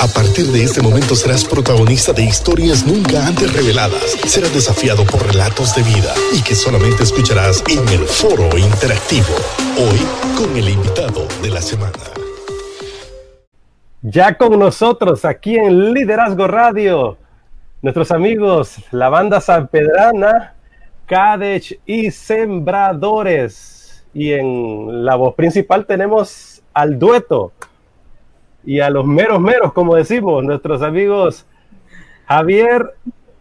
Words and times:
A 0.00 0.08
partir 0.08 0.46
de 0.46 0.64
este 0.64 0.82
momento 0.82 1.14
serás 1.14 1.44
protagonista 1.44 2.12
de 2.12 2.24
historias 2.24 2.84
nunca 2.84 3.26
antes 3.26 3.52
reveladas. 3.52 4.16
Serás 4.26 4.52
desafiado 4.52 5.04
por 5.04 5.24
relatos 5.24 5.74
de 5.76 5.82
vida 5.82 6.12
y 6.32 6.42
que 6.42 6.54
solamente 6.54 7.04
escucharás 7.04 7.62
en 7.70 7.88
el 7.88 8.00
foro 8.00 8.58
interactivo. 8.58 9.34
Hoy 9.78 10.00
con 10.36 10.56
el 10.56 10.68
invitado 10.68 11.28
de 11.42 11.50
la 11.50 11.62
semana. 11.62 11.92
Ya 14.02 14.36
con 14.36 14.58
nosotros 14.58 15.24
aquí 15.24 15.56
en 15.56 15.94
Liderazgo 15.94 16.48
Radio, 16.48 17.16
nuestros 17.80 18.10
amigos, 18.10 18.76
la 18.90 19.08
banda 19.08 19.40
Sanpedrana, 19.40 20.54
Cadech 21.06 21.80
y 21.86 22.10
Sembradores. 22.10 24.04
Y 24.12 24.32
en 24.32 25.04
la 25.04 25.14
voz 25.14 25.34
principal 25.34 25.86
tenemos 25.86 26.62
al 26.72 26.98
dueto 26.98 27.52
y 28.66 28.80
a 28.80 28.90
los 28.90 29.06
meros 29.06 29.40
meros, 29.40 29.72
como 29.72 29.94
decimos, 29.94 30.42
nuestros 30.44 30.82
amigos 30.82 31.46
Javier 32.26 32.94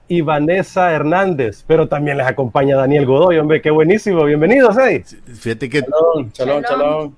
y 0.08 0.22
Vanessa 0.22 0.92
Hernández, 0.92 1.64
pero 1.66 1.88
también 1.88 2.18
les 2.18 2.28
acompaña 2.28 2.76
Daniel 2.76 3.06
Godoy, 3.06 3.38
hombre, 3.38 3.62
qué 3.62 3.72
buenísimo, 3.72 4.26
bienvenidos, 4.26 4.78
¿eh? 4.78 5.04
Fíjate 5.34 5.70
que... 5.70 5.82
Chalón, 5.82 6.32
chalón, 6.34 6.64
chalón. 6.64 7.16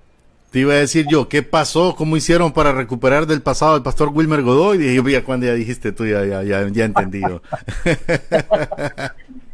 Te 0.51 0.59
iba 0.59 0.73
a 0.73 0.77
decir 0.77 1.05
yo, 1.09 1.27
¿qué 1.27 1.43
pasó? 1.43 1.95
¿Cómo 1.97 2.15
hicieron 2.15 2.53
para 2.53 2.71
recuperar 2.71 3.25
del 3.25 3.41
pasado 3.41 3.73
al 3.73 3.83
pastor 3.83 4.09
Wilmer 4.13 4.41
Godoy? 4.41 4.77
Y 4.87 4.95
yo 4.95 5.03
ya 5.09 5.25
cuando 5.25 5.47
ya 5.47 5.53
dijiste 5.53 5.91
tú, 5.91 6.05
ya, 6.05 6.23
ya, 6.23 6.43
ya, 6.43 6.61
yo. 6.65 7.41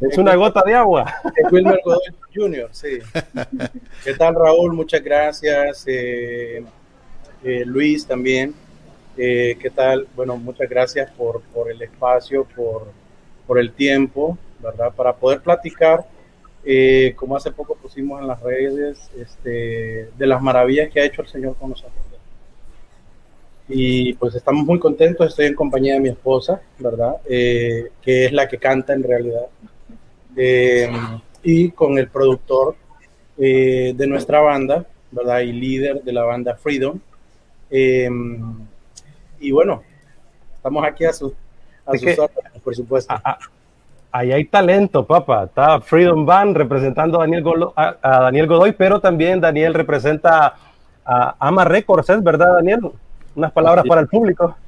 es 0.00 0.18
una 0.18 0.36
gota 0.36 0.62
de 0.64 0.74
agua. 0.74 1.12
Es 1.34 1.50
Wilmer 1.50 1.80
Godoy 1.84 2.02
Jr., 2.32 2.68
sí. 2.70 2.98
¿Qué 4.04 4.14
tal, 4.14 4.36
Raúl? 4.36 4.74
Muchas 4.74 5.02
gracias. 5.02 5.84
Eh, 5.88 6.62
eh, 7.44 7.64
Luis 7.66 8.06
también. 8.06 8.54
Eh, 9.16 9.56
¿Qué 9.60 9.70
tal? 9.70 10.06
Bueno, 10.14 10.36
muchas 10.36 10.68
gracias 10.68 11.10
por, 11.10 11.42
el 11.70 11.82
espacio, 11.82 12.44
por, 12.44 12.86
por, 13.46 13.58
el 13.58 13.72
tiempo, 13.72 14.38
¿verdad? 14.60 14.92
Para 14.94 15.14
poder 15.14 15.40
platicar, 15.40 16.06
eh, 16.64 17.12
como 17.16 17.36
hace 17.36 17.50
poco 17.50 17.74
pusimos 17.74 18.20
en 18.20 18.28
las 18.28 18.40
redes, 18.40 19.10
este, 19.18 20.08
de 20.16 20.26
las 20.26 20.40
maravillas 20.40 20.90
que 20.90 21.00
ha 21.00 21.04
hecho 21.04 21.22
el 21.22 21.28
Señor 21.28 21.56
con 21.56 21.70
nosotros. 21.70 21.92
Y 23.68 24.14
pues 24.14 24.34
estamos 24.34 24.64
muy 24.64 24.78
contentos, 24.78 25.28
estoy 25.28 25.46
en 25.46 25.54
compañía 25.54 25.94
de 25.94 26.00
mi 26.00 26.08
esposa, 26.08 26.60
¿verdad? 26.78 27.16
que 27.24 27.90
es 28.02 28.32
la 28.32 28.48
que 28.48 28.58
canta 28.58 28.92
en 28.92 29.02
realidad. 29.02 29.46
y 31.42 31.70
con 31.70 31.98
el 31.98 32.08
productor 32.08 32.76
de 33.36 34.06
nuestra 34.08 34.40
banda, 34.40 34.86
¿verdad? 35.10 35.40
Y 35.40 35.52
líder 35.52 36.02
de 36.02 36.12
la 36.12 36.24
banda 36.24 36.56
Freedom, 36.56 36.98
Em, 37.74 38.66
y 39.40 39.50
bueno, 39.50 39.82
estamos 40.56 40.84
aquí 40.84 41.06
a, 41.06 41.12
sus 41.14 41.32
por 42.62 42.76
supuesto. 42.76 43.14
ahí 44.12 44.30
hay 44.30 44.44
talento, 44.44 45.06
papá. 45.06 45.44
Está 45.44 45.80
Freedom 45.80 46.26
Band 46.26 46.54
representando 46.54 47.18
a 47.18 47.22
Daniel, 47.22 47.44
a, 47.74 47.96
Daniel 48.02 48.46
Godoy, 48.46 48.72
pero 48.72 49.00
también 49.00 49.40
Daniel 49.40 49.72
representa 49.72 50.54
a 51.04 51.36
Ama 51.38 51.64
Records, 51.64 52.10
¿es 52.10 52.22
verdad, 52.22 52.56
Daniel? 52.56 52.92
Unas 53.34 53.52
palabras 53.52 53.86
para 53.88 54.02
el 54.02 54.08
público. 54.08 54.54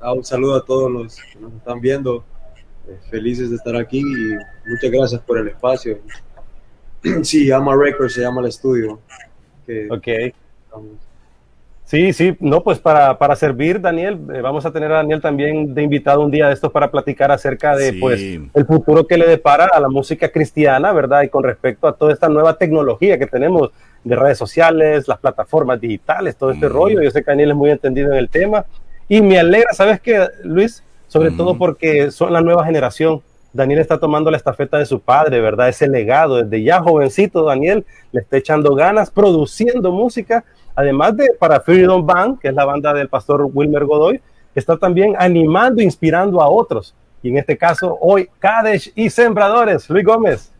Ah, 0.00 0.12
un 0.12 0.24
saludo 0.24 0.54
a 0.54 0.64
todos 0.64 0.88
los 0.88 1.16
que 1.16 1.40
nos 1.40 1.52
están 1.52 1.80
viendo. 1.80 2.24
Eh, 2.86 2.96
felices 3.10 3.50
de 3.50 3.56
estar 3.56 3.74
aquí 3.74 3.98
y 3.98 4.70
muchas 4.70 4.88
gracias 4.92 5.20
por 5.22 5.38
el 5.38 5.48
espacio. 5.48 5.98
Sí, 7.22 7.50
Ama 7.50 7.74
Records 7.74 8.14
se 8.14 8.20
llama 8.20 8.40
el 8.40 8.46
estudio. 8.46 9.00
ok. 9.90 10.08
Sí, 11.88 12.12
sí, 12.12 12.36
no, 12.40 12.62
pues 12.62 12.78
para, 12.78 13.16
para 13.16 13.34
servir, 13.34 13.80
Daniel, 13.80 14.18
eh, 14.34 14.42
vamos 14.42 14.66
a 14.66 14.70
tener 14.70 14.92
a 14.92 14.96
Daniel 14.96 15.22
también 15.22 15.72
de 15.72 15.82
invitado 15.82 16.20
un 16.20 16.30
día 16.30 16.46
de 16.46 16.52
estos 16.52 16.70
para 16.70 16.90
platicar 16.90 17.30
acerca 17.30 17.74
de 17.74 17.94
pues 17.94 18.20
el 18.20 18.66
futuro 18.66 19.06
que 19.06 19.16
le 19.16 19.26
depara 19.26 19.70
a 19.72 19.80
la 19.80 19.88
música 19.88 20.28
cristiana, 20.28 20.92
¿verdad? 20.92 21.22
Y 21.22 21.30
con 21.30 21.44
respecto 21.44 21.88
a 21.88 21.96
toda 21.96 22.12
esta 22.12 22.28
nueva 22.28 22.58
tecnología 22.58 23.18
que 23.18 23.26
tenemos 23.26 23.70
de 24.04 24.16
redes 24.16 24.36
sociales, 24.36 25.08
las 25.08 25.18
plataformas 25.18 25.80
digitales, 25.80 26.36
todo 26.36 26.50
este 26.50 26.68
rollo. 26.68 27.00
Yo 27.00 27.10
sé 27.10 27.24
que 27.24 27.30
Daniel 27.30 27.52
es 27.52 27.56
muy 27.56 27.70
entendido 27.70 28.12
en 28.12 28.18
el 28.18 28.28
tema 28.28 28.66
y 29.08 29.22
me 29.22 29.38
alegra, 29.38 29.72
¿sabes 29.72 29.98
qué, 29.98 30.26
Luis? 30.44 30.84
Sobre 31.06 31.30
todo 31.30 31.56
porque 31.56 32.10
son 32.10 32.34
la 32.34 32.42
nueva 32.42 32.66
generación. 32.66 33.22
Daniel 33.52 33.80
está 33.80 33.98
tomando 33.98 34.30
la 34.30 34.36
estafeta 34.36 34.78
de 34.78 34.86
su 34.86 35.00
padre, 35.00 35.40
¿verdad? 35.40 35.68
Ese 35.68 35.88
legado, 35.88 36.42
desde 36.42 36.62
ya 36.62 36.80
jovencito, 36.80 37.44
Daniel 37.44 37.86
le 38.12 38.20
está 38.20 38.36
echando 38.36 38.74
ganas, 38.74 39.10
produciendo 39.10 39.90
música 39.90 40.44
además 40.78 41.16
de 41.16 41.32
para 41.36 41.58
Freedom 41.58 42.06
Band, 42.06 42.38
que 42.38 42.48
es 42.48 42.54
la 42.54 42.64
banda 42.64 42.94
del 42.94 43.08
pastor 43.08 43.50
Wilmer 43.52 43.84
Godoy, 43.84 44.20
está 44.54 44.76
también 44.76 45.16
animando, 45.18 45.82
inspirando 45.82 46.40
a 46.40 46.48
otros. 46.48 46.94
Y 47.20 47.30
en 47.30 47.38
este 47.38 47.58
caso, 47.58 47.98
hoy, 48.00 48.28
Kadesh 48.38 48.92
y 48.94 49.10
Sembradores, 49.10 49.90
Luis 49.90 50.04
Gómez. 50.04 50.52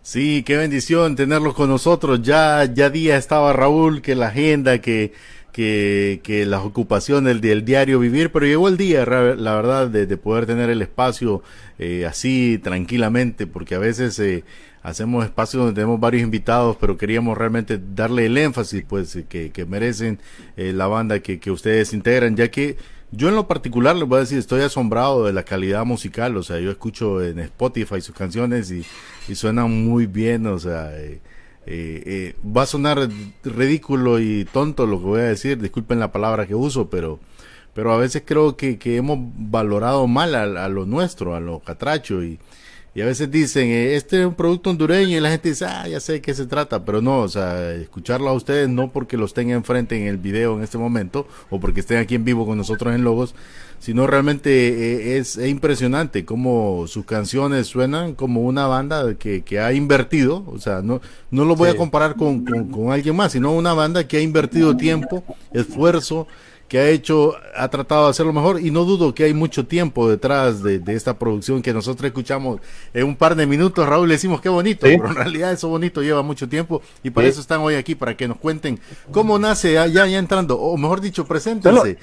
Sí, 0.00 0.44
qué 0.44 0.56
bendición 0.56 1.16
tenerlos 1.16 1.54
con 1.54 1.68
nosotros. 1.68 2.22
Ya, 2.22 2.64
ya 2.72 2.88
día 2.88 3.16
estaba 3.16 3.52
Raúl, 3.52 4.00
que 4.00 4.14
la 4.14 4.28
agenda, 4.28 4.78
que, 4.78 5.12
que, 5.58 6.20
que 6.22 6.46
las 6.46 6.64
ocupaciones 6.64 7.40
del, 7.40 7.64
diario 7.64 7.98
vivir, 7.98 8.30
pero 8.30 8.46
llegó 8.46 8.68
el 8.68 8.76
día, 8.76 9.04
la 9.04 9.56
verdad, 9.56 9.88
de, 9.88 10.16
poder 10.16 10.46
tener 10.46 10.70
el 10.70 10.82
espacio 10.82 11.42
eh, 11.80 12.06
así 12.06 12.60
tranquilamente, 12.62 13.48
porque 13.48 13.74
a 13.74 13.80
veces 13.80 14.16
eh, 14.20 14.44
hacemos 14.84 15.24
espacios 15.24 15.64
donde 15.64 15.74
tenemos 15.74 15.98
varios 15.98 16.22
invitados, 16.22 16.76
pero 16.80 16.96
queríamos 16.96 17.36
realmente 17.36 17.80
darle 17.92 18.26
el 18.26 18.38
énfasis 18.38 18.84
pues 18.86 19.18
que, 19.28 19.50
que 19.50 19.66
merecen 19.66 20.20
eh, 20.56 20.72
la 20.72 20.86
banda 20.86 21.18
que, 21.18 21.40
que 21.40 21.50
ustedes 21.50 21.92
integran, 21.92 22.36
ya 22.36 22.52
que 22.52 22.76
yo 23.10 23.28
en 23.28 23.34
lo 23.34 23.48
particular 23.48 23.96
les 23.96 24.06
voy 24.06 24.18
a 24.18 24.20
decir, 24.20 24.38
estoy 24.38 24.60
asombrado 24.60 25.26
de 25.26 25.32
la 25.32 25.42
calidad 25.42 25.84
musical, 25.84 26.36
o 26.36 26.44
sea, 26.44 26.60
yo 26.60 26.70
escucho 26.70 27.20
en 27.20 27.40
Spotify 27.40 28.00
sus 28.00 28.14
canciones 28.14 28.70
y, 28.70 28.84
y 29.26 29.34
suenan 29.34 29.88
muy 29.88 30.06
bien, 30.06 30.46
o 30.46 30.60
sea, 30.60 30.96
eh, 30.96 31.18
eh, 31.70 32.02
eh, 32.06 32.34
va 32.44 32.62
a 32.62 32.66
sonar 32.66 33.08
ridículo 33.44 34.20
y 34.20 34.46
tonto 34.46 34.86
lo 34.86 34.98
que 34.98 35.04
voy 35.04 35.20
a 35.20 35.24
decir, 35.24 35.60
disculpen 35.60 36.00
la 36.00 36.12
palabra 36.12 36.46
que 36.46 36.54
uso, 36.54 36.88
pero, 36.88 37.20
pero 37.74 37.92
a 37.92 37.98
veces 37.98 38.22
creo 38.24 38.56
que, 38.56 38.78
que 38.78 38.96
hemos 38.96 39.18
valorado 39.20 40.06
mal 40.06 40.34
a, 40.34 40.64
a 40.64 40.68
lo 40.68 40.86
nuestro, 40.86 41.34
a 41.34 41.40
lo 41.40 41.60
catracho 41.60 42.24
y, 42.24 42.38
y 42.98 43.00
a 43.00 43.04
veces 43.04 43.30
dicen, 43.30 43.68
eh, 43.68 43.94
este 43.94 44.18
es 44.18 44.26
un 44.26 44.34
producto 44.34 44.70
hondureño 44.70 45.16
y 45.16 45.20
la 45.20 45.30
gente 45.30 45.50
dice, 45.50 45.66
ah, 45.66 45.86
ya 45.86 46.00
sé 46.00 46.14
de 46.14 46.20
qué 46.20 46.34
se 46.34 46.46
trata, 46.46 46.84
pero 46.84 47.00
no, 47.00 47.20
o 47.20 47.28
sea, 47.28 47.72
escucharlo 47.74 48.28
a 48.28 48.32
ustedes 48.32 48.68
no 48.68 48.90
porque 48.90 49.16
los 49.16 49.34
tenga 49.34 49.54
enfrente 49.54 49.96
en 49.96 50.08
el 50.08 50.16
video 50.16 50.56
en 50.56 50.64
este 50.64 50.78
momento 50.78 51.28
o 51.48 51.60
porque 51.60 51.78
estén 51.78 51.98
aquí 51.98 52.16
en 52.16 52.24
vivo 52.24 52.44
con 52.44 52.58
nosotros 52.58 52.92
en 52.92 53.04
Logos, 53.04 53.36
sino 53.78 54.08
realmente 54.08 54.50
eh, 54.50 55.18
es, 55.18 55.36
impresionante 55.36 56.24
cómo 56.24 56.88
sus 56.88 57.04
canciones 57.04 57.68
suenan 57.68 58.16
como 58.16 58.40
una 58.40 58.66
banda 58.66 59.14
que, 59.14 59.42
que 59.42 59.60
ha 59.60 59.72
invertido, 59.72 60.42
o 60.48 60.58
sea, 60.58 60.82
no, 60.82 61.00
no 61.30 61.44
lo 61.44 61.54
voy 61.54 61.68
a 61.68 61.76
comparar 61.76 62.16
con, 62.16 62.44
con, 62.44 62.68
con 62.68 62.90
alguien 62.90 63.14
más, 63.14 63.30
sino 63.30 63.52
una 63.52 63.74
banda 63.74 64.08
que 64.08 64.16
ha 64.16 64.22
invertido 64.22 64.76
tiempo, 64.76 65.22
esfuerzo, 65.52 66.26
que 66.68 66.78
ha 66.78 66.88
hecho, 66.88 67.34
ha 67.56 67.68
tratado 67.68 68.04
de 68.04 68.10
hacerlo 68.10 68.32
mejor 68.32 68.60
y 68.60 68.70
no 68.70 68.84
dudo 68.84 69.14
que 69.14 69.24
hay 69.24 69.32
mucho 69.34 69.66
tiempo 69.66 70.08
detrás 70.08 70.62
de, 70.62 70.82
esta 70.88 71.18
producción 71.18 71.62
que 71.62 71.72
nosotros 71.72 72.06
escuchamos 72.06 72.60
en 72.92 73.04
un 73.04 73.16
par 73.16 73.34
de 73.34 73.46
minutos. 73.46 73.88
Raúl, 73.88 74.08
le 74.08 74.14
decimos 74.14 74.40
qué 74.40 74.50
bonito, 74.50 74.82
pero 74.82 75.08
en 75.08 75.14
realidad 75.14 75.52
eso 75.52 75.68
bonito 75.68 76.02
lleva 76.02 76.22
mucho 76.22 76.48
tiempo 76.48 76.82
y 77.02 77.10
por 77.10 77.24
eso 77.24 77.40
están 77.40 77.60
hoy 77.60 77.74
aquí, 77.74 77.94
para 77.94 78.16
que 78.16 78.28
nos 78.28 78.36
cuenten 78.36 78.78
cómo 79.10 79.38
nace 79.38 79.72
ya, 79.72 79.86
ya 79.86 80.06
entrando, 80.18 80.58
o 80.58 80.76
mejor 80.76 81.00
dicho, 81.00 81.26
preséntense. 81.26 81.98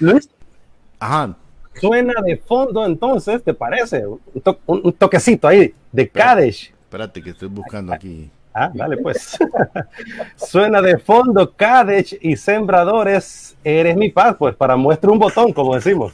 Ajá. 1.00 1.38
Suena 1.80 2.14
de 2.26 2.38
fondo 2.38 2.86
entonces, 2.86 3.44
¿te 3.44 3.54
parece? 3.54 4.04
Un, 4.66 4.94
toquecito 4.94 5.48
ahí 5.48 5.74
de 5.92 6.10
Kadesh. 6.10 6.74
Espérate 6.86 7.22
que 7.22 7.32
estoy 7.32 7.50
buscando 7.50 7.94
aquí. 7.94 8.30
Ah, 8.58 8.72
dale 8.74 8.96
pues. 8.96 9.38
Suena 10.38 10.82
de 10.82 10.98
fondo 10.98 11.54
Kadech 11.54 12.18
y 12.22 12.38
Sembradores. 12.38 13.58
Eres 13.66 13.98
mi 13.98 14.10
paz, 14.10 14.38
pues 14.40 14.56
para 14.56 14.78
muestra 14.78 15.12
un 15.12 15.20
botón, 15.20 15.52
como 15.52 15.76
decimos. 15.76 16.14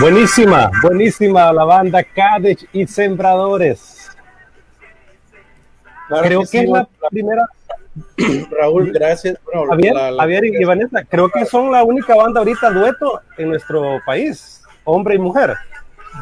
Buenísima, 0.00 0.70
buenísima 0.80 1.52
la 1.52 1.64
banda 1.64 2.04
Cadech 2.04 2.68
y 2.72 2.86
Sembradores. 2.86 4.08
creo 6.22 6.42
que, 6.48 6.60
es 6.60 6.68
la 6.68 6.86
primera. 7.10 7.44
Raúl, 8.50 8.92
gracias. 8.92 9.38
Javier, 10.16 10.44
y 10.44 10.64
Vanessa, 10.64 11.02
creo 11.02 11.28
que 11.28 11.44
son 11.44 11.72
la 11.72 11.82
única 11.82 12.14
banda 12.14 12.38
ahorita 12.38 12.70
dueto 12.70 13.20
en 13.38 13.48
nuestro 13.48 13.98
país, 14.06 14.62
hombre 14.84 15.16
y 15.16 15.18
mujer. 15.18 15.56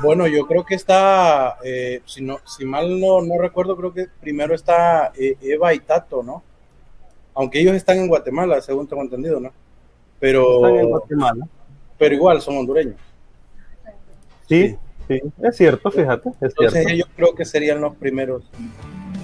Bueno, 0.01 0.27
yo 0.27 0.47
creo 0.47 0.65
que 0.65 0.75
está, 0.75 1.59
eh, 1.63 2.01
si, 2.07 2.23
no, 2.23 2.39
si 2.47 2.65
mal 2.65 2.99
no, 2.99 3.21
no 3.21 3.39
recuerdo, 3.39 3.77
creo 3.77 3.93
que 3.93 4.07
primero 4.21 4.55
está 4.55 5.13
eh, 5.15 5.37
Eva 5.43 5.75
y 5.75 5.81
Tato, 5.81 6.23
¿no? 6.23 6.43
Aunque 7.35 7.61
ellos 7.61 7.77
están 7.77 7.99
en 7.99 8.09
Guatemala, 8.09 8.63
según 8.63 8.87
tengo 8.87 9.03
entendido, 9.03 9.39
¿no? 9.39 9.53
Pero, 10.19 10.67
están 10.67 10.81
en 10.81 10.89
Guatemala. 10.89 11.49
Pero 11.99 12.15
igual 12.15 12.41
son 12.41 12.57
hondureños. 12.57 12.97
Sí, 14.49 14.77
sí, 15.09 15.21
es 15.43 15.57
cierto, 15.57 15.91
fíjate. 15.91 16.29
Es 16.29 16.37
Entonces 16.51 16.87
cierto. 16.87 16.95
yo 16.95 17.05
creo 17.17 17.35
que 17.35 17.45
serían 17.45 17.81
los 17.81 17.97
primeros. 17.97 18.45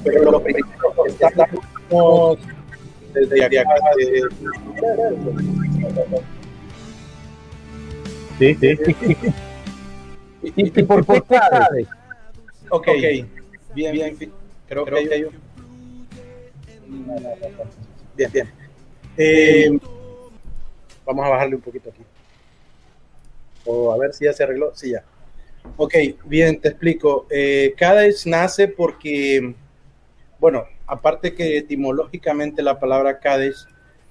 Pero 0.05 0.31
los 0.31 0.43
primeros 0.43 0.71
estamos 1.07 2.39
desde 3.13 3.45
acá. 3.45 3.75
De... 3.97 4.23
Sí, 8.39 8.55
sí. 8.55 8.97
¿Y, 10.57 10.81
y, 10.81 10.83
por, 10.83 11.05
por 11.05 11.23
qué 11.25 11.37
Cádiz? 11.37 11.89
Ok, 12.69 12.89
bien, 13.75 13.93
bien. 13.93 14.17
Creo, 14.67 14.85
creo 14.85 15.09
que 15.09 15.15
hay 15.15 15.25
un... 15.25 15.43
Bien, 18.17 18.33
bien. 18.33 18.51
Eh, 19.17 19.79
vamos 21.05 21.27
a 21.27 21.29
bajarle 21.31 21.55
un 21.57 21.61
poquito 21.61 21.91
aquí. 21.91 22.03
O 23.65 23.93
a 23.93 23.99
ver 23.99 24.13
si 24.13 24.25
ya 24.25 24.33
se 24.33 24.43
arregló. 24.43 24.75
Sí, 24.75 24.91
ya. 24.91 25.05
Ok, 25.77 25.95
bien, 26.25 26.61
te 26.61 26.69
explico. 26.69 27.27
Eh, 27.31 27.75
Cádiz 27.77 28.27
nace 28.27 28.69
porque, 28.69 29.55
bueno, 30.39 30.65
aparte 30.87 31.35
que 31.35 31.59
etimológicamente 31.59 32.63
la 32.63 32.79
palabra 32.79 33.19
Cádiz 33.19 33.67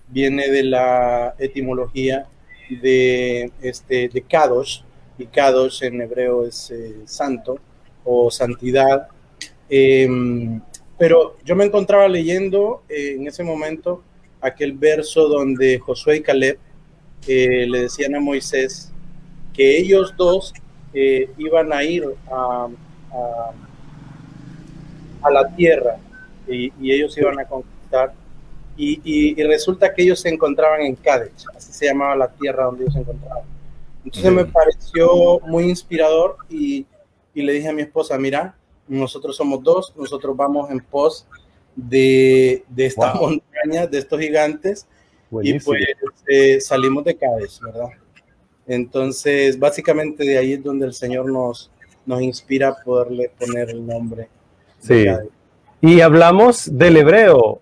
viene 0.08 0.50
de 0.50 0.64
la 0.64 1.36
etimología 1.40 2.28
de, 2.70 3.52
este, 3.62 4.10
de 4.10 4.22
Kadosh, 4.22 4.82
y 5.18 5.26
Kadosh 5.26 5.84
en 5.84 6.02
hebreo 6.02 6.46
es 6.46 6.72
eh, 6.72 6.96
santo 7.06 7.60
o 8.04 8.32
santidad. 8.32 9.08
Eh, 9.70 10.08
pero 11.02 11.36
yo 11.44 11.56
me 11.56 11.66
encontraba 11.66 12.08
leyendo 12.08 12.84
eh, 12.88 13.16
en 13.18 13.26
ese 13.28 13.44
momento 13.44 14.04
aquel 14.40 14.74
verso 14.74 15.28
donde 15.28 15.80
Josué 15.80 16.18
y 16.18 16.22
Caleb 16.22 16.60
eh, 17.28 17.66
le 17.68 17.82
decían 17.82 18.14
a 18.14 18.20
Moisés 18.20 18.92
que 19.52 19.80
ellos 19.80 20.14
dos 20.16 20.54
eh, 20.94 21.30
iban 21.38 21.72
a 21.72 21.84
ir 21.84 22.06
a, 22.30 22.68
a, 23.14 23.52
a 25.22 25.32
la 25.32 25.56
tierra 25.56 25.98
y, 26.48 26.74
y, 26.82 26.92
ellos 26.92 27.18
iban 27.18 27.40
a 27.40 27.46
conquistar. 27.46 28.14
Y, 28.76 29.00
y, 29.04 29.40
y, 29.40 29.44
resulta 29.44 29.94
que 29.94 30.04
ellos 30.04 30.20
se 30.20 30.30
encontraban 30.30 30.82
en 30.82 30.96
Cádiz, 30.96 31.46
así 31.56 31.72
se 31.74 31.86
llamaba 31.86 32.16
la 32.16 32.30
tierra 32.30 32.66
donde 32.66 32.84
ellos 32.84 32.94
se 32.94 33.00
encontraban. 33.02 33.44
Entonces 34.04 34.32
me 34.32 34.46
pareció 34.46 35.40
muy 35.42 35.66
inspirador 35.66 36.38
y, 36.50 36.86
le 37.34 37.54
dije 37.54 37.70
a 37.70 37.74
mi 37.74 37.84
esposa, 37.84 38.18
mira, 38.18 38.56
nosotros 38.88 39.36
somos 39.38 39.64
dos, 39.64 39.94
nosotros 39.96 40.36
vamos 40.36 40.70
en 40.72 40.80
pos 40.80 41.28
de, 41.76 42.64
de 42.68 42.86
esta 42.88 43.14
wow. 43.14 43.30
montaña, 43.30 43.88
de 43.88 43.98
estos 43.98 44.20
gigantes, 44.20 44.88
Buenísimo. 45.30 45.76
y 45.76 45.86
pues 46.02 46.14
eh, 46.28 46.60
salimos 46.62 47.06
de 47.06 47.16
Cádiz, 47.16 47.60
¿verdad? 47.62 47.90
Entonces, 48.68 49.58
básicamente 49.58 50.24
de 50.24 50.38
ahí 50.38 50.54
es 50.54 50.64
donde 50.64 50.86
el 50.86 50.94
Señor 50.94 51.32
nos, 51.32 51.72
nos 52.06 52.22
inspira 52.22 52.70
a 52.70 52.76
poderle 52.76 53.32
poner 53.38 53.70
el 53.70 53.86
nombre. 53.86 54.30
Sí. 54.80 55.06
Y 55.82 56.02
hablamos 56.02 56.78
del 56.78 56.98
hebreo. 56.98 57.60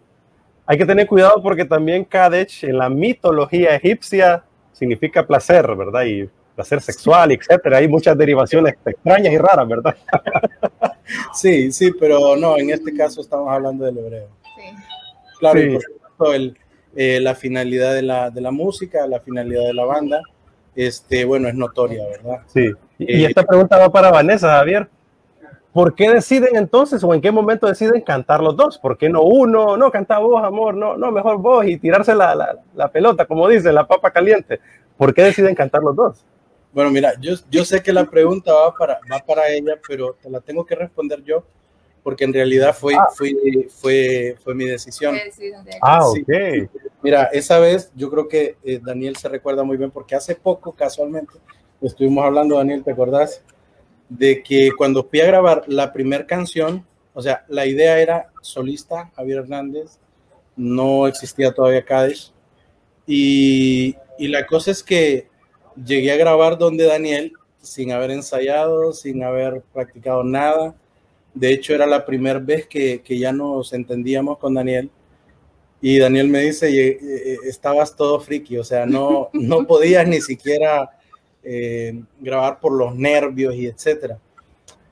Hay 0.66 0.78
que 0.78 0.86
tener 0.86 1.08
cuidado 1.08 1.42
porque 1.42 1.66
también 1.66 2.06
Kadesh 2.06 2.66
en 2.66 2.78
la 2.78 2.90
mitología 2.90 3.76
egipcia 3.76 4.44
significa 4.74 5.26
placer, 5.26 5.76
¿verdad? 5.76 6.04
Y 6.06 6.30
placer 6.54 6.82
sexual, 6.82 7.32
etcétera. 7.32 7.78
Hay 7.78 7.88
muchas 7.88 8.18
derivaciones 8.18 8.76
extrañas 8.86 9.34
y 9.34 9.38
raras, 9.38 9.68
¿verdad? 9.68 9.96
sí, 11.34 11.72
sí, 11.72 11.92
pero 12.00 12.36
no, 12.36 12.58
en 12.58 12.70
este 12.70 12.94
caso 12.94 13.22
estamos 13.22 13.50
hablando 13.50 13.86
del 13.86 13.98
hebreo. 13.98 14.28
Sí. 14.44 14.76
Claro, 15.40 15.60
sí. 15.60 15.66
y 15.66 15.74
por 15.74 15.82
supuesto, 15.82 16.34
el, 16.34 16.58
eh, 16.96 17.20
la 17.22 17.36
finalidad 17.36 17.94
de 17.94 18.02
la, 18.02 18.30
de 18.30 18.42
la 18.42 18.52
música, 18.52 19.08
la 19.08 19.20
finalidad 19.22 19.64
de 19.64 19.74
la 19.74 19.86
banda, 19.86 20.22
este, 20.76 21.26
bueno, 21.26 21.48
es 21.48 21.56
notoria, 21.56 22.06
¿verdad? 22.08 22.42
Sí. 22.48 22.72
Y, 22.98 23.24
eh, 23.24 23.28
esta 23.28 23.44
pregunta 23.44 23.78
va 23.78 23.92
para 23.92 24.12
Vanessa, 24.12 24.58
Javier. 24.58 24.88
¿Por 25.72 25.94
qué 25.94 26.10
deciden 26.10 26.56
entonces 26.56 27.04
o 27.04 27.14
en 27.14 27.22
qué 27.22 27.32
momento 27.32 27.68
deciden 27.68 28.02
cantar 28.02 28.42
los 28.42 28.58
dos? 28.58 28.78
¿Por 28.80 28.98
qué 28.98 29.08
no 29.08 29.22
uno? 29.22 29.78
No, 29.78 29.92
canta 29.92 30.18
vos, 30.18 30.44
amor, 30.44 30.74
no, 30.74 30.98
no, 30.98 31.12
mejor 31.12 31.38
vos 31.38 31.66
y 31.66 31.78
tirarse 31.78 32.16
la, 32.16 32.34
la, 32.34 32.58
la 32.76 32.92
pelota, 32.92 33.26
como 33.26 33.48
dice, 33.48 33.72
la 33.72 33.88
papa 33.88 34.12
caliente. 34.12 34.60
¿Por 34.98 35.14
qué 35.14 35.24
deciden 35.24 35.56
cantar 35.56 35.84
los 35.84 35.96
dos? 35.96 36.26
Bueno, 36.72 36.92
mira, 36.92 37.14
yo, 37.20 37.34
yo 37.50 37.66
sé 37.66 37.82
que 37.82 37.92
la 37.92 38.06
pregunta 38.06 38.54
va 38.54 38.74
para, 38.74 39.00
va 39.12 39.20
para 39.20 39.48
ella, 39.50 39.74
pero 39.88 40.16
te 40.22 40.30
la 40.30 40.40
tengo 40.40 40.66
que 40.66 40.76
responder 40.76 41.24
yo, 41.24 41.44
porque 42.10 42.24
en 42.24 42.34
realidad 42.34 42.76
fue, 42.76 42.96
ah. 42.96 43.08
fue, 43.16 43.36
fue, 43.70 44.36
fue 44.44 44.56
mi 44.56 44.66
decisión. 44.66 45.16
Ah, 45.80 46.08
ok. 46.08 46.16
Sí. 46.18 46.80
Mira, 47.04 47.26
esa 47.26 47.60
vez 47.60 47.92
yo 47.96 48.10
creo 48.10 48.28
que 48.28 48.58
eh, 48.64 48.80
Daniel 48.84 49.16
se 49.16 49.30
recuerda 49.30 49.64
muy 49.64 49.78
bien, 49.78 49.92
porque 49.92 50.16
hace 50.16 50.34
poco, 50.34 50.72
casualmente, 50.72 51.34
estuvimos 51.80 52.26
hablando, 52.26 52.58
Daniel, 52.58 52.84
¿te 52.84 52.94
acordás? 52.94 53.44
De 54.10 54.42
que 54.42 54.72
cuando 54.76 55.04
fui 55.04 55.22
a 55.22 55.28
grabar 55.28 55.66
la 55.68 55.94
primera 55.94 56.26
canción, 56.26 56.84
o 57.14 57.22
sea, 57.22 57.46
la 57.48 57.68
idea 57.68 58.00
era 58.00 58.32
solista, 58.42 59.12
Javier 59.16 59.42
Hernández, 59.42 60.00
no 60.56 61.06
existía 61.06 61.54
todavía 61.54 61.86
Cádiz, 61.86 62.34
y, 63.06 63.96
y 64.18 64.30
la 64.30 64.48
cosa 64.48 64.72
es 64.72 64.82
que 64.82 65.28
llegué 65.76 66.12
a 66.12 66.18
grabar 66.18 66.58
donde 66.58 66.86
Daniel 66.86 67.34
sin 67.62 67.92
haber 67.92 68.10
ensayado, 68.10 68.94
sin 68.94 69.24
haber 69.24 69.62
practicado 69.72 70.24
nada. 70.24 70.74
De 71.34 71.52
hecho, 71.52 71.74
era 71.74 71.86
la 71.86 72.06
primera 72.06 72.40
vez 72.40 72.68
que, 72.68 73.02
que, 73.02 73.18
ya 73.18 73.32
nos 73.32 73.74
entendíamos 73.74 74.38
con 74.38 74.54
Daniel. 74.54 74.90
Y 75.82 75.98
Daniel 75.98 76.28
me 76.28 76.42
dice, 76.42 77.00
estabas 77.46 77.96
todo 77.96 78.20
friki, 78.20 78.58
o 78.58 78.64
sea, 78.64 78.86
no, 78.86 79.30
no 79.32 79.66
podías 79.68 80.08
ni 80.08 80.20
siquiera 80.20 80.90
eh, 81.42 82.02
grabar 82.20 82.60
por 82.60 82.74
los 82.74 82.96
nervios 82.96 83.56
y 83.56 83.68
etcétera. 83.68 84.20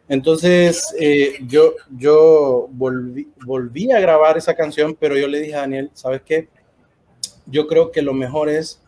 Entonces, 0.07 0.95
eh, 0.97 1.39
yo, 1.45 1.73
yo 1.97 2.69
volví, 2.71 3.27
volví 3.45 3.91
a 3.91 3.99
grabar 3.99 4.37
esa 4.37 4.55
canción, 4.55 4.95
pero 4.97 5.17
yo 5.17 5.27
le 5.27 5.41
dije 5.41 5.55
a 5.55 5.61
Daniel, 5.61 5.91
¿sabes 5.93 6.21
qué? 6.25 6.47
Yo 7.45 7.67
creo 7.67 7.91
que 7.91 8.01
lo 8.01 8.13
mejor 8.13 8.47
es 8.47 8.81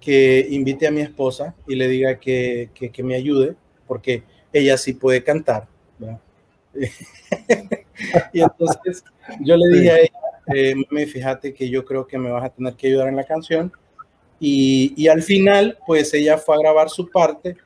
que 0.00 0.46
invite 0.50 0.86
a 0.86 0.90
mi 0.90 1.00
esposa 1.00 1.54
y 1.66 1.76
le 1.76 1.88
diga 1.88 2.20
que, 2.20 2.68
que, 2.74 2.90
que 2.90 3.02
me 3.02 3.14
ayude, 3.14 3.56
porque 3.86 4.22
ella 4.52 4.76
sí 4.76 4.92
puede 4.92 5.24
cantar. 5.24 5.66
y 8.32 8.40
entonces 8.40 9.04
yo 9.40 9.56
le 9.56 9.76
dije 9.76 9.90
a 9.90 9.98
ella, 9.98 10.12
eh, 10.54 10.74
mami, 10.74 11.06
fíjate 11.06 11.52
que 11.54 11.68
yo 11.68 11.84
creo 11.84 12.06
que 12.06 12.18
me 12.18 12.30
vas 12.30 12.44
a 12.44 12.50
tener 12.50 12.74
que 12.74 12.88
ayudar 12.88 13.08
en 13.08 13.16
la 13.16 13.24
canción. 13.24 13.72
Y, 14.38 14.92
y, 14.96 15.08
al 15.08 15.22
final, 15.22 15.78
pues 15.86 16.12
ella 16.12 16.36
fue 16.36 16.56
a 16.56 16.58
grabar 16.58 16.90
su 16.90 17.10
parte 17.10 17.56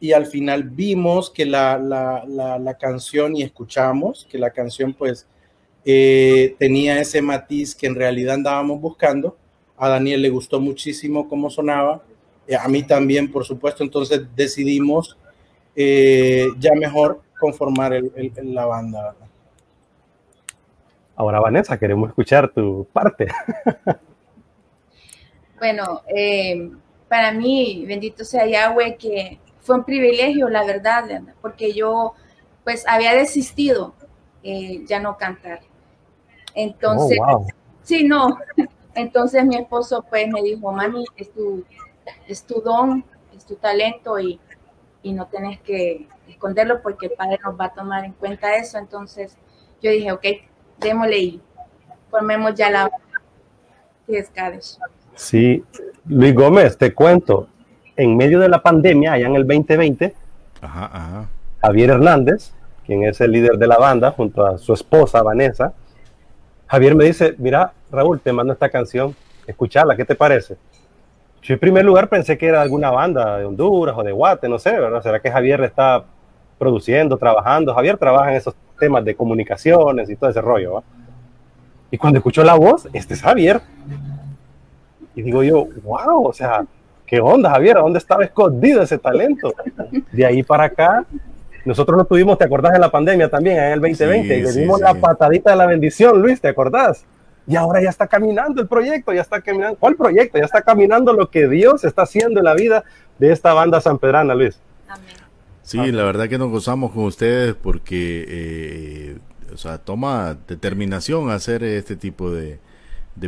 y 0.00 0.12
al 0.12 0.24
final 0.24 0.62
vimos 0.62 1.28
que 1.28 1.44
la, 1.44 1.76
la, 1.76 2.24
la, 2.58 2.78
canción 2.78 3.36
y 3.36 3.42
escuchamos 3.42 4.26
que 4.30 4.38
la 4.38 4.50
canción 4.50 4.94
pues 4.94 5.26
eh, 5.84 6.54
tenía 6.58 6.98
ese 6.98 7.20
matiz 7.20 7.74
que 7.74 7.88
en 7.88 7.94
realidad 7.94 8.36
andábamos 8.36 8.80
buscando 8.80 9.36
a 9.78 9.88
Daniel 9.88 10.22
le 10.22 10.28
gustó 10.28 10.60
muchísimo 10.60 11.28
cómo 11.28 11.48
sonaba, 11.48 12.02
eh, 12.46 12.56
a 12.56 12.66
mí 12.68 12.82
también, 12.82 13.30
por 13.30 13.44
supuesto, 13.44 13.84
entonces 13.84 14.22
decidimos 14.34 15.16
eh, 15.76 16.48
ya 16.58 16.72
mejor 16.74 17.22
conformar 17.38 17.92
el, 17.94 18.12
el, 18.14 18.54
la 18.54 18.66
banda. 18.66 19.14
Ahora, 21.16 21.40
Vanessa, 21.40 21.78
queremos 21.78 22.10
escuchar 22.10 22.48
tu 22.48 22.86
parte. 22.92 23.26
bueno, 25.58 26.02
eh, 26.14 26.70
para 27.08 27.32
mí, 27.32 27.84
bendito 27.86 28.24
sea 28.24 28.46
Yahweh, 28.46 28.96
que 28.96 29.40
fue 29.60 29.76
un 29.76 29.84
privilegio, 29.84 30.48
la 30.48 30.64
verdad, 30.64 31.04
porque 31.40 31.72
yo 31.72 32.14
pues 32.64 32.86
había 32.86 33.14
desistido 33.14 33.94
eh, 34.42 34.84
ya 34.86 35.00
no 35.00 35.16
cantar. 35.16 35.60
Entonces, 36.54 37.18
oh, 37.20 37.38
wow. 37.38 37.46
sí, 37.82 38.04
no, 38.04 38.38
entonces 38.94 39.44
mi 39.44 39.56
esposo 39.56 40.04
pues 40.08 40.28
me 40.28 40.42
dijo, 40.42 40.70
mami, 40.72 41.04
es 41.16 41.32
tu, 41.32 41.64
es 42.26 42.44
tu 42.44 42.60
don, 42.60 43.04
es 43.36 43.44
tu 43.44 43.56
talento 43.56 44.18
y, 44.18 44.38
y 45.02 45.12
no 45.12 45.26
tenés 45.26 45.60
que, 45.60 46.06
esconderlo 46.28 46.82
porque 46.82 47.06
el 47.06 47.12
padre 47.12 47.38
nos 47.44 47.58
va 47.58 47.66
a 47.66 47.74
tomar 47.74 48.04
en 48.04 48.12
cuenta 48.12 48.56
eso. 48.56 48.78
Entonces 48.78 49.36
yo 49.82 49.90
dije, 49.90 50.12
ok, 50.12 50.24
démosle 50.78 51.18
y 51.18 51.42
formemos 52.10 52.54
ya 52.54 52.70
la 52.70 52.90
Sí, 55.14 55.64
Luis 56.06 56.34
Gómez, 56.34 56.78
te 56.78 56.94
cuento, 56.94 57.48
en 57.96 58.16
medio 58.16 58.40
de 58.40 58.48
la 58.48 58.62
pandemia, 58.62 59.12
allá 59.12 59.26
en 59.26 59.36
el 59.36 59.46
2020, 59.46 60.14
Javier 61.60 61.90
Hernández, 61.90 62.52
quien 62.86 63.04
es 63.04 63.20
el 63.20 63.32
líder 63.32 63.58
de 63.58 63.66
la 63.66 63.76
banda, 63.76 64.12
junto 64.12 64.46
a 64.46 64.56
su 64.56 64.72
esposa 64.72 65.22
Vanessa, 65.22 65.74
Javier 66.68 66.94
me 66.94 67.04
dice, 67.04 67.34
mira, 67.38 67.72
Raúl, 67.90 68.20
te 68.20 68.32
mando 68.32 68.52
esta 68.52 68.68
canción, 68.68 69.14
escuchala, 69.46 69.96
¿qué 69.96 70.04
te 70.04 70.14
parece? 70.14 70.56
Yo 71.42 71.54
en 71.54 71.60
primer 71.60 71.84
lugar 71.84 72.08
pensé 72.08 72.36
que 72.36 72.46
era 72.46 72.62
alguna 72.62 72.90
banda 72.90 73.38
de 73.38 73.44
Honduras 73.44 73.94
o 73.96 74.02
de 74.02 74.12
Guate, 74.12 74.48
no 74.48 74.58
sé, 74.58 74.72
¿verdad? 74.72 75.02
¿Será 75.02 75.20
que 75.20 75.30
Javier 75.30 75.62
está 75.62 76.04
produciendo, 76.58 77.16
trabajando? 77.16 77.74
Javier 77.74 77.96
trabaja 77.96 78.30
en 78.30 78.36
esos 78.36 78.54
temas 78.78 79.04
de 79.04 79.14
comunicaciones 79.14 80.10
y 80.10 80.16
todo 80.16 80.30
ese 80.30 80.40
rollo, 80.40 80.82
Y 81.90 81.98
cuando 81.98 82.18
escucho 82.18 82.44
la 82.44 82.54
voz, 82.54 82.88
este 82.92 83.14
es 83.14 83.22
Javier. 83.22 83.60
Y 85.14 85.22
digo 85.22 85.42
yo, 85.42 85.66
wow, 85.82 86.26
o 86.26 86.32
sea, 86.32 86.64
¿qué 87.06 87.20
onda, 87.20 87.50
Javier? 87.50 87.76
¿Dónde 87.76 87.98
estaba 87.98 88.24
escondido 88.24 88.82
ese 88.82 88.98
talento? 88.98 89.52
De 90.12 90.24
ahí 90.24 90.42
para 90.42 90.64
acá, 90.64 91.04
nosotros 91.64 91.98
no 91.98 92.04
tuvimos, 92.04 92.38
¿te 92.38 92.44
acordás 92.44 92.72
de 92.72 92.78
la 92.78 92.90
pandemia 92.90 93.28
también, 93.28 93.58
en 93.58 93.72
el 93.72 93.80
2020? 93.80 94.42
le 94.42 94.52
dimos 94.52 94.80
la 94.80 94.94
patadita 94.94 95.50
de 95.50 95.56
la 95.56 95.66
bendición, 95.66 96.20
Luis, 96.20 96.40
¿te 96.40 96.48
acordás? 96.48 97.04
Y 97.48 97.56
ahora 97.56 97.82
ya 97.82 97.88
está 97.88 98.06
caminando 98.06 98.60
el 98.60 98.68
proyecto, 98.68 99.12
ya 99.12 99.22
está 99.22 99.40
caminando. 99.40 99.76
¿Cuál 99.78 99.96
proyecto? 99.96 100.38
Ya 100.38 100.44
está 100.44 100.60
caminando 100.60 101.14
lo 101.14 101.30
que 101.30 101.48
Dios 101.48 101.82
está 101.82 102.02
haciendo 102.02 102.40
en 102.40 102.44
la 102.44 102.54
vida 102.54 102.84
de 103.18 103.32
esta 103.32 103.54
banda 103.54 103.80
sanpedrana, 103.80 104.34
Luis. 104.34 104.60
Amén. 104.86 105.27
Sí, 105.68 105.92
la 105.92 106.02
verdad 106.04 106.30
que 106.30 106.38
nos 106.38 106.48
gozamos 106.48 106.92
con 106.92 107.04
ustedes 107.04 107.54
porque, 107.54 108.24
eh, 108.26 109.18
o 109.52 109.58
sea, 109.58 109.76
toma 109.76 110.38
determinación 110.48 111.28
hacer 111.28 111.62
este 111.62 111.94
tipo 111.94 112.30
de, 112.30 112.58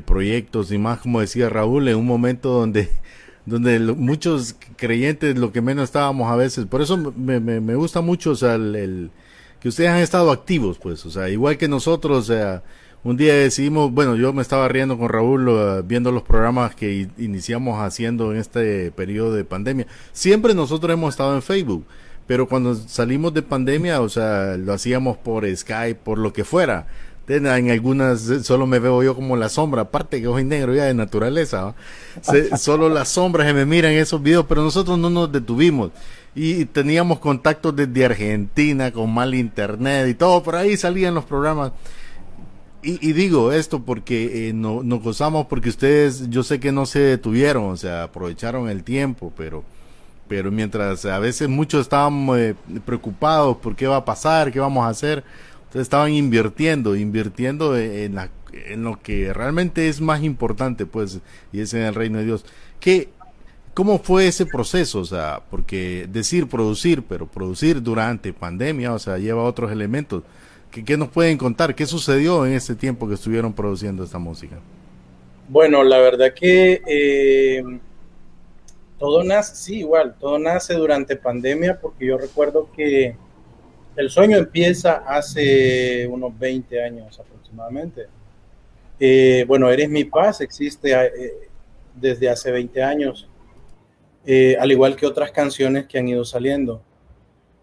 proyectos 0.07 0.73
y 0.73 0.79
más, 0.79 1.01
como 1.01 1.21
decía 1.21 1.51
Raúl, 1.51 1.89
en 1.89 1.97
un 1.97 2.07
momento 2.07 2.49
donde 2.49 2.89
donde 3.45 3.79
muchos 3.79 4.57
creyentes 4.77 5.37
lo 5.39 5.53
que 5.53 5.61
menos 5.61 5.85
estábamos 5.85 6.33
a 6.33 6.37
veces. 6.37 6.65
Por 6.65 6.81
eso 6.81 6.97
me, 6.97 7.41
me, 7.41 7.75
gusta 7.75 8.01
mucho, 8.01 8.31
o 8.31 8.37
sea, 8.37 8.55
el, 8.55 9.11
que 9.61 9.69
ustedes 9.69 9.91
han 9.91 9.99
estado 9.99 10.31
activos, 10.31 10.79
pues, 10.79 11.05
o 11.05 11.11
sea, 11.11 11.29
igual 11.29 11.59
que 11.59 11.69
nosotros, 11.69 12.19
o 12.19 12.33
sea, 12.33 12.63
un 13.05 13.19
día 13.19 13.35
decidimos, 13.35 13.93
bueno, 13.93 14.17
yo 14.17 14.33
me 14.33 14.41
estaba 14.41 14.67
riendo 14.69 14.97
con 14.97 15.11
Raúl 15.11 15.49
uh, 15.49 15.83
viendo 15.83 16.11
los 16.11 16.23
programas 16.23 16.75
que 16.75 17.09
iniciamos 17.19 17.81
haciendo 17.81 18.33
en 18.33 18.39
este 18.39 18.93
periodo 18.93 19.35
de 19.35 19.45
pandemia. 19.45 19.87
Siempre 20.13 20.55
nosotros 20.55 20.91
hemos 20.91 21.13
estado 21.13 21.35
en 21.35 21.43
Facebook, 21.43 21.85
pero 22.31 22.47
cuando 22.47 22.77
salimos 22.77 23.35
de 23.35 23.43
pandemia, 23.43 24.01
o 24.01 24.09
sea, 24.09 24.57
lo 24.57 24.73
hacíamos 24.73 25.17
por 25.17 25.45
Skype, 25.53 25.97
por 25.97 26.17
lo 26.17 26.33
que 26.33 26.45
fuera. 26.45 26.87
En 27.27 27.49
algunas 27.49 28.21
solo 28.45 28.69
me 28.69 28.79
veo 28.79 29.03
yo 29.03 29.17
como 29.17 29.35
la 29.35 29.49
sombra, 29.49 29.83
aparte 29.83 30.21
que 30.21 30.27
soy 30.27 30.45
negro 30.45 30.73
ya 30.73 30.85
de 30.85 30.95
naturaleza. 30.95 31.75
solo 32.57 32.89
las 32.89 33.09
sombras 33.09 33.49
que 33.49 33.53
me 33.53 33.67
miran 33.67 33.91
en 33.91 33.99
esos 33.99 34.23
videos, 34.23 34.47
pero 34.49 34.63
nosotros 34.63 34.97
no 34.97 35.11
nos 35.11 35.33
detuvimos 35.33 35.91
y 36.33 36.67
teníamos 36.67 37.19
contactos 37.19 37.75
desde 37.75 38.05
Argentina 38.05 38.93
con 38.93 39.13
mal 39.13 39.35
internet 39.35 40.07
y 40.09 40.15
todo, 40.15 40.41
por 40.45 40.55
ahí 40.55 40.77
salían 40.77 41.17
los 41.17 41.25
programas. 41.25 41.73
Y, 42.85 43.13
digo 43.13 43.51
esto 43.51 43.83
porque 43.83 44.51
eh, 44.51 44.53
no, 44.53 44.85
nos 44.85 45.03
gozamos 45.03 45.47
porque 45.47 45.71
ustedes, 45.71 46.31
yo 46.31 46.45
sé 46.45 46.61
que 46.61 46.71
no 46.71 46.87
se 46.87 47.01
detuvieron, 47.01 47.65
o 47.65 47.77
sea, 47.77 48.05
aprovecharon 48.05 48.69
el 48.71 48.85
tiempo, 48.85 49.33
pero, 49.37 49.65
pero 50.31 50.53
mientras 50.53 51.05
a 51.07 51.19
veces 51.19 51.49
muchos 51.49 51.81
estaban 51.81 52.29
eh, 52.39 52.55
preocupados 52.87 53.57
por 53.57 53.75
qué 53.75 53.89
va 53.89 53.97
a 53.97 54.05
pasar, 54.05 54.53
qué 54.53 54.61
vamos 54.61 54.85
a 54.85 54.89
hacer, 54.89 55.25
ustedes 55.65 55.83
estaban 55.83 56.13
invirtiendo, 56.13 56.95
invirtiendo 56.95 57.77
en, 57.77 58.15
la, 58.15 58.31
en 58.53 58.85
lo 58.85 59.01
que 59.03 59.33
realmente 59.33 59.89
es 59.89 60.01
más 60.01 60.23
importante, 60.23 60.87
pues, 60.87 61.19
y 61.53 61.59
es 61.59 61.75
en 61.75 61.83
el 61.83 61.97
reino 61.97 62.19
de 62.19 62.27
Dios. 62.27 62.45
¿Qué, 62.79 63.09
¿Cómo 63.75 63.99
fue 63.99 64.29
ese 64.29 64.47
proceso? 64.47 65.01
O 65.01 65.05
sea, 65.05 65.43
porque 65.51 66.07
decir 66.09 66.47
producir, 66.47 67.03
pero 67.03 67.27
producir 67.27 67.83
durante 67.83 68.33
pandemia, 68.33 68.93
o 68.93 69.01
sea, 69.01 69.19
lleva 69.19 69.43
otros 69.43 69.73
elementos. 69.73 70.23
¿Qué, 70.71 70.97
nos 70.97 71.09
pueden 71.09 71.39
contar? 71.39 71.75
¿Qué 71.75 71.87
sucedió 71.87 72.47
en 72.47 72.53
ese 72.53 72.77
tiempo 72.77 73.09
que 73.09 73.15
estuvieron 73.15 73.53
produciendo 73.53 74.05
esta 74.05 74.21
música? 74.21 74.61
Bueno, 75.49 75.83
la 75.83 75.99
verdad 75.99 76.33
que 76.33 76.81
eh, 76.87 77.81
todo 79.01 79.25
nace, 79.25 79.57
sí, 79.57 79.79
igual, 79.79 80.15
todo 80.21 80.39
nace 80.39 80.75
durante 80.75 81.17
pandemia 81.17 81.81
porque 81.81 82.05
yo 82.05 82.19
recuerdo 82.19 82.71
que 82.71 83.17
el 83.97 84.11
sueño 84.11 84.37
empieza 84.37 84.97
hace 85.07 86.07
unos 86.07 86.39
20 86.39 86.85
años 86.85 87.19
aproximadamente. 87.19 88.09
Eh, 89.01 89.47
bueno, 89.49 89.71
Eres 89.71 89.89
mi 89.89 90.05
paz 90.05 90.43
existe 90.43 90.93
eh, 90.93 91.49
desde 91.95 92.29
hace 92.29 92.53
20 92.53 92.83
años, 92.83 93.27
al 94.61 94.71
igual 94.71 94.95
que 94.95 95.07
otras 95.07 95.31
canciones 95.33 95.87
que 95.87 95.99
han 95.99 96.07
ido 96.07 96.23
saliendo. 96.27 96.83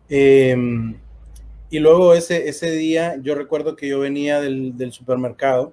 Y 0.10 1.80
luego 1.80 2.16
ese, 2.16 2.50
ese 2.50 2.72
día 2.72 3.16
yo 3.22 3.36
recuerdo 3.36 3.76
que 3.76 3.88
yo 3.88 4.00
venía 4.00 4.42
del, 4.42 4.76
del 4.76 4.92
supermercado 4.92 5.72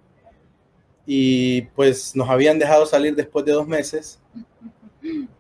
y 1.06 1.62
pues 1.74 2.14
nos 2.14 2.28
habían 2.28 2.58
dejado 2.58 2.84
salir 2.84 3.14
después 3.14 3.46
de 3.46 3.52
dos 3.52 3.66
meses 3.66 4.20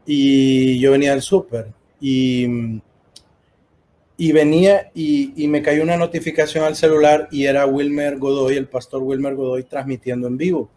y 0.06 0.78
yo 0.78 0.92
venía 0.92 1.12
del 1.12 1.22
súper 1.22 1.68
y, 2.00 2.46
y 4.16 4.32
venía 4.32 4.90
y, 4.94 5.32
y, 5.42 5.48
me 5.48 5.62
cayó 5.62 5.82
una 5.82 5.96
notificación 5.96 6.64
al 6.64 6.76
celular 6.76 7.28
y 7.30 7.46
era 7.46 7.66
Wilmer 7.66 8.18
Godoy, 8.18 8.56
el 8.56 8.68
pastor 8.68 9.02
Wilmer 9.02 9.34
Godoy 9.34 9.64
transmitiendo 9.64 10.28
en 10.28 10.36
vivo. 10.36 10.70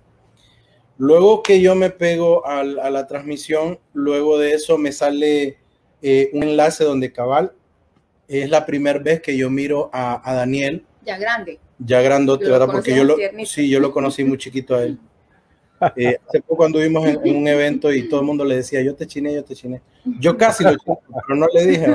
Luego 0.98 1.44
que 1.44 1.62
yo 1.62 1.76
me 1.76 1.90
pego 1.90 2.46
a, 2.48 2.60
a 2.60 2.90
la 2.90 3.06
transmisión, 3.08 3.80
luego 3.94 4.38
de 4.38 4.54
eso 4.54 4.78
me 4.78 4.92
sale 4.92 5.58
eh, 6.02 6.30
un 6.34 6.44
enlace 6.44 6.84
donde 6.84 7.12
cabal 7.12 7.54
es 8.28 8.50
la 8.50 8.66
primera 8.66 9.00
vez 9.00 9.22
que 9.22 9.38
yo 9.38 9.50
miro 9.50 9.90
a, 9.94 10.22
Daniel. 10.34 10.86
Ya 11.06 11.18
grande. 11.18 11.60
Ya 11.80 12.02
grandote, 12.02 12.50
¿verdad? 12.50 12.68
Porque 12.72 12.96
yo 12.96 13.04
lo, 13.04 13.16
sí, 13.46 13.70
yo 13.70 13.80
lo 13.80 13.92
conocí 13.92 14.24
muy 14.24 14.38
chiquito 14.38 14.76
a 14.76 14.84
él. 14.84 15.00
Eh, 15.96 16.18
hace 16.28 16.42
poco 16.42 16.66
anduvimos 16.66 17.06
en, 17.06 17.20
en, 17.24 17.36
un 17.36 17.48
evento 17.48 17.94
y 17.94 18.10
todo 18.10 18.22
el 18.22 18.26
mundo 18.26 18.44
le 18.44 18.56
decía, 18.56 18.82
yo 18.82 18.96
te 18.96 19.06
chiné, 19.06 19.34
yo 19.34 19.44
te 19.44 19.56
chiné. 19.56 19.82
Yo 20.20 20.38
casi 20.38 20.64
lo 20.64 20.76
chiné, 20.76 20.98
pero 21.28 21.40
no 21.40 21.48
le 21.54 21.66
dije. 21.66 21.88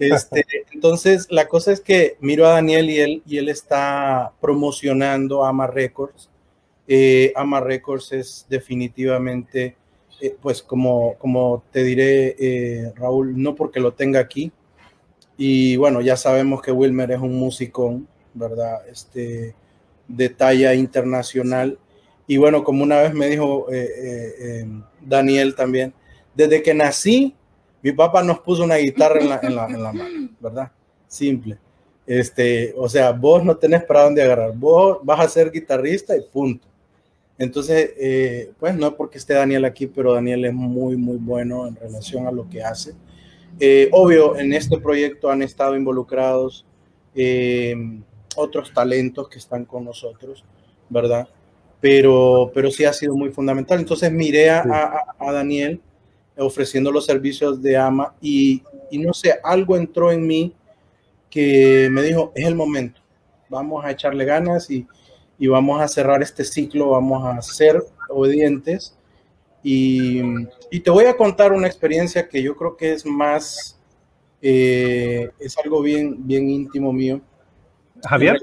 Este, 0.00 0.44
entonces, 0.72 1.26
la 1.30 1.48
cosa 1.48 1.72
es 1.72 1.80
que 1.80 2.16
miro 2.20 2.46
a 2.46 2.52
Daniel 2.52 2.90
y 2.90 2.98
él, 2.98 3.22
y 3.26 3.38
él 3.38 3.48
está 3.48 4.32
promocionando 4.40 5.44
Ama 5.44 5.66
Records. 5.66 6.30
Eh, 6.86 7.32
Ama 7.36 7.60
Records 7.60 8.12
es 8.12 8.46
definitivamente, 8.48 9.76
eh, 10.20 10.34
pues 10.40 10.62
como, 10.62 11.14
como 11.18 11.62
te 11.70 11.82
diré, 11.82 12.92
Raúl, 12.96 13.40
no 13.40 13.54
porque 13.54 13.80
lo 13.80 13.92
tenga 13.92 14.20
aquí, 14.20 14.52
y 15.40 15.76
bueno, 15.76 16.00
ya 16.00 16.16
sabemos 16.16 16.60
que 16.60 16.72
Wilmer 16.72 17.12
es 17.12 17.20
un 17.20 17.36
músico, 17.36 18.02
¿verdad? 18.34 18.86
Este, 18.88 19.54
de 20.08 20.28
talla 20.30 20.74
internacional. 20.74 21.78
Y 22.28 22.36
bueno, 22.36 22.62
como 22.62 22.84
una 22.84 23.00
vez 23.00 23.12
me 23.12 23.26
dijo 23.26 23.66
eh, 23.72 23.88
eh, 23.96 24.34
eh, 24.38 24.66
Daniel 25.00 25.56
también, 25.56 25.92
desde 26.32 26.62
que 26.62 26.72
nací, 26.72 27.34
mi 27.82 27.90
papá 27.90 28.22
nos 28.22 28.38
puso 28.38 28.62
una 28.62 28.76
guitarra 28.76 29.20
en 29.20 29.28
la, 29.28 29.40
en 29.42 29.56
la, 29.56 29.66
en 29.66 29.82
la 29.82 29.92
mano, 29.92 30.28
¿verdad? 30.38 30.70
Simple. 31.08 31.58
Este, 32.06 32.72
o 32.76 32.88
sea, 32.88 33.10
vos 33.10 33.42
no 33.44 33.56
tenés 33.56 33.82
para 33.82 34.04
dónde 34.04 34.22
agarrar, 34.22 34.52
vos 34.54 34.98
vas 35.02 35.18
a 35.18 35.28
ser 35.28 35.50
guitarrista 35.50 36.16
y 36.16 36.20
punto. 36.22 36.68
Entonces, 37.36 37.92
pues 38.58 38.76
no 38.76 38.88
es 38.88 38.92
porque 38.94 39.18
esté 39.18 39.34
Daniel 39.34 39.64
aquí, 39.64 39.86
pero 39.88 40.12
Daniel 40.12 40.44
es 40.44 40.52
muy, 40.52 40.96
muy 40.96 41.16
bueno 41.16 41.66
en 41.66 41.76
relación 41.76 42.26
a 42.26 42.32
lo 42.32 42.48
que 42.48 42.62
hace. 42.62 42.94
Eh, 43.60 43.88
obvio, 43.92 44.36
en 44.36 44.52
este 44.52 44.78
proyecto 44.78 45.30
han 45.30 45.42
estado 45.42 45.76
involucrados 45.76 46.64
eh, 47.14 47.74
otros 48.36 48.72
talentos 48.72 49.28
que 49.28 49.38
están 49.38 49.64
con 49.64 49.84
nosotros, 49.84 50.44
¿verdad? 50.88 51.28
Pero, 51.80 52.50
pero 52.54 52.70
sí 52.70 52.84
ha 52.84 52.92
sido 52.92 53.14
muy 53.14 53.30
fundamental. 53.30 53.78
Entonces 53.78 54.10
miré 54.10 54.50
a, 54.50 55.06
a, 55.18 55.32
Daniel 55.32 55.80
ofreciendo 56.36 56.90
los 56.90 57.06
servicios 57.06 57.62
de 57.62 57.76
AMA 57.76 58.14
y, 58.20 58.62
y, 58.90 58.98
no 58.98 59.12
sé, 59.12 59.34
algo 59.42 59.76
entró 59.76 60.10
en 60.10 60.26
mí 60.26 60.54
que 61.30 61.88
me 61.90 62.02
dijo, 62.02 62.32
es 62.34 62.46
el 62.46 62.54
momento, 62.54 63.00
vamos 63.48 63.84
a 63.84 63.90
echarle 63.90 64.24
ganas 64.24 64.70
y, 64.70 64.86
y 65.38 65.46
vamos 65.46 65.80
a 65.80 65.88
cerrar 65.88 66.22
este 66.22 66.44
ciclo, 66.44 66.90
vamos 66.90 67.24
a 67.24 67.40
ser 67.42 67.82
obedientes 68.08 68.98
y, 69.62 70.22
te 70.82 70.90
voy 70.90 71.04
a 71.06 71.16
contar 71.16 71.52
una 71.52 71.66
experiencia 71.66 72.28
que 72.28 72.42
yo 72.42 72.56
creo 72.56 72.76
que 72.76 72.92
es 72.92 73.04
más, 73.04 73.78
eh, 74.40 75.30
es 75.38 75.58
algo 75.58 75.82
bien, 75.82 76.26
bien 76.26 76.48
íntimo 76.48 76.92
mío. 76.92 77.20
Javier, 78.04 78.38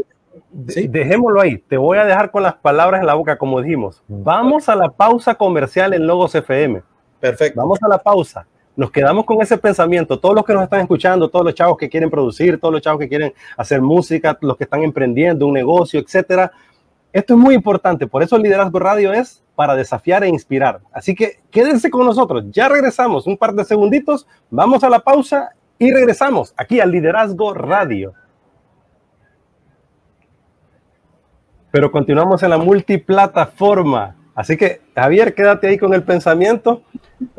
dejémoslo 0.52 1.42
ahí. 1.42 1.58
Te 1.58 1.78
voy 1.78 1.98
a 1.98 2.06
dejar 2.06 2.32
con 2.32 2.44
las 2.44 2.56
palabras 2.56 3.02
en 3.02 3.08
la 3.08 3.14
boca, 3.14 3.38
como 3.38 3.62
dijimos. 3.62 4.04
Vamos 4.08 4.70
a 4.70 4.76
la 4.76 4.90
pausa 4.90 5.36
comercial 5.36 5.94
en 5.94 6.08
Logos 6.08 6.36
FM. 6.36 6.82
Perfecto. 7.20 7.60
Vamos 7.60 7.80
a 7.82 7.88
la 7.88 7.98
pausa. 7.98 8.48
nos 8.76 8.92
quedamos 8.92 9.26
con 9.26 9.42
ese 9.42 9.58
pensamiento, 9.58 10.20
todos 10.20 10.36
los 10.36 10.44
que 10.44 10.54
nos 10.54 10.64
están 10.64 10.82
escuchando, 10.82 11.30
todos 11.30 11.46
los 11.46 11.56
chavos 11.56 11.78
que 11.78 11.90
quieren 11.90 12.10
producir, 12.10 12.60
todos 12.60 12.74
los 12.74 12.82
chavos 12.82 13.00
que 13.00 13.08
quieren 13.08 13.34
hacer 13.56 13.82
música, 13.82 14.38
los 14.42 14.58
que 14.58 14.66
están 14.66 14.84
emprendiendo 14.84 15.48
un 15.48 15.54
negocio, 15.54 16.00
etcétera. 16.00 16.52
Esto 17.14 17.36
es 17.36 17.40
muy 17.40 17.56
importante, 17.56 18.08
por 18.08 18.22
eso 18.22 18.36
el 18.36 18.42
Liderazgo 18.42 18.78
Radio 18.80 19.14
es 19.14 19.42
para 19.56 19.76
desafiar 19.76 20.26
e 20.26 20.28
inspirar. 20.28 20.82
Así 20.92 21.16
que 21.16 21.40
quédense 21.50 21.90
con 21.90 22.06
nosotros, 22.06 22.44
ya 22.52 22.68
regresamos, 22.68 23.26
un 23.26 23.38
par 23.38 23.54
de 23.54 23.64
segunditos, 23.64 24.28
vamos 24.50 24.84
a 24.84 24.90
la 24.90 25.00
pausa 25.00 25.52
y 25.80 25.92
regresamos 25.92 26.54
aquí 26.58 26.82
al 26.82 26.92
Liderazgo 26.92 27.54
Radio. 27.54 28.14
Pero 31.76 31.92
continuamos 31.92 32.42
en 32.42 32.52
la 32.52 32.58
multiplataforma. 32.58 34.16
Así 34.34 34.56
que, 34.56 34.80
Javier, 34.96 35.34
quédate 35.34 35.68
ahí 35.68 35.78
con 35.78 35.94
el 35.94 36.04
pensamiento. 36.04 36.84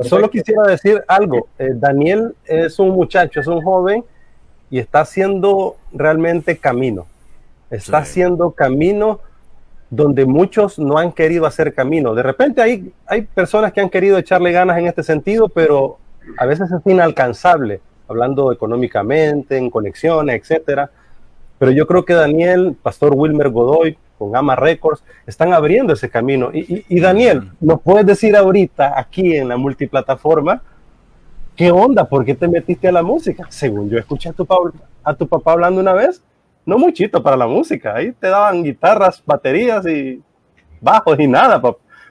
Solo 0.01 0.29
quisiera 0.29 0.65
decir 0.65 1.03
algo. 1.09 1.49
Eh, 1.59 1.71
Daniel 1.75 2.35
es 2.45 2.79
un 2.79 2.91
muchacho, 2.91 3.41
es 3.41 3.47
un 3.47 3.63
joven 3.63 4.05
y 4.69 4.79
está 4.79 5.01
haciendo 5.01 5.77
realmente 5.91 6.59
camino. 6.59 7.07
Está 7.71 7.97
haciendo 7.97 8.51
camino 8.51 9.21
donde 9.89 10.27
muchos 10.27 10.79
no 10.79 10.99
han 10.99 11.13
querido 11.13 11.47
hacer 11.47 11.73
camino. 11.73 12.15
De 12.15 12.23
repente 12.23 12.61
hay, 12.61 12.93
hay 13.07 13.23
personas 13.23 13.73
que 13.73 13.81
han 13.81 13.89
querido 13.89 14.19
echarle 14.19 14.53
ganas 14.53 14.77
en 14.77 14.87
este 14.87 15.03
sentido, 15.03 15.49
pero 15.49 15.97
a 16.37 16.45
veces 16.45 16.71
es 16.71 16.83
inalcanzable, 16.85 17.81
hablando 18.07 18.53
económicamente, 18.53 19.57
en 19.57 19.71
conexiones, 19.71 20.43
etcétera. 20.43 20.91
Pero 21.59 21.71
yo 21.71 21.87
creo 21.87 22.05
que 22.05 22.15
Daniel, 22.15 22.77
Pastor 22.83 23.15
Wilmer 23.15 23.51
Godoy, 23.51 23.97
con 24.19 24.35
Ama 24.35 24.57
Records, 24.57 25.03
están 25.27 25.53
abriendo 25.53 25.93
ese 25.93 26.09
camino. 26.09 26.51
Y, 26.53 27.01
Daniel, 27.01 27.51
¿nos 27.61 27.81
puedes 27.81 28.07
decir 28.07 28.37
ahorita 28.37 28.99
aquí 28.99 29.37
en 29.37 29.49
la 29.49 29.57
multiplataforma 29.57 30.63
qué 31.55 31.71
onda? 31.71 32.05
¿Por 32.05 32.25
qué 32.25 32.35
te 32.35 32.49
metiste 32.49 32.89
a 32.89 32.93
la 32.93 33.03
música? 33.03 33.47
Según 33.49 33.89
yo 33.89 33.99
escuché 33.99 34.31
a 34.31 34.33
tu, 34.33 34.47
a 35.03 35.15
tu 35.15 35.27
papá 35.27 35.53
hablando 35.53 35.81
una 35.81 35.93
vez, 35.93 36.23
no 36.65 36.79
muchito 36.79 37.23
para 37.23 37.37
la 37.37 37.47
música, 37.47 37.95
ahí 37.95 38.13
te 38.13 38.29
daban 38.29 38.63
guitarras, 38.63 39.23
baterías 39.25 39.87
y 39.87 40.21
bajos 40.81 41.19
y 41.19 41.27
nada, 41.27 41.61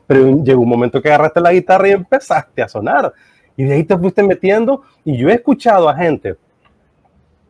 pero 0.07 0.43
llegó 0.43 0.61
un 0.61 0.69
momento 0.69 1.01
que 1.01 1.09
agarraste 1.09 1.41
la 1.41 1.53
guitarra 1.53 1.87
y 1.87 1.91
empezaste 1.91 2.61
a 2.61 2.67
sonar. 2.67 3.13
Y 3.57 3.63
de 3.63 3.73
ahí 3.73 3.83
te 3.83 3.97
fuiste 3.97 4.21
metiendo. 4.21 4.83
Y 5.03 5.17
yo 5.17 5.29
he 5.29 5.33
escuchado 5.33 5.89
a 5.89 5.95
gente 5.95 6.35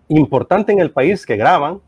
importante 0.07 0.71
en 0.71 0.79
el 0.79 0.91
país 0.91 1.25
que 1.25 1.35
graban 1.35 1.79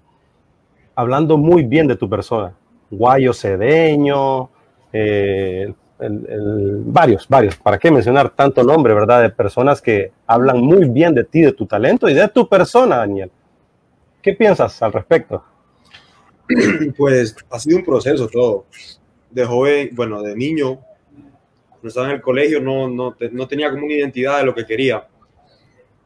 hablando 0.96 1.38
muy 1.38 1.64
bien 1.64 1.88
de 1.88 1.96
tu 1.96 2.10
persona. 2.10 2.54
Guayo 2.90 3.34
Cedeño, 3.34 4.50
eh, 4.92 5.72
varios, 6.00 7.28
varios. 7.28 7.56
¿Para 7.56 7.78
qué 7.78 7.92
mencionar 7.92 8.30
tanto 8.32 8.64
nombre, 8.64 8.94
verdad? 8.94 9.22
De 9.22 9.30
personas 9.30 9.82
que 9.82 10.12
hablan 10.26 10.60
muy 10.60 10.90
bien 10.90 11.14
de 11.14 11.24
ti, 11.24 11.42
de 11.42 11.52
tu 11.52 11.66
talento 11.66 12.10
y 12.10 12.14
de 12.14 12.28
tu 12.30 12.48
persona, 12.48 12.98
Daniel. 12.98 13.32
¿Qué 14.22 14.34
piensas 14.34 14.82
al 14.82 14.94
respecto? 14.94 15.44
Pues 16.98 17.36
ha 17.52 17.60
sido 17.60 17.78
un 17.78 17.86
proceso 17.86 18.28
todo. 18.28 18.66
De 19.30 19.46
joven, 19.46 19.90
bueno, 19.94 20.22
de 20.24 20.36
niño, 20.36 20.80
cuando 21.70 21.90
estaba 21.90 22.08
en 22.08 22.16
el 22.16 22.22
colegio, 22.22 22.62
no, 22.62 22.90
no, 22.90 23.16
no 23.32 23.48
tenía 23.48 23.70
como 23.70 23.86
una 23.86 23.94
identidad 23.94 24.40
de 24.40 24.46
lo 24.46 24.56
que 24.56 24.66
quería. 24.66 25.06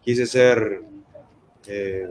Quise 0.03 0.25
ser 0.25 0.82
eh, 1.68 2.08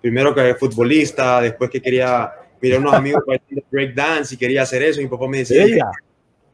primero 0.00 0.34
que 0.34 0.54
futbolista, 0.54 1.40
después 1.40 1.68
que 1.70 1.82
quería 1.82 2.32
mirar 2.60 2.80
unos 2.80 2.94
amigos 2.94 3.24
break 3.26 3.42
breakdance 3.70 4.34
y 4.34 4.38
quería 4.38 4.62
hacer 4.62 4.82
eso. 4.82 5.00
Y 5.00 5.04
mi 5.04 5.10
papá 5.10 5.26
me 5.26 5.38
decía, 5.38 5.90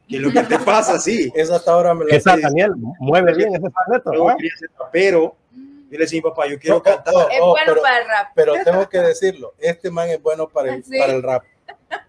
¿qué 0.09 0.16
es 0.16 0.22
lo 0.22 0.33
que 0.33 0.42
te 0.42 0.59
pasa? 0.59 0.98
Sí. 0.98 1.31
Esa 1.35 1.57
hasta 1.57 1.72
ahora 1.72 1.94
me 1.94 2.05
lo 2.05 2.11
Esa, 2.11 2.37
Daniel, 2.37 2.72
mueve 2.98 3.35
bien 3.35 3.55
ese 3.55 3.68
talento. 3.70 4.12
Yo 4.12 4.37
quería 4.37 4.57
ser 4.57 4.70
rapero. 4.79 5.37
Yo 5.53 5.98
le 5.98 6.05
decía, 6.05 6.22
papá, 6.22 6.46
yo 6.48 6.59
quiero 6.59 6.83
cantar. 6.83 7.12
es 7.31 7.40
bueno 7.40 7.62
pero, 7.66 7.83
para 7.83 7.98
el 7.98 8.09
rap. 8.09 8.27
Pero 8.35 8.55
tengo 8.64 8.88
que 8.88 8.98
decirlo, 9.00 9.53
este 9.59 9.90
man 9.90 10.09
es 10.09 10.22
bueno 10.22 10.48
para 10.48 10.74
el, 10.74 10.83
para 10.98 11.12
el 11.12 11.22
rap. 11.22 11.44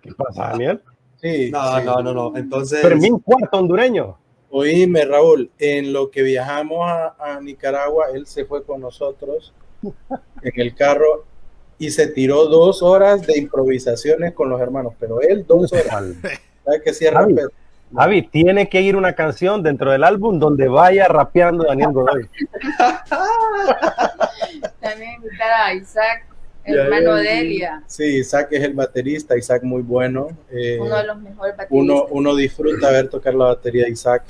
¿Qué 0.02 0.14
pasa, 0.14 0.50
Daniel? 0.52 0.82
Sí. 1.22 1.52
No, 1.52 1.82
no, 1.82 2.02
no, 2.02 2.14
no. 2.14 2.38
Entonces. 2.38 2.82
Fermín 2.82 3.20
Cuarto, 3.20 3.58
hondureño. 3.58 4.18
Oíme, 4.50 5.04
Raúl, 5.04 5.52
en 5.58 5.92
lo 5.92 6.12
que 6.12 6.22
viajamos 6.22 6.90
a, 6.90 7.16
a 7.20 7.42
Nicaragua, 7.42 8.08
él 8.14 8.28
se 8.28 8.46
fue 8.46 8.64
con 8.64 8.80
nosotros 8.80 9.54
en 10.42 10.62
el 10.62 10.76
carro 10.76 11.26
y 11.78 11.92
se 11.92 12.08
tiró 12.08 12.46
dos 12.46 12.82
horas 12.82 13.26
de 13.26 13.38
improvisaciones 13.38 14.34
con 14.34 14.50
los 14.50 14.62
hermanos, 14.62 14.94
pero 15.00 15.22
él 15.22 15.46
dos 15.48 15.72
horas. 15.74 16.06
¿Sabes 16.64 16.82
que 16.82 16.94
cierra 16.94 17.28
Javi, 17.96 18.24
tiene 18.24 18.70
que 18.70 18.82
ir 18.82 18.96
una 18.96 19.14
canción 19.14 19.62
dentro 19.62 19.92
del 19.92 20.04
álbum 20.04 20.40
donde 20.40 20.68
vaya 20.68 21.08
rapeando 21.08 21.64
Daniel 21.64 21.92
Godoy. 21.92 22.28
También 24.80 25.14
invitar 25.18 25.52
a 25.52 25.74
Isaac, 25.76 26.26
hermano 26.64 27.16
de 27.16 27.40
Elia. 27.40 27.84
Sí, 27.86 28.18
Isaac 28.18 28.48
es 28.52 28.64
el 28.64 28.74
baterista, 28.74 29.38
Isaac 29.38 29.62
muy 29.62 29.84
bueno. 29.84 30.30
Eh, 30.50 30.80
uno 30.80 30.98
de 30.98 31.04
los 31.04 31.18
mejores 31.18 31.56
bateristas. 31.56 31.68
Uno, 31.70 32.06
uno 32.10 32.36
disfruta 32.36 32.90
ver 32.90 33.10
tocar 33.10 33.36
la 33.36 33.46
batería 33.46 33.84
de 33.86 33.92
Isaac. 33.92 34.24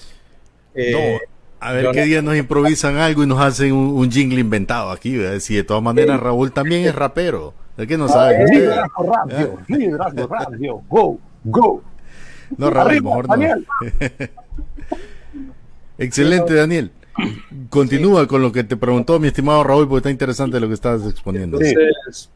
Eh, 0.75 1.19
a 1.63 1.71
ver 1.71 1.91
qué 1.91 2.03
día 2.03 2.21
nos 2.21 2.35
improvisan 2.35 2.97
algo 2.97 3.23
y 3.23 3.27
nos 3.27 3.39
hacen 3.39 3.71
un, 3.73 4.11
jingle 4.11 4.41
inventado 4.41 4.91
aquí. 4.91 5.17
Si 5.39 5.55
de 5.55 5.63
todas 5.63 5.81
maneras 5.81 6.19
Raúl 6.19 6.51
también 6.51 6.85
es 6.85 6.93
rapero. 6.93 7.53
¿De 7.77 7.87
qué 7.87 7.97
no 7.97 8.09
sabe? 8.09 8.45
Liderazgo 8.51 9.11
radio, 9.11 9.57
liderazgo 9.67 10.27
radio, 10.27 10.81
go, 10.89 11.17
go. 11.43 11.81
No, 12.57 12.69
Raúl, 12.69 13.01
mejor 13.01 13.27
no. 13.29 13.45
Excelente, 15.97 16.53
Daniel. 16.53 16.91
Continúa 17.69 18.27
con 18.27 18.41
lo 18.41 18.51
que 18.51 18.65
te 18.65 18.75
preguntó 18.75 19.17
mi 19.19 19.27
estimado 19.27 19.63
Raúl, 19.63 19.87
porque 19.87 19.99
está 19.99 20.11
interesante 20.11 20.59
lo 20.59 20.67
que 20.67 20.73
estás 20.73 21.05
exponiendo. 21.05 21.59
Entonces, 21.61 22.29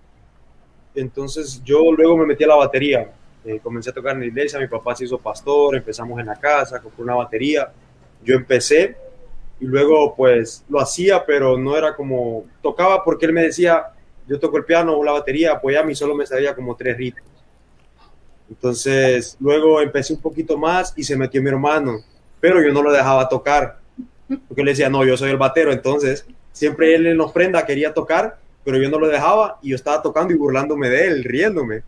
entonces 0.96 1.62
yo 1.66 1.92
luego 1.92 2.18
me 2.18 2.28
metí 2.28 2.46
a 2.46 2.48
la 2.48 2.56
batería. 2.56 3.12
Eh, 3.44 3.60
comencé 3.62 3.90
a 3.90 3.94
tocar 3.94 4.14
en 4.14 4.22
la 4.22 4.26
iglesia, 4.28 4.58
mi 4.60 4.68
papá 4.68 4.96
se 4.96 5.04
hizo 5.04 5.18
pastor, 5.18 5.76
empezamos 5.76 6.18
en 6.20 6.28
la 6.28 6.36
casa, 6.36 6.80
compré 6.80 7.04
una 7.04 7.16
batería. 7.16 7.70
Yo 8.24 8.36
empecé 8.36 8.96
y 9.60 9.66
luego 9.66 10.16
pues 10.16 10.64
lo 10.70 10.80
hacía, 10.80 11.26
pero 11.26 11.58
no 11.58 11.76
era 11.76 11.96
como, 11.96 12.46
tocaba 12.62 13.04
porque 13.04 13.26
él 13.26 13.34
me 13.34 13.44
decía, 13.44 13.88
yo 14.28 14.40
toco 14.40 14.58
el 14.58 14.66
piano 14.66 14.96
o 14.96 15.04
la 15.04 15.14
batería, 15.14 15.60
pues 15.60 15.78
a 15.78 15.84
mí 15.84 15.96
solo 15.96 16.16
me 16.16 16.26
sabía 16.26 16.56
como 16.56 16.76
tres 16.76 16.98
ritmos. 16.98 17.24
Entonces 18.50 19.36
luego 19.40 19.82
empecé 19.82 20.14
un 20.14 20.22
poquito 20.22 20.58
más 20.58 20.94
y 20.96 21.04
se 21.04 21.18
metió 21.18 21.42
mi 21.42 21.50
hermano, 21.50 22.00
pero 22.40 22.62
yo 22.62 22.72
no 22.72 22.82
lo 22.82 22.92
dejaba 22.92 23.28
tocar, 23.28 23.80
porque 24.48 24.62
él 24.62 24.68
decía, 24.68 24.90
no, 24.90 25.04
yo 25.06 25.18
soy 25.18 25.32
el 25.32 25.38
batero, 25.38 25.72
entonces 25.72 26.26
siempre 26.52 26.96
él 26.96 27.08
en 27.08 27.20
ofrenda 27.20 27.66
quería 27.66 27.94
tocar, 27.94 28.40
pero 28.64 28.78
yo 28.78 28.90
no 28.90 29.00
lo 29.00 29.08
dejaba 29.08 29.60
y 29.62 29.70
yo 29.70 29.76
estaba 29.76 30.02
tocando 30.02 30.34
y 30.34 30.38
burlándome 30.38 30.90
de 30.90 31.08
él, 31.08 31.24
riéndome. 31.24 31.84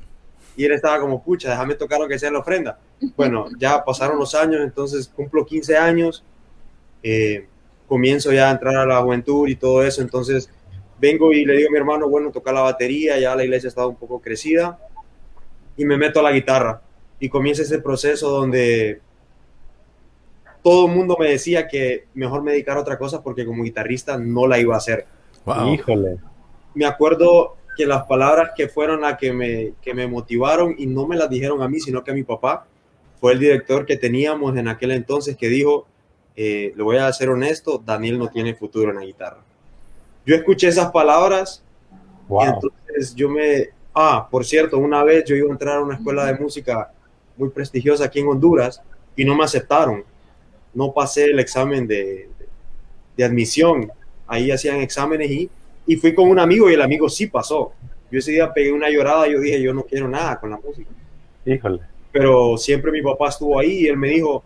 Y 0.55 0.65
él 0.65 0.73
estaba 0.73 0.99
como, 0.99 1.23
pucha, 1.23 1.49
déjame 1.49 1.75
tocar 1.75 1.99
lo 1.99 2.07
que 2.07 2.19
sea 2.19 2.27
en 2.27 2.33
la 2.33 2.39
ofrenda. 2.39 2.79
Bueno, 3.15 3.47
ya 3.57 3.83
pasaron 3.83 4.17
los 4.17 4.35
años, 4.35 4.61
entonces 4.61 5.07
cumplo 5.07 5.45
15 5.45 5.77
años. 5.77 6.23
Eh, 7.01 7.47
comienzo 7.89 8.31
ya 8.31 8.47
a 8.47 8.51
entrar 8.51 8.77
a 8.77 8.85
la 8.85 9.01
juventud 9.01 9.49
y 9.49 9.55
todo 9.55 9.83
eso, 9.83 10.01
entonces 10.01 10.49
vengo 11.01 11.33
y 11.33 11.43
le 11.43 11.57
digo 11.57 11.69
a 11.69 11.71
mi 11.71 11.77
hermano, 11.77 12.07
bueno, 12.07 12.31
toca 12.31 12.53
la 12.53 12.61
batería, 12.61 13.19
ya 13.19 13.35
la 13.35 13.43
iglesia 13.43 13.67
estaba 13.67 13.87
un 13.87 13.95
poco 13.95 14.21
crecida, 14.21 14.79
y 15.75 15.83
me 15.83 15.97
meto 15.97 16.19
a 16.19 16.23
la 16.23 16.31
guitarra. 16.31 16.81
Y 17.19 17.27
comienza 17.27 17.63
ese 17.63 17.79
proceso 17.79 18.29
donde 18.29 19.01
todo 20.61 20.87
el 20.87 20.95
mundo 20.95 21.17
me 21.19 21.29
decía 21.29 21.67
que 21.67 22.05
mejor 22.13 22.43
me 22.43 22.51
dedicara 22.51 22.79
a 22.79 22.81
otra 22.81 22.97
cosa 22.97 23.21
porque 23.23 23.45
como 23.45 23.63
guitarrista 23.63 24.17
no 24.17 24.47
la 24.47 24.59
iba 24.59 24.75
a 24.75 24.77
hacer. 24.77 25.05
Híjole. 25.73 26.17
Me 26.75 26.85
acuerdo 26.85 27.57
que 27.75 27.85
las 27.85 28.03
palabras 28.03 28.51
que 28.55 28.67
fueron 28.67 29.01
las 29.01 29.17
que 29.17 29.33
me, 29.33 29.73
que 29.81 29.93
me 29.93 30.05
motivaron 30.05 30.75
y 30.77 30.85
no 30.85 31.07
me 31.07 31.15
las 31.15 31.29
dijeron 31.29 31.61
a 31.61 31.69
mí, 31.69 31.79
sino 31.79 32.03
que 32.03 32.11
a 32.11 32.13
mi 32.13 32.23
papá, 32.23 32.67
fue 33.19 33.33
el 33.33 33.39
director 33.39 33.85
que 33.85 33.97
teníamos 33.97 34.55
en 34.57 34.67
aquel 34.67 34.91
entonces 34.91 35.35
que 35.35 35.49
dijo, 35.49 35.87
eh, 36.41 36.71
le 36.73 36.83
voy 36.83 36.95
a 36.95 37.11
ser 37.11 37.27
honesto, 37.27 37.83
Daniel 37.85 38.17
no 38.17 38.29
tiene 38.29 38.55
futuro 38.55 38.91
en 38.91 38.95
la 38.95 39.03
guitarra. 39.03 39.41
Yo 40.25 40.35
escuché 40.35 40.69
esas 40.69 40.89
palabras 40.89 41.61
y 42.29 42.45
entonces 42.45 43.13
yo 43.13 43.27
me... 43.27 43.71
Ah, 43.93 44.25
por 44.31 44.45
cierto, 44.45 44.77
una 44.77 45.03
vez 45.03 45.25
yo 45.25 45.35
iba 45.35 45.49
a 45.49 45.51
entrar 45.51 45.75
a 45.75 45.81
una 45.81 45.95
escuela 45.95 46.25
de 46.27 46.39
música 46.39 46.93
muy 47.35 47.49
prestigiosa 47.49 48.05
aquí 48.05 48.19
en 48.19 48.29
Honduras 48.29 48.81
y 49.17 49.25
no 49.25 49.35
me 49.35 49.43
aceptaron. 49.43 50.05
No 50.73 50.93
pasé 50.93 51.25
el 51.25 51.39
examen 51.39 51.85
de, 51.85 52.29
de, 53.17 53.25
admisión. 53.25 53.91
Ahí 54.25 54.49
hacían 54.49 54.77
exámenes 54.77 55.29
y, 55.29 55.49
y 55.87 55.97
fui 55.97 56.15
con 56.15 56.29
un 56.29 56.39
amigo 56.39 56.69
y 56.69 56.73
el 56.75 56.81
amigo 56.81 57.09
sí 57.09 57.27
pasó. 57.27 57.73
Yo 58.09 58.19
ese 58.19 58.31
día 58.31 58.53
pegué 58.53 58.71
una 58.71 58.89
llorada 58.89 59.27
y 59.27 59.33
yo 59.33 59.41
dije, 59.41 59.61
yo 59.61 59.73
no 59.73 59.83
quiero 59.83 60.07
nada 60.07 60.39
con 60.39 60.51
la 60.51 60.57
música. 60.57 60.89
Híjole. 61.45 61.81
Pero 62.13 62.55
siempre 62.55 62.93
mi 62.93 63.01
papá 63.01 63.27
estuvo 63.27 63.59
ahí 63.59 63.81
y 63.81 63.87
él 63.87 63.97
me 63.97 64.07
dijo, 64.07 64.41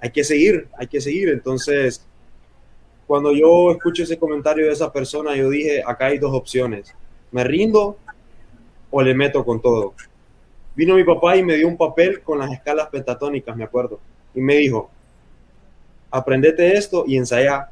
hay 0.00 0.10
que 0.10 0.24
seguir, 0.24 0.68
hay 0.78 0.86
que 0.86 1.00
seguir. 1.00 1.28
Entonces, 1.28 2.04
cuando 3.06 3.32
yo 3.32 3.70
escucho 3.70 4.02
ese 4.02 4.18
comentario 4.18 4.66
de 4.66 4.72
esa 4.72 4.92
persona, 4.92 5.34
yo 5.36 5.48
dije, 5.50 5.82
acá 5.86 6.06
hay 6.06 6.18
dos 6.18 6.34
opciones, 6.34 6.94
me 7.30 7.44
rindo 7.44 7.96
o 8.90 9.02
le 9.02 9.14
meto 9.14 9.44
con 9.44 9.60
todo. 9.60 9.94
Vino 10.74 10.94
mi 10.94 11.04
papá 11.04 11.36
y 11.36 11.42
me 11.42 11.54
dio 11.54 11.68
un 11.68 11.76
papel 11.76 12.20
con 12.20 12.38
las 12.38 12.52
escalas 12.52 12.88
pentatónicas, 12.88 13.56
me 13.56 13.64
acuerdo, 13.64 14.00
y 14.34 14.40
me 14.40 14.56
dijo, 14.56 14.90
aprendete 16.10 16.76
esto 16.76 17.04
y 17.06 17.16
ensaya. 17.16 17.70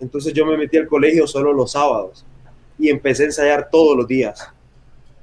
Entonces 0.00 0.32
yo 0.32 0.44
me 0.44 0.56
metí 0.56 0.76
al 0.76 0.88
colegio 0.88 1.26
solo 1.26 1.52
los 1.52 1.72
sábados 1.72 2.26
y 2.78 2.88
empecé 2.88 3.22
a 3.22 3.26
ensayar 3.26 3.70
todos 3.70 3.96
los 3.96 4.08
días. 4.08 4.48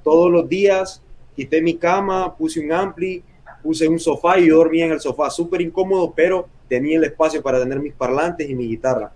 Todos 0.02 0.30
los 0.30 0.48
días 0.48 1.02
quité 1.36 1.60
mi 1.60 1.76
cama, 1.76 2.34
puse 2.36 2.60
un 2.60 2.72
ampli, 2.72 3.22
puse 3.62 3.88
un 3.88 3.98
sofá 3.98 4.38
y 4.38 4.48
yo 4.48 4.56
dormía 4.56 4.86
en 4.86 4.92
el 4.92 5.00
sofá, 5.00 5.30
súper 5.30 5.60
incómodo, 5.60 6.12
pero 6.14 6.48
tenía 6.68 6.98
el 6.98 7.04
espacio 7.04 7.42
para 7.42 7.58
tener 7.60 7.80
mis 7.80 7.94
parlantes 7.94 8.48
y 8.48 8.54
mi 8.54 8.68
guitarra. 8.68 9.12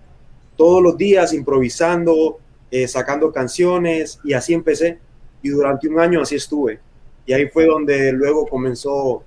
Todos 0.56 0.82
los 0.82 0.96
días 0.96 1.32
improvisando, 1.32 2.38
eh, 2.70 2.88
sacando 2.88 3.32
canciones 3.32 4.18
y 4.24 4.32
así 4.32 4.54
empecé. 4.54 4.98
Y 5.42 5.50
durante 5.50 5.88
un 5.88 6.00
año 6.00 6.20
así 6.20 6.36
estuve. 6.36 6.80
Y 7.26 7.32
ahí 7.32 7.48
fue 7.48 7.66
donde 7.66 8.12
luego 8.12 8.46
comenzó, 8.46 9.22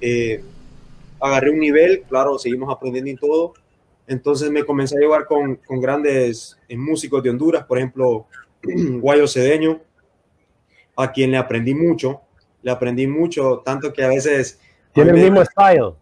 eh, 0.00 0.42
agarré 1.20 1.50
un 1.50 1.60
nivel, 1.60 2.02
claro, 2.08 2.38
seguimos 2.38 2.74
aprendiendo 2.74 3.10
y 3.10 3.16
todo. 3.16 3.54
Entonces 4.06 4.50
me 4.50 4.64
comencé 4.64 4.96
a 4.96 5.00
llevar 5.00 5.26
con, 5.26 5.56
con 5.56 5.80
grandes 5.80 6.56
eh, 6.68 6.76
músicos 6.76 7.22
de 7.22 7.30
Honduras, 7.30 7.64
por 7.64 7.78
ejemplo, 7.78 8.26
Guayo 8.62 9.26
Cedeño, 9.26 9.80
a 10.96 11.12
quien 11.12 11.30
le 11.30 11.36
aprendí 11.36 11.74
mucho, 11.74 12.22
le 12.66 12.72
aprendí 12.72 13.06
mucho, 13.06 13.62
tanto 13.64 13.92
que 13.92 14.02
a 14.02 14.08
veces... 14.08 14.58
Tiene 14.92 15.10
el 15.10 15.16
mismo 15.16 15.44
style. 15.44 15.92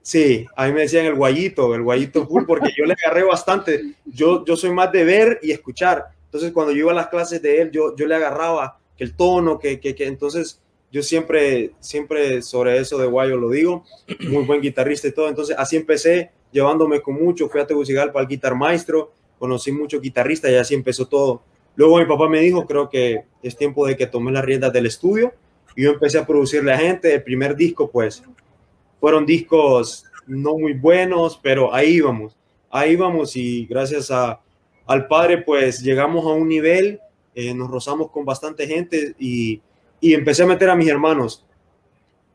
Sí, 0.00 0.46
a 0.56 0.66
mí 0.66 0.72
me 0.72 0.80
decían 0.80 1.04
el 1.04 1.14
guayito, 1.14 1.74
el 1.74 1.82
guayito 1.82 2.26
full, 2.26 2.44
porque 2.46 2.70
yo 2.74 2.86
le 2.86 2.94
agarré 2.94 3.24
bastante. 3.24 3.92
Yo, 4.06 4.42
yo 4.42 4.56
soy 4.56 4.70
más 4.70 4.90
de 4.90 5.04
ver 5.04 5.38
y 5.42 5.50
escuchar. 5.50 6.06
Entonces, 6.24 6.50
cuando 6.52 6.72
yo 6.72 6.78
iba 6.78 6.92
a 6.92 6.94
las 6.94 7.08
clases 7.08 7.42
de 7.42 7.60
él, 7.60 7.70
yo, 7.70 7.94
yo 7.94 8.06
le 8.06 8.14
agarraba 8.14 8.80
que 8.96 9.04
el 9.04 9.14
tono, 9.16 9.58
que, 9.58 9.80
que, 9.80 9.94
que 9.94 10.06
entonces 10.06 10.62
yo 10.90 11.02
siempre, 11.02 11.72
siempre 11.78 12.40
sobre 12.40 12.78
eso 12.78 12.96
de 12.96 13.06
Guayo 13.06 13.36
lo 13.36 13.50
digo, 13.50 13.84
muy 14.30 14.44
buen 14.44 14.62
guitarrista 14.62 15.08
y 15.08 15.12
todo. 15.12 15.28
Entonces, 15.28 15.56
así 15.58 15.76
empecé, 15.76 16.30
llevándome 16.50 17.02
con 17.02 17.22
mucho. 17.22 17.50
Fui 17.50 17.60
a 17.60 17.66
Tegucigalpa 17.66 18.18
al 18.18 18.28
guitar 18.28 18.54
maestro, 18.54 19.12
conocí 19.38 19.72
mucho 19.72 20.00
guitarrista 20.00 20.50
y 20.50 20.54
así 20.54 20.72
empezó 20.74 21.06
todo. 21.06 21.42
Luego 21.76 21.98
mi 21.98 22.06
papá 22.06 22.30
me 22.30 22.40
dijo, 22.40 22.64
creo 22.64 22.88
que 22.88 23.24
es 23.42 23.58
tiempo 23.58 23.86
de 23.86 23.94
que 23.94 24.06
tome 24.06 24.32
las 24.32 24.42
riendas 24.42 24.72
del 24.72 24.86
estudio 24.86 25.34
y 25.78 25.84
yo 25.84 25.92
empecé 25.92 26.18
a 26.18 26.26
producirle 26.26 26.72
a 26.72 26.76
gente. 26.76 27.14
El 27.14 27.22
primer 27.22 27.54
disco, 27.54 27.88
pues, 27.88 28.20
fueron 28.98 29.24
discos 29.24 30.04
no 30.26 30.58
muy 30.58 30.72
buenos, 30.72 31.38
pero 31.40 31.72
ahí 31.72 31.98
íbamos, 31.98 32.36
ahí 32.68 32.94
íbamos 32.94 33.36
y 33.36 33.64
gracias 33.64 34.10
a, 34.10 34.40
al 34.86 35.06
padre, 35.06 35.38
pues, 35.38 35.80
llegamos 35.80 36.24
a 36.26 36.30
un 36.30 36.48
nivel, 36.48 36.98
eh, 37.32 37.54
nos 37.54 37.70
rozamos 37.70 38.10
con 38.10 38.24
bastante 38.24 38.66
gente 38.66 39.14
y, 39.20 39.62
y, 40.00 40.14
empecé 40.14 40.42
a 40.42 40.46
meter 40.46 40.68
a 40.68 40.74
mis 40.74 40.88
hermanos, 40.88 41.46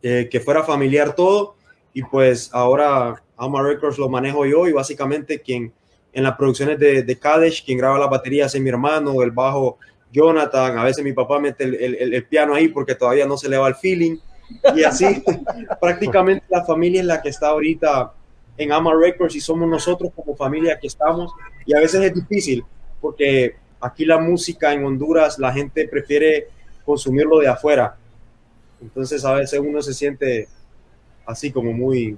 eh, 0.02 0.30
que 0.32 0.40
fuera 0.40 0.64
familiar 0.64 1.14
todo 1.14 1.56
y 1.94 2.02
pues 2.02 2.50
ahora 2.54 3.22
Ama 3.36 3.62
Records 3.62 3.98
lo 3.98 4.08
manejo 4.08 4.46
yo 4.46 4.70
y 4.70 4.72
básicamente 4.72 5.42
quien 5.42 5.74
en 6.14 6.24
las 6.24 6.38
producciones 6.38 6.80
de, 6.80 7.04
de 7.04 7.20
Kadesh, 7.20 7.66
quien 7.66 7.78
graba 7.78 8.00
la 8.00 8.08
batería 8.08 8.46
es 8.46 8.58
mi 8.60 8.70
hermano, 8.70 9.22
el 9.22 9.32
bajo 9.32 9.80
Jonathan, 10.14 10.78
a 10.78 10.84
veces 10.84 11.04
mi 11.04 11.12
papá 11.12 11.40
mete 11.40 11.64
el, 11.64 11.74
el, 11.76 12.14
el, 12.14 12.26
piano 12.26 12.54
ahí 12.54 12.68
porque 12.68 12.94
todavía 12.94 13.26
no 13.26 13.36
se 13.36 13.50
le 13.50 13.58
va 13.58 13.68
el 13.68 13.76
feeling. 13.76 14.18
Y 14.76 14.84
así 14.84 15.24
prácticamente 15.82 16.46
la 16.50 16.64
familia 16.64 17.02
es 17.02 17.08
la 17.08 17.22
que 17.22 17.30
está 17.30 17.48
ahorita 17.48 18.14
en 18.58 18.72
Ama 18.72 18.94
Records 18.96 19.36
y 19.36 19.42
somos 19.42 19.68
nosotros 19.68 20.12
como 20.16 20.36
familia 20.36 20.80
que 20.80 20.88
estamos. 20.88 21.34
Y 21.66 21.76
a 21.76 21.80
veces 21.80 22.02
es 22.02 22.14
difícil 22.14 22.64
porque 23.02 23.56
aquí 23.82 24.06
la 24.06 24.20
música 24.20 24.72
en 24.72 24.86
Honduras 24.86 25.40
la 25.40 25.52
gente 25.52 25.88
prefiere 25.88 26.48
consumirlo 26.86 27.40
de 27.40 27.48
afuera. 27.48 27.98
Entonces 28.82 29.26
a 29.26 29.34
veces 29.34 29.60
uno 29.60 29.82
se 29.82 29.94
siente 29.94 30.48
así 31.26 31.52
como 31.52 31.74
muy, 31.74 32.18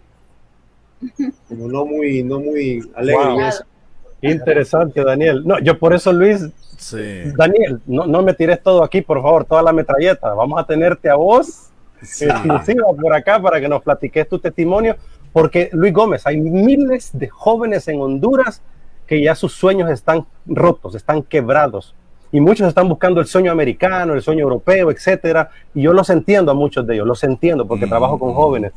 como 1.47 1.69
no 1.69 1.85
muy, 1.85 2.23
no 2.23 2.41
muy 2.41 2.81
alegre. 2.93 3.23
Wow. 3.23 3.74
Interesante, 4.21 5.03
Daniel. 5.03 5.43
No, 5.45 5.59
yo 5.59 5.77
por 5.77 5.93
eso, 5.93 6.11
Luis, 6.11 6.47
sí. 6.77 7.31
Daniel, 7.35 7.79
no, 7.85 8.07
no, 8.07 8.21
me 8.21 8.33
tires 8.33 8.61
todo 8.61 8.83
aquí, 8.83 9.01
por 9.01 9.21
favor, 9.21 9.45
toda 9.45 9.61
la 9.61 9.73
metralleta. 9.73 10.33
Vamos 10.33 10.59
a 10.59 10.65
tenerte 10.65 11.09
a 11.09 11.15
vos 11.15 11.69
sí. 12.01 12.25
exclusiva 12.25 12.85
por 12.99 13.13
acá 13.13 13.41
para 13.41 13.59
que 13.59 13.67
nos 13.67 13.81
platiques 13.83 14.27
tu 14.27 14.39
testimonio, 14.39 14.95
porque 15.31 15.69
Luis 15.73 15.93
Gómez, 15.93 16.25
hay 16.25 16.37
miles 16.37 17.11
de 17.13 17.27
jóvenes 17.27 17.87
en 17.87 18.01
Honduras 18.01 18.61
que 19.05 19.21
ya 19.21 19.35
sus 19.35 19.53
sueños 19.53 19.89
están 19.91 20.25
rotos, 20.45 20.95
están 20.95 21.21
quebrados. 21.21 21.93
Y 22.31 22.39
muchos 22.41 22.67
están 22.67 22.89
buscando 22.89 23.21
el 23.21 23.27
sueño 23.27 23.51
americano, 23.51 24.13
el 24.13 24.21
sueño 24.21 24.41
europeo, 24.41 24.91
etcétera. 24.91 25.51
Y 25.73 25.83
yo 25.83 25.93
los 25.93 26.09
entiendo 26.09 26.51
a 26.51 26.55
muchos 26.55 26.85
de 26.85 26.95
ellos, 26.95 27.07
los 27.07 27.23
entiendo 27.23 27.65
porque 27.67 27.85
mm. 27.85 27.89
trabajo 27.89 28.19
con 28.19 28.33
jóvenes. 28.33 28.73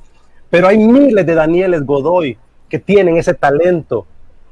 Pero 0.51 0.69
hay 0.69 0.79
miles 0.79 1.27
de 1.27 1.35
Danieles 1.35 1.85
Godoy 1.85 2.39
que 2.69 2.79
tienen 2.79 3.17
ese 3.17 3.35
talento, 3.35 4.07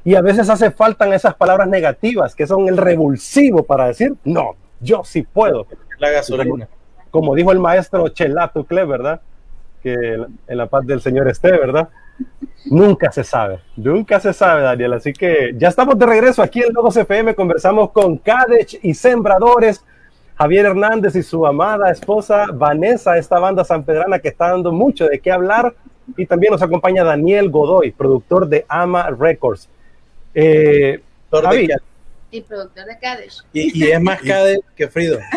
y 0.07 0.15
a 0.15 0.21
veces 0.21 0.49
hace 0.49 0.71
falta 0.71 1.13
esas 1.13 1.35
palabras 1.35 1.67
negativas 1.67 2.33
que 2.33 2.47
son 2.47 2.69
el 2.69 2.77
revulsivo 2.77 3.63
para 3.63 3.87
decir, 3.87 4.13
no, 4.23 4.55
yo 4.79 5.03
sí 5.03 5.23
puedo. 5.23 5.67
La 5.99 6.09
gasolina. 6.09 6.65
Como, 7.11 7.25
como 7.25 7.35
dijo 7.35 7.51
el 7.51 7.59
maestro 7.59 8.07
Chelato 8.07 8.63
Cle, 8.63 8.85
¿verdad? 8.85 9.19
Que 9.83 9.93
en 9.93 10.57
la 10.57 10.67
paz 10.67 10.87
del 10.87 11.01
Señor 11.01 11.27
esté, 11.27 11.51
¿verdad? 11.51 11.89
Nunca 12.67 13.11
se 13.11 13.25
sabe, 13.25 13.59
nunca 13.75 14.21
se 14.21 14.31
sabe, 14.31 14.61
Daniel. 14.61 14.93
Así 14.93 15.11
que 15.11 15.53
ya 15.57 15.67
estamos 15.67 15.99
de 15.99 16.05
regreso 16.05 16.41
aquí 16.41 16.63
en 16.63 16.71
Logos 16.71 16.95
FM. 16.95 17.35
Conversamos 17.35 17.91
con 17.91 18.15
Cadech 18.15 18.79
y 18.83 18.93
Sembradores, 18.93 19.83
Javier 20.37 20.67
Hernández 20.67 21.17
y 21.17 21.21
su 21.21 21.45
amada 21.45 21.91
esposa 21.91 22.45
Vanessa, 22.53 23.17
esta 23.17 23.39
banda 23.39 23.65
sanpedrana 23.65 24.19
que 24.19 24.29
está 24.29 24.51
dando 24.51 24.71
mucho 24.71 25.05
de 25.07 25.19
qué 25.19 25.33
hablar. 25.33 25.75
Y 26.15 26.25
también 26.25 26.53
nos 26.53 26.61
acompaña 26.61 27.03
Daniel 27.03 27.49
Godoy, 27.49 27.91
productor 27.91 28.47
de 28.47 28.65
Ama 28.69 29.09
Records. 29.09 29.67
Eh, 30.39 31.01
Javi, 31.31 31.67
y 32.29 32.41
productor 32.41 32.85
de 32.85 32.99
Kadesh. 32.99 33.41
Y, 33.53 33.85
y, 33.85 33.91
es 33.91 34.01
más 34.01 34.21
Kadesh 34.21 34.59
que 34.75 34.87
Frido. 34.87 35.19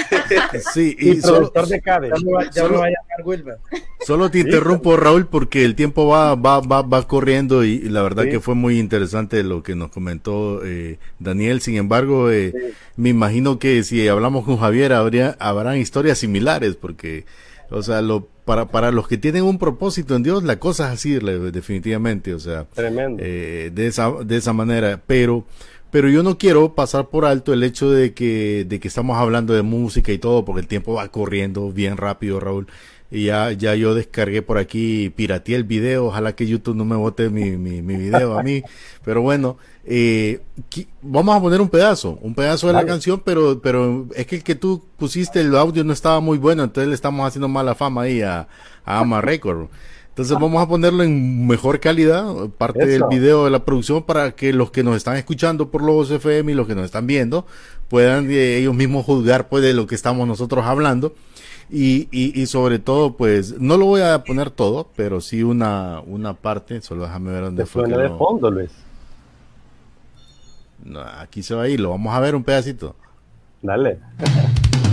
Sí, 0.75 0.97
y, 0.99 1.11
y 1.11 1.21
productor 1.21 1.67
de 1.69 1.81
Kadesh. 1.81 2.13
Ya, 2.53 2.69
me 2.69 2.77
va, 2.77 2.85
a 2.85 2.89
llamar 2.89 3.25
Wilber. 3.25 3.59
Solo 4.07 4.31
te 4.31 4.41
interrumpo, 4.41 4.97
Raúl, 4.97 5.27
porque 5.27 5.65
el 5.65 5.75
tiempo 5.75 6.07
va, 6.07 6.35
va, 6.35 6.61
va, 6.61 6.83
va 6.83 7.09
corriendo 7.09 7.65
y, 7.65 7.79
la 7.81 8.03
verdad 8.03 8.25
sí. 8.25 8.31
que 8.31 8.41
fue 8.41 8.55
muy 8.55 8.79
interesante 8.79 9.43
lo 9.43 9.63
que 9.63 9.75
nos 9.75 9.91
comentó 9.91 10.65
eh, 10.65 10.99
Daniel. 11.19 11.61
Sin 11.63 11.77
embargo, 11.77 12.31
eh, 12.31 12.53
sí. 12.53 12.75
me 12.97 13.09
imagino 13.09 13.59
que 13.59 13.83
si 13.83 14.07
hablamos 14.07 14.45
con 14.45 14.59
Javier, 14.59 14.93
habría, 14.93 15.37
habrán 15.41 15.79
historias 15.79 16.19
similares, 16.19 16.77
porque, 16.77 17.25
o 17.71 17.83
sea, 17.83 18.03
lo 18.03 18.29
para, 18.51 18.67
para 18.67 18.91
los 18.91 19.07
que 19.07 19.17
tienen 19.17 19.45
un 19.45 19.59
propósito 19.59 20.17
en 20.17 20.25
Dios, 20.25 20.43
la 20.43 20.59
cosa 20.59 20.89
es 20.89 20.95
así, 20.95 21.13
definitivamente, 21.53 22.35
o 22.35 22.41
sea, 22.41 22.65
Tremendo. 22.65 23.23
Eh, 23.25 23.71
de, 23.73 23.87
esa, 23.87 24.11
de 24.25 24.37
esa 24.39 24.53
manera, 24.53 25.01
pero, 25.07 25.45
pero 25.93 26.09
yo 26.09 26.25
no 26.25 26.37
quiero 26.37 26.75
pasar 26.75 27.11
por 27.11 27.27
alto 27.27 27.53
el 27.53 27.63
hecho 27.63 27.93
de 27.93 28.13
que, 28.13 28.67
de 28.69 28.81
que 28.81 28.89
estamos 28.89 29.19
hablando 29.19 29.55
de 29.55 29.63
música 29.63 30.11
y 30.11 30.19
todo, 30.19 30.45
porque 30.45 30.63
el 30.63 30.67
tiempo 30.67 30.95
va 30.95 31.07
corriendo 31.13 31.71
bien 31.71 31.97
rápido, 31.97 32.41
Raúl. 32.41 32.67
Y 33.11 33.25
ya, 33.25 33.51
ya 33.53 33.75
yo 33.75 33.95
descargué 33.95 34.41
por 34.41 34.57
aquí, 34.57 35.11
pirateé 35.11 35.57
el 35.57 35.65
video, 35.65 36.07
ojalá 36.07 36.35
que 36.37 36.47
YouTube 36.47 36.77
no 36.77 36.85
me 36.85 36.95
bote 36.95 37.29
mi, 37.29 37.57
mi, 37.57 37.83
mi 37.83 37.97
video 37.97 38.39
a 38.39 38.43
mí, 38.43 38.63
pero 39.05 39.21
bueno, 39.21 39.57
eh, 39.85 40.41
vamos 41.03 41.37
a 41.37 41.41
poner 41.41 41.61
un 41.61 41.69
pedazo, 41.69 42.19
un 42.23 42.35
pedazo 42.37 42.69
de 42.69 42.75
vale. 42.75 42.87
la 42.87 42.93
canción, 42.93 43.21
pero, 43.25 43.61
pero 43.61 44.07
es 44.15 44.27
que 44.27 44.37
el 44.37 44.45
que 44.45 44.55
tú 44.55 44.85
pusiste 44.97 45.41
el 45.41 45.57
audio 45.57 45.83
no 45.83 45.93
estaba 45.93 46.21
muy 46.21 46.39
bueno, 46.39 46.63
entonces 46.63 46.89
le 46.89 46.95
estamos 46.95 47.27
haciendo 47.27 47.49
mala 47.49 47.75
fama 47.75 48.03
ahí 48.03 48.23
a, 48.23 48.47
a 48.85 49.01
Ama 49.01 49.21
Record. 49.23 49.69
Entonces 50.11 50.39
vamos 50.39 50.63
a 50.63 50.69
ponerlo 50.69 51.03
en 51.03 51.47
mejor 51.47 51.81
calidad, 51.81 52.27
parte 52.59 52.81
Eso. 52.81 52.89
del 52.89 53.19
video 53.19 53.45
de 53.45 53.51
la 53.51 53.65
producción, 53.65 54.03
para 54.03 54.33
que 54.33 54.53
los 54.53 54.71
que 54.71 54.83
nos 54.83 54.97
están 54.97 55.17
escuchando 55.17 55.71
por 55.71 55.83
los 55.83 56.11
FM 56.11 56.53
y 56.53 56.55
los 56.55 56.67
que 56.67 56.75
nos 56.75 56.85
están 56.85 57.07
viendo 57.07 57.47
puedan 57.89 58.31
eh, 58.31 58.59
ellos 58.59 58.75
mismos 58.75 59.05
juzgar 59.05 59.49
pues 59.49 59.63
de 59.63 59.73
lo 59.73 59.87
que 59.87 59.95
estamos 59.95 60.29
nosotros 60.29 60.65
hablando. 60.65 61.15
Y, 61.73 62.09
y, 62.11 62.41
y, 62.41 62.47
sobre 62.47 62.81
todo, 62.81 63.17
pues, 63.17 63.61
no 63.61 63.77
lo 63.77 63.87
voy 63.87 64.01
a 64.01 64.25
poner 64.25 64.51
todo, 64.51 64.89
pero 64.97 65.21
sí 65.21 65.45
una, 65.45 66.01
una 66.01 66.35
parte, 66.35 66.81
solo 66.83 67.05
déjame 67.05 67.31
ver 67.31 67.45
dónde 67.45 67.65
fue. 67.65 67.89
Que 67.89 67.97
de 67.97 68.09
no... 68.09 68.19
fondo, 68.19 68.51
Luis. 68.51 68.73
No, 70.85 71.01
aquí 71.01 71.43
se 71.43 71.55
va 71.55 71.63
a 71.63 71.69
ir, 71.69 71.79
lo 71.79 71.91
vamos 71.91 72.13
a 72.13 72.19
ver 72.19 72.35
un 72.35 72.43
pedacito. 72.43 72.97
Dale. 73.63 73.99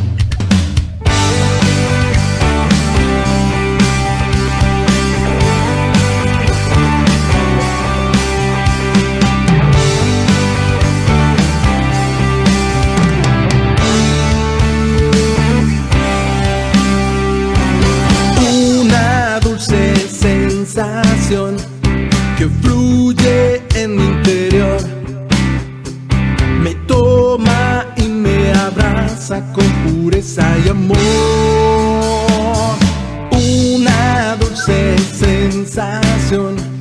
sensación 35.68 36.77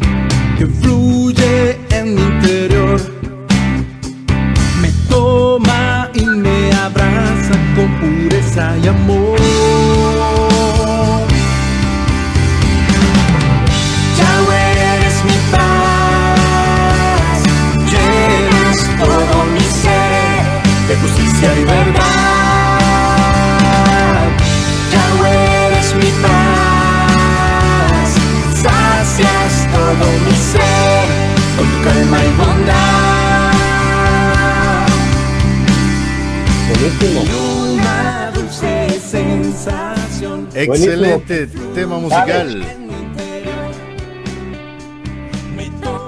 Buenísimo. 37.06 37.22
Y 37.24 37.78
una 37.78 38.30
dulce 38.32 38.88
sensación. 38.98 40.48
Excelente 40.54 41.46
tema 41.74 41.98
musical. 41.98 42.64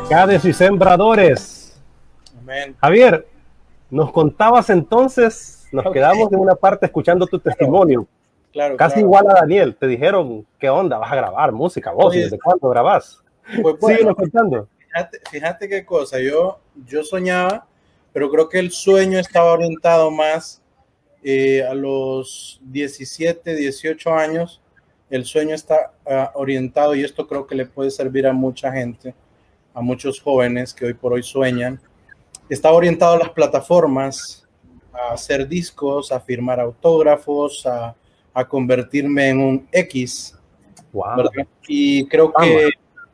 Cades 0.09 0.45
y 0.45 0.53
sembradores. 0.53 1.79
Amén. 2.41 2.75
Javier, 2.81 3.29
nos 3.91 4.11
contabas 4.11 4.71
entonces, 4.71 5.69
nos 5.71 5.93
quedamos 5.93 6.33
en 6.33 6.41
una 6.41 6.55
parte 6.55 6.87
escuchando 6.87 7.27
tu 7.27 7.39
testimonio, 7.39 8.07
Claro, 8.53 8.77
casi 8.77 8.95
claro. 8.95 9.07
igual 9.07 9.31
a 9.31 9.35
Daniel. 9.41 9.77
Te 9.79 9.87
dijeron, 9.87 10.47
¿qué 10.59 10.69
onda? 10.71 10.99
¿Vas 10.99 11.13
a 11.13 11.17
grabar 11.17 11.53
música 11.53 11.93
vos? 11.93 12.07
Oye, 12.07 12.23
¿Desde 12.25 12.39
cuándo 12.41 12.69
grabás? 12.71 13.23
Pues 13.63 13.79
bueno, 13.79 13.99
Síguenos 13.99 14.17
contando. 14.17 14.69
fíjate, 14.79 15.19
fíjate 15.31 15.69
qué 15.69 15.85
cosa, 15.85 16.19
yo, 16.19 16.59
yo 16.87 17.05
soñaba, 17.05 17.67
pero 18.13 18.31
creo 18.31 18.49
que 18.49 18.59
el 18.59 18.73
sueño 18.73 19.19
estaba 19.19 19.53
orientado 19.53 20.11
más 20.11 20.61
eh, 21.23 21.63
a 21.63 21.75
los 21.75 22.61
17, 22.63 23.57
18 23.57 24.15
años. 24.15 24.61
El 25.11 25.25
sueño 25.25 25.55
está 25.55 25.93
ah, 26.07 26.33
orientado 26.35 26.95
y 26.95 27.03
esto 27.03 27.27
creo 27.27 27.47
que 27.47 27.55
le 27.55 27.67
puede 27.67 27.91
servir 27.91 28.27
a 28.27 28.33
mucha 28.33 28.71
gente, 28.73 29.15
a 29.75 29.81
muchos 29.81 30.21
jóvenes 30.21 30.75
que 30.75 30.87
hoy 30.87 30.95
por 30.95 31.13
hoy 31.13 31.23
sueñan. 31.23 31.81
Está 32.49 32.73
orientado 32.73 33.15
a 33.15 33.19
las 33.19 33.31
plataformas, 33.31 34.47
a 34.93 35.13
hacer 35.13 35.47
discos, 35.49 36.13
a 36.13 36.21
firmar 36.21 36.61
autógrafos, 36.61 37.67
a, 37.67 37.95
a 38.33 38.49
convertirme 38.49 39.29
en 39.29 39.41
un 39.41 39.69
X. 39.73 40.37
Wow. 40.93 41.31
Y 41.67 42.07
creo 42.07 42.33
que 42.33 42.71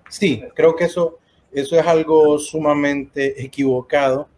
sí, 0.08 0.44
creo 0.54 0.76
que 0.76 0.84
eso, 0.84 1.18
eso 1.52 1.78
es 1.78 1.86
algo 1.86 2.38
sumamente 2.38 3.42
equivocado. 3.42 4.28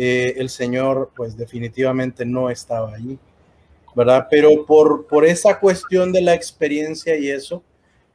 Eh, 0.00 0.34
el 0.36 0.48
Señor, 0.48 1.10
pues 1.16 1.36
definitivamente 1.36 2.24
no 2.24 2.50
estaba 2.50 2.94
allí, 2.94 3.18
¿verdad? 3.96 4.28
Pero 4.30 4.64
por, 4.64 5.08
por 5.08 5.24
esa 5.24 5.58
cuestión 5.58 6.12
de 6.12 6.20
la 6.20 6.34
experiencia 6.34 7.18
y 7.18 7.28
eso, 7.28 7.64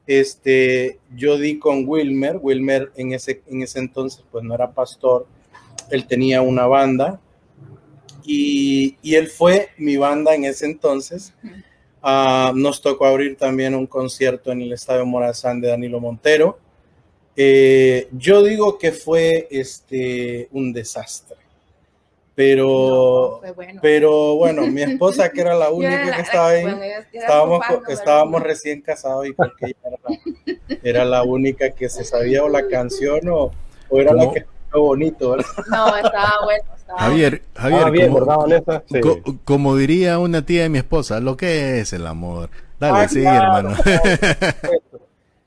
este, 0.08 1.00
yo 1.14 1.38
di 1.38 1.60
con 1.60 1.88
Wilmer. 1.88 2.40
Wilmer 2.42 2.92
en 2.96 3.12
ese, 3.12 3.42
en 3.48 3.64
ese 3.64 3.80
entonces, 3.80 4.24
pues 4.32 4.44
no 4.46 4.56
era 4.56 4.72
pastor, 4.72 5.28
él 5.90 6.08
tenía 6.08 6.42
una 6.42 6.68
banda 6.68 7.20
y, 8.24 8.98
y 9.02 9.16
él 9.16 9.28
fue 9.28 9.70
mi 9.78 9.98
banda 9.98 10.34
en 10.34 10.46
ese 10.46 10.66
entonces. 10.66 11.34
Ah, 12.02 12.52
nos 12.56 12.82
tocó 12.82 13.06
abrir 13.06 13.38
también 13.38 13.76
un 13.76 13.88
concierto 13.88 14.52
en 14.52 14.62
el 14.62 14.74
Estadio 14.74 15.06
Morazán 15.06 15.62
de 15.62 15.70
Danilo 15.70 16.00
Montero. 16.00 16.60
Eh, 17.36 18.10
yo 18.12 18.44
digo 18.44 18.78
que 18.78 18.92
fue 18.92 19.48
este, 19.50 20.50
un 20.52 20.72
desastre, 20.74 21.38
pero, 22.36 22.66
No, 23.34 23.40
fue 23.42 23.52
bueno. 23.52 23.80
pero 23.82 24.36
bueno, 24.36 24.66
mi 24.68 24.82
esposa 24.82 25.30
que 25.30 25.42
era 25.42 25.54
la 25.56 25.70
única 25.72 25.94
era 25.96 26.06
la- 26.08 26.16
que 26.16 26.22
estaba 26.22 26.48
ahí, 26.50 26.62
bueno, 26.64 26.80
estábamos, 27.12 27.58
ocupando, 27.60 27.80
¿verdad? 27.82 27.94
estábamos 28.00 28.44
recién 28.44 28.82
casados 28.82 29.28
y 29.28 29.34
creo 29.34 29.52
que 29.58 29.66
ella 29.68 29.76
era 29.86 29.98
la, 30.04 30.78
era 30.84 31.06
la 31.06 31.24
única 31.24 31.70
que 31.72 31.90
se 31.90 32.04
sabía 32.04 32.44
o 32.44 32.50
la 32.50 32.68
canción 32.68 33.28
o, 33.30 33.52
o 33.90 34.00
era 34.00 34.14
la 34.14 34.24
¿Cómo? 34.24 34.34
que 34.34 34.46
fue 34.72 34.80
bonito, 34.82 35.32
¿verdad? 35.32 35.46
No, 35.70 35.96
estaba 35.96 36.34
bueno. 36.44 36.64
Estaba 36.76 37.00
Javier, 37.00 37.42
Javier, 37.56 37.84
Ah, 37.86 37.90
bien, 37.92 38.12
como, 38.14 38.26
¿verdad? 38.46 38.84
Sí. 38.92 39.00
co- 39.00 39.22
como 39.46 39.76
diría 39.78 40.20
una 40.20 40.46
tía 40.46 40.64
de 40.64 40.70
mi 40.70 40.80
esposa, 40.80 41.20
lo 41.20 41.38
que 41.38 41.80
es 41.80 41.94
el 41.94 42.06
amor. 42.08 42.50
Dale, 42.80 43.00
Ah, 43.04 43.08
sí, 43.08 43.22
claro, 43.22 43.60
hermano. 43.60 43.78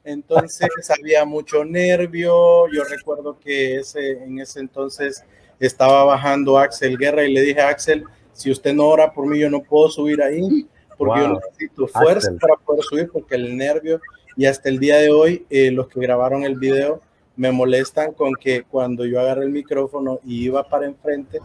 Entonces 0.04 0.68
había 0.90 1.24
mucho 1.24 1.64
nervio. 1.64 2.68
Yo 2.72 2.84
recuerdo 2.84 3.38
que 3.38 3.76
ese, 3.76 4.12
en 4.22 4.38
ese 4.38 4.60
entonces 4.60 5.24
estaba 5.60 6.04
bajando 6.04 6.58
Axel 6.58 6.96
Guerra 6.98 7.24
y 7.24 7.32
le 7.32 7.40
dije 7.42 7.60
Axel, 7.60 8.04
si 8.32 8.50
usted 8.50 8.74
no 8.74 8.86
ora 8.86 9.12
por 9.12 9.26
mí, 9.26 9.38
yo 9.38 9.48
no 9.50 9.62
puedo 9.62 9.88
subir 9.90 10.22
ahí 10.22 10.66
porque 10.98 11.20
yo 11.20 11.28
Wow. 11.28 11.40
necesito 11.40 11.86
fuerza 11.88 12.28
Axel. 12.28 12.38
para 12.38 12.56
poder 12.56 12.84
subir 12.84 13.10
porque 13.12 13.34
el 13.34 13.56
nervio 13.56 14.00
y 14.36 14.46
hasta 14.46 14.68
el 14.68 14.78
día 14.78 14.96
de 14.98 15.10
hoy 15.10 15.46
eh, 15.50 15.70
los 15.70 15.88
que 15.88 16.00
grabaron 16.00 16.44
el 16.44 16.56
video 16.56 17.00
me 17.36 17.52
molestan 17.52 18.12
con 18.12 18.34
que 18.34 18.62
cuando 18.62 19.04
yo 19.04 19.20
agarré 19.20 19.44
el 19.44 19.50
micrófono 19.50 20.20
y 20.24 20.44
iba 20.44 20.66
para 20.68 20.86
enfrente, 20.86 21.38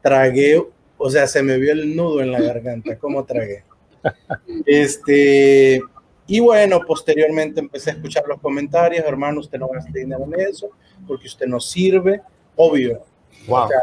tragué, 0.00 0.64
o 0.98 1.10
sea, 1.10 1.26
se 1.26 1.42
me 1.42 1.56
vio 1.58 1.72
el 1.72 1.96
nudo 1.96 2.20
en 2.20 2.30
la 2.30 2.40
garganta, 2.40 2.96
¿cómo 2.98 3.24
tragué? 3.24 3.64
Este, 4.66 5.80
y 6.26 6.40
bueno, 6.40 6.80
posteriormente 6.86 7.60
empecé 7.60 7.90
a 7.90 7.94
escuchar 7.94 8.24
los 8.28 8.40
comentarios, 8.40 9.04
hermano, 9.04 9.40
usted 9.40 9.58
no 9.58 9.68
gaste 9.68 9.98
dinero 10.00 10.24
en 10.32 10.40
eso, 10.40 10.70
porque 11.06 11.26
usted 11.26 11.46
no 11.46 11.60
sirve, 11.60 12.20
obvio, 12.56 13.02
Wow. 13.46 13.64
o 13.64 13.68
sea, 13.68 13.82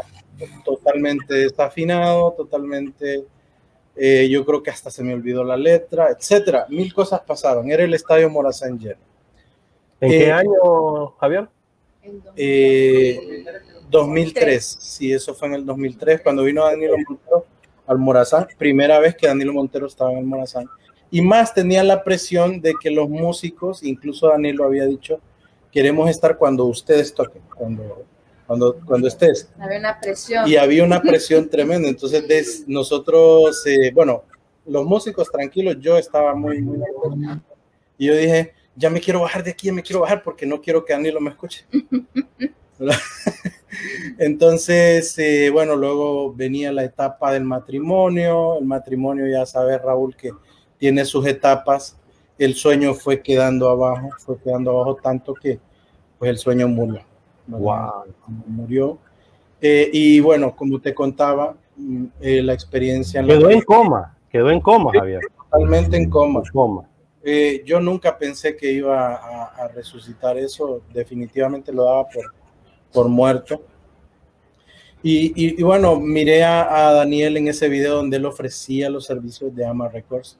totalmente 0.64 1.34
desafinado, 1.34 2.32
totalmente, 2.32 3.24
eh, 3.96 4.28
yo 4.30 4.44
creo 4.44 4.62
que 4.62 4.70
hasta 4.70 4.90
se 4.90 5.02
me 5.02 5.12
olvidó 5.14 5.44
la 5.44 5.56
letra, 5.56 6.08
etcétera, 6.10 6.66
mil 6.68 6.92
cosas 6.94 7.20
pasaron, 7.20 7.70
era 7.70 7.84
el 7.84 7.92
estadio 7.94 8.30
Morazán 8.30 8.78
lleno. 8.78 9.00
¿En 10.00 10.12
eh, 10.12 10.18
qué 10.18 10.32
año, 10.32 11.08
Javier? 11.18 11.48
En 12.02 12.22
dos- 12.22 12.32
Eh, 12.36 13.44
2003, 13.90 14.64
sí, 14.80 15.12
eso 15.12 15.34
fue 15.34 15.48
en 15.48 15.54
el 15.54 15.66
2003, 15.66 16.22
cuando 16.22 16.44
vino 16.44 16.64
Danilo 16.64 16.94
Montero 17.06 17.44
al 17.86 17.98
Morazán, 17.98 18.46
primera 18.56 18.98
vez 19.00 19.16
que 19.16 19.26
Danilo 19.26 19.52
Montero 19.52 19.86
estaba 19.86 20.12
en 20.12 20.18
el 20.18 20.24
Morazán. 20.24 20.66
Y 21.10 21.20
más 21.22 21.52
tenía 21.52 21.82
la 21.82 22.04
presión 22.04 22.60
de 22.60 22.74
que 22.80 22.90
los 22.90 23.08
músicos, 23.08 23.82
incluso 23.82 24.28
Danilo 24.28 24.64
había 24.64 24.86
dicho, 24.86 25.18
queremos 25.72 26.08
estar 26.08 26.38
cuando 26.38 26.64
ustedes 26.66 27.12
toquen, 27.12 27.42
cuando, 27.54 28.04
cuando, 28.50 28.80
cuando 28.84 29.06
estés. 29.06 29.48
Había 29.60 29.78
una 29.78 30.00
presión. 30.00 30.48
Y 30.48 30.56
había 30.56 30.82
una 30.82 31.00
presión 31.00 31.48
tremenda. 31.48 31.88
Entonces, 31.88 32.26
des- 32.26 32.64
nosotros, 32.66 33.64
eh, 33.64 33.92
bueno, 33.94 34.24
los 34.66 34.84
músicos 34.84 35.30
tranquilos, 35.30 35.76
yo 35.78 35.96
estaba 35.96 36.34
muy, 36.34 36.60
muy 36.60 36.78
nervioso. 36.78 37.40
Y 37.96 38.06
yo 38.08 38.16
dije, 38.16 38.52
ya 38.74 38.90
me 38.90 39.00
quiero 39.00 39.20
bajar 39.20 39.44
de 39.44 39.52
aquí, 39.52 39.68
ya 39.68 39.72
me 39.72 39.84
quiero 39.84 40.00
bajar 40.00 40.24
porque 40.24 40.46
no 40.46 40.60
quiero 40.60 40.84
que 40.84 40.92
Danilo 40.92 41.20
me 41.20 41.30
escuche. 41.30 41.64
Entonces, 44.18 45.16
eh, 45.18 45.50
bueno, 45.50 45.76
luego 45.76 46.32
venía 46.34 46.72
la 46.72 46.82
etapa 46.82 47.32
del 47.32 47.44
matrimonio. 47.44 48.58
El 48.58 48.64
matrimonio, 48.64 49.28
ya 49.28 49.46
sabes, 49.46 49.80
Raúl, 49.80 50.16
que 50.16 50.32
tiene 50.76 51.04
sus 51.04 51.24
etapas. 51.24 51.96
El 52.36 52.54
sueño 52.56 52.94
fue 52.94 53.22
quedando 53.22 53.68
abajo, 53.68 54.08
fue 54.18 54.38
quedando 54.40 54.72
abajo 54.72 54.96
tanto 54.96 55.34
que 55.34 55.60
pues 56.18 56.30
el 56.30 56.38
sueño 56.38 56.66
murió. 56.66 57.04
Wow. 57.58 58.04
Murió. 58.46 58.98
Eh, 59.60 59.90
y 59.92 60.20
bueno, 60.20 60.54
como 60.56 60.80
te 60.80 60.94
contaba, 60.94 61.54
mm, 61.76 62.04
eh, 62.20 62.42
la 62.42 62.54
experiencia 62.54 63.20
en 63.20 63.26
la- 63.28 63.34
Quedó 63.34 63.50
en 63.50 63.60
coma, 63.62 64.16
quedó 64.30 64.50
en 64.50 64.60
coma, 64.60 64.90
Javier. 64.94 65.20
totalmente 65.50 65.96
en 65.96 66.08
coma. 66.08 66.40
En 66.44 66.50
coma. 66.52 66.88
Eh, 67.22 67.62
yo 67.66 67.80
nunca 67.80 68.16
pensé 68.16 68.56
que 68.56 68.72
iba 68.72 69.14
a, 69.14 69.44
a 69.64 69.68
resucitar 69.68 70.38
eso, 70.38 70.80
definitivamente 70.94 71.70
lo 71.72 71.84
daba 71.84 72.08
por, 72.08 72.32
por 72.92 73.08
muerto. 73.08 73.62
Y, 75.02 75.28
y- 75.34 75.60
y 75.60 75.62
bueno, 75.62 75.98
miré 75.98 76.44
a, 76.44 76.88
a 76.88 76.92
Daniel 76.92 77.36
en 77.38 77.48
ese 77.48 77.68
video 77.68 77.96
donde 77.96 78.18
él 78.18 78.26
ofrecía 78.26 78.90
los 78.90 79.06
servicios 79.06 79.54
de 79.54 79.64
Ama 79.64 79.88
Records 79.88 80.38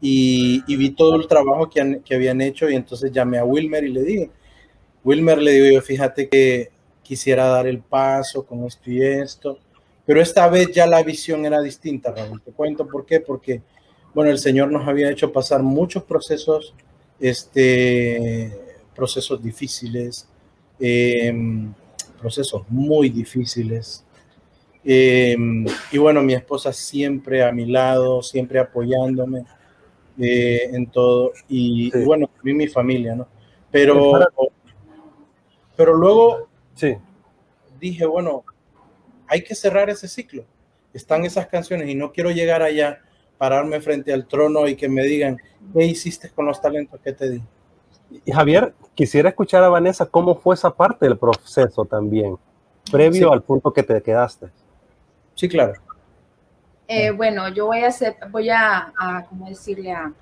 y, 0.00 0.62
y 0.66 0.76
vi 0.76 0.90
todo 0.90 1.16
el 1.16 1.26
trabajo 1.28 1.68
que, 1.68 1.80
han- 1.80 2.00
que 2.00 2.14
habían 2.14 2.40
hecho 2.40 2.70
y 2.70 2.74
entonces 2.74 3.12
llamé 3.12 3.38
a 3.38 3.44
Wilmer 3.44 3.84
y 3.84 3.92
le 3.92 4.02
dije, 4.02 4.30
Wilmer 5.04 5.38
le 5.40 5.52
digo 5.52 5.74
yo, 5.76 5.82
fíjate 5.82 6.28
que 6.28 6.70
quisiera 7.02 7.46
dar 7.46 7.66
el 7.66 7.78
paso 7.80 8.44
con 8.44 8.64
esto 8.64 8.90
y 8.90 9.02
esto, 9.02 9.58
pero 10.04 10.20
esta 10.20 10.48
vez 10.48 10.72
ya 10.72 10.86
la 10.86 11.02
visión 11.02 11.44
era 11.46 11.60
distinta, 11.60 12.12
Raúl. 12.12 12.40
Te 12.42 12.52
cuento 12.52 12.86
por 12.86 13.06
qué, 13.06 13.20
porque 13.20 13.62
bueno, 14.14 14.30
el 14.30 14.38
Señor 14.38 14.70
nos 14.70 14.86
había 14.88 15.10
hecho 15.10 15.32
pasar 15.32 15.62
muchos 15.62 16.02
procesos, 16.04 16.74
este, 17.20 18.52
procesos 18.94 19.42
difíciles, 19.42 20.28
eh, 20.80 21.32
procesos 22.20 22.62
muy 22.68 23.08
difíciles. 23.10 24.04
Eh, 24.84 25.36
y 25.92 25.98
bueno, 25.98 26.22
mi 26.22 26.34
esposa 26.34 26.72
siempre 26.72 27.44
a 27.44 27.52
mi 27.52 27.66
lado, 27.66 28.22
siempre 28.22 28.58
apoyándome 28.58 29.44
eh, 30.18 30.70
en 30.72 30.86
todo. 30.86 31.32
Y, 31.48 31.90
Sí. 31.92 31.98
y 31.98 32.04
bueno, 32.04 32.28
también 32.34 32.56
mi 32.56 32.66
familia, 32.68 33.14
¿no? 33.14 33.28
Pero, 33.70 34.18
pero 35.78 35.94
luego 35.94 36.48
Sí. 36.74 36.96
dije, 37.78 38.04
bueno, 38.04 38.42
hay 39.28 39.44
que 39.44 39.54
cerrar 39.54 39.88
ese 39.88 40.08
ciclo. 40.08 40.44
Están 40.92 41.24
esas 41.24 41.46
canciones 41.46 41.88
y 41.88 41.94
no 41.94 42.10
quiero 42.10 42.32
llegar 42.32 42.62
allá 42.62 42.98
pararme 43.38 43.80
frente 43.80 44.12
al 44.12 44.26
trono 44.26 44.66
y 44.66 44.74
que 44.74 44.88
me 44.88 45.02
digan, 45.04 45.38
¿qué 45.72 45.84
hiciste 45.84 46.30
con 46.30 46.46
los 46.46 46.60
talentos 46.60 46.98
que 47.00 47.12
te 47.12 47.30
di? 47.30 47.42
Y 48.24 48.32
Javier, 48.32 48.74
quisiera 48.96 49.28
escuchar 49.28 49.62
a 49.62 49.68
Vanessa 49.68 50.04
cómo 50.06 50.34
fue 50.34 50.56
esa 50.56 50.74
parte 50.74 51.06
del 51.06 51.16
proceso 51.16 51.84
también, 51.84 52.36
previo 52.90 53.28
Sí. 53.28 53.32
al 53.32 53.42
punto 53.44 53.72
que 53.72 53.84
te 53.84 54.02
quedaste. 54.02 54.48
Sí, 55.36 55.48
claro. 55.48 55.74
Eh, 56.88 57.12
bueno, 57.12 57.48
yo 57.50 57.66
voy 57.66 57.84
a 57.84 57.88
hacer, 57.88 58.16
voy 58.30 58.50
a, 58.50 58.92
a 58.98 59.24
¿cómo 59.28 59.48
decirle 59.48 59.92
a, 59.92 60.12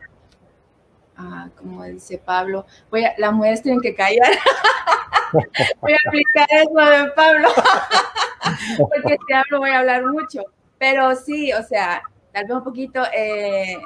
a, 1.16 1.48
como 1.56 1.84
dice 1.84 2.18
Pablo, 2.18 2.66
voy 2.90 3.04
a, 3.04 3.14
las 3.18 3.32
mujeres 3.32 3.62
tienen 3.62 3.80
que 3.80 3.94
callar. 3.94 4.30
voy 5.80 5.92
a 5.92 5.98
aplicar 6.06 6.46
eso 6.50 6.74
de 6.74 7.10
Pablo, 7.12 7.48
porque 8.78 9.16
si 9.26 9.34
hablo 9.34 9.58
voy 9.58 9.70
a 9.70 9.78
hablar 9.80 10.04
mucho. 10.06 10.42
Pero 10.78 11.14
sí, 11.16 11.52
o 11.52 11.62
sea, 11.62 12.02
tal 12.32 12.44
vez 12.44 12.56
un 12.56 12.64
poquito, 12.64 13.02
eh, 13.16 13.78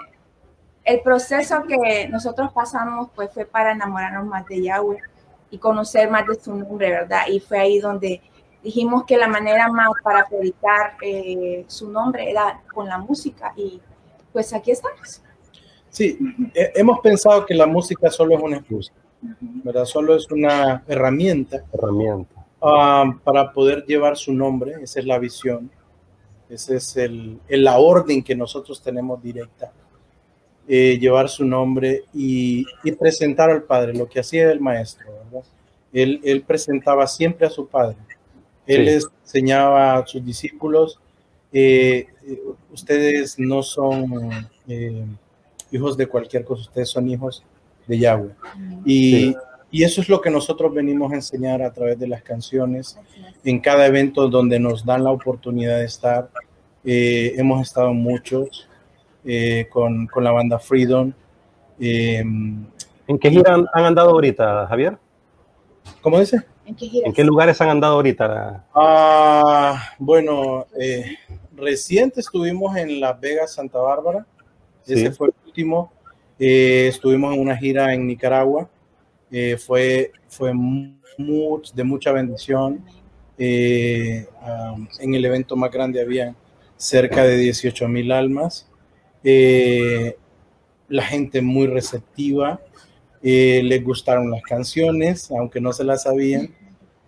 el 0.84 1.00
proceso 1.02 1.62
que 1.64 2.08
nosotros 2.08 2.52
pasamos 2.52 3.10
pues 3.14 3.30
fue 3.32 3.44
para 3.44 3.72
enamorarnos 3.72 4.26
más 4.26 4.46
de 4.46 4.62
Yahweh 4.62 4.98
y 5.50 5.58
conocer 5.58 6.10
más 6.10 6.26
de 6.26 6.34
su 6.34 6.54
nombre, 6.54 6.90
¿verdad? 6.90 7.22
Y 7.28 7.40
fue 7.40 7.58
ahí 7.58 7.78
donde 7.78 8.20
dijimos 8.62 9.04
que 9.04 9.16
la 9.16 9.28
manera 9.28 9.68
más 9.68 9.88
para 10.02 10.26
predicar 10.26 10.96
eh, 11.02 11.64
su 11.68 11.90
nombre 11.90 12.30
era 12.30 12.60
con 12.72 12.88
la 12.88 12.98
música 12.98 13.52
y 13.56 13.80
pues 14.32 14.52
aquí 14.52 14.70
estamos. 14.70 15.22
Sí, 15.90 16.18
he- 16.55 16.72
hemos 16.76 17.00
pensado 17.00 17.44
que 17.44 17.55
la 17.55 17.66
música 17.66 18.11
solo 18.11 18.37
es 18.37 18.42
una 18.42 18.57
excusa, 18.59 18.92
¿verdad? 19.64 19.85
Solo 19.85 20.14
es 20.14 20.31
una 20.31 20.83
herramienta 20.87 21.64
Herramienta. 21.72 22.35
ah, 22.62 23.12
para 23.24 23.53
poder 23.53 23.85
llevar 23.87 24.16
su 24.16 24.33
nombre, 24.33 24.74
esa 24.83 25.00
es 25.00 25.07
la 25.07 25.18
visión, 25.18 25.70
esa 26.48 26.74
es 26.76 26.96
el, 26.96 27.38
el- 27.48 27.64
la 27.64 27.79
orden 27.79 28.22
que 28.22 28.35
nosotros 28.37 28.81
tenemos 28.83 29.22
directa, 29.22 29.72
eh, 30.68 30.96
llevar 31.00 31.29
su 31.29 31.44
nombre 31.44 32.05
y, 32.14 32.64
y 32.85 32.92
presentar 32.92 33.50
al 33.50 33.64
Padre, 33.64 33.92
lo 33.94 34.09
que 34.09 34.20
hacía 34.20 34.50
el 34.53 34.61
maestro, 34.61 35.07
¿verdad? 35.24 35.44
Él, 35.92 36.20
él 36.22 36.42
presentaba 36.42 37.07
siempre 37.09 37.46
a 37.46 37.50
su 37.50 37.66
Padre, 37.66 37.96
él 38.66 38.76
Sí. 38.79 38.83
les 38.85 39.09
enseñaba 39.24 39.96
a 39.96 40.07
sus 40.07 40.24
discípulos, 40.24 41.00
eh, 41.53 42.07
eh, 42.24 42.40
ustedes 42.72 43.37
no 43.40 43.64
son 43.64 44.48
eh, 44.68 45.05
hijos 45.72 45.96
de 45.96 46.06
cualquier 46.06 46.44
cosa, 46.44 46.62
ustedes 46.62 46.88
son 46.90 47.09
hijos 47.09 47.44
de 47.87 47.98
Yahweh. 47.98 48.30
Y, 48.85 49.11
Sí. 49.12 49.37
y 49.70 49.85
eso 49.85 50.00
es 50.00 50.09
lo 50.09 50.20
que 50.20 50.30
nosotros 50.30 50.72
venimos 50.74 51.12
a 51.12 51.16
enseñar 51.16 51.62
a 51.62 51.72
través 51.72 51.98
de 51.98 52.06
las 52.09 52.22
canciones, 52.22 52.98
en 53.44 53.61
cada 53.61 53.87
evento 53.87 54.28
donde 54.28 54.59
nos 54.59 54.85
dan 54.85 55.04
la 55.04 55.11
oportunidad 55.11 55.78
de 55.78 55.85
estar. 55.85 56.28
Eh, 56.85 57.35
hemos 57.37 57.61
estado 57.62 57.92
muchos 57.92 58.68
eh, 59.24 59.66
con, 59.70 60.06
con 60.06 60.24
la 60.24 60.33
banda 60.33 60.59
Freedom. 60.59 61.12
Eh, 61.78 62.20
¿En 62.20 63.18
qué 63.20 63.30
gira 63.30 63.54
han, 63.54 63.66
han 63.74 63.85
andado 63.85 64.11
ahorita, 64.11 64.66
Javier? 64.66 64.96
¿Cómo 66.00 66.18
dice? 66.20 66.42
¿En 66.64 66.74
qué 66.76 66.87
giras? 66.87 67.06
¿En 67.09 67.12
qué 67.12 67.24
lugares 67.24 67.61
han 67.61 67.68
andado 67.68 67.94
ahorita? 67.94 68.64
Ah, 68.74 69.90
bueno, 69.98 70.66
eh, 70.78 71.16
reciente 71.56 72.20
estuvimos 72.20 72.76
en 72.76 73.00
Las 73.00 73.18
Vegas, 73.20 73.52
Santa 73.54 73.78
Bárbara. 73.78 74.24
Ese 74.87 75.06
Sí. 75.09 75.11
fue 75.11 75.28
el 75.28 75.35
último. 75.60 75.92
Eh, 76.38 76.86
estuvimos 76.88 77.34
en 77.34 77.40
una 77.40 77.56
gira 77.56 77.92
en 77.92 78.06
Nicaragua. 78.06 78.68
Eh, 79.30 79.56
fue 79.58 80.12
fue 80.28 80.52
de 81.74 81.84
mucha 81.84 82.12
bendición. 82.12 82.82
Eh, 83.36 84.26
um, 84.42 84.88
en 85.00 85.14
el 85.14 85.24
evento 85.24 85.56
más 85.56 85.70
grande 85.70 86.00
había 86.00 86.34
cerca 86.76 87.24
de 87.24 87.36
18 87.36 87.88
mil 87.88 88.10
almas. 88.12 88.66
Eh, 89.22 90.16
la 90.88 91.02
gente 91.02 91.42
muy 91.42 91.66
receptiva. 91.66 92.60
Eh, 93.22 93.60
les 93.64 93.84
gustaron 93.84 94.30
las 94.30 94.42
canciones, 94.42 95.30
aunque 95.30 95.60
no 95.60 95.72
se 95.74 95.84
las 95.84 96.04
sabían. 96.04 96.54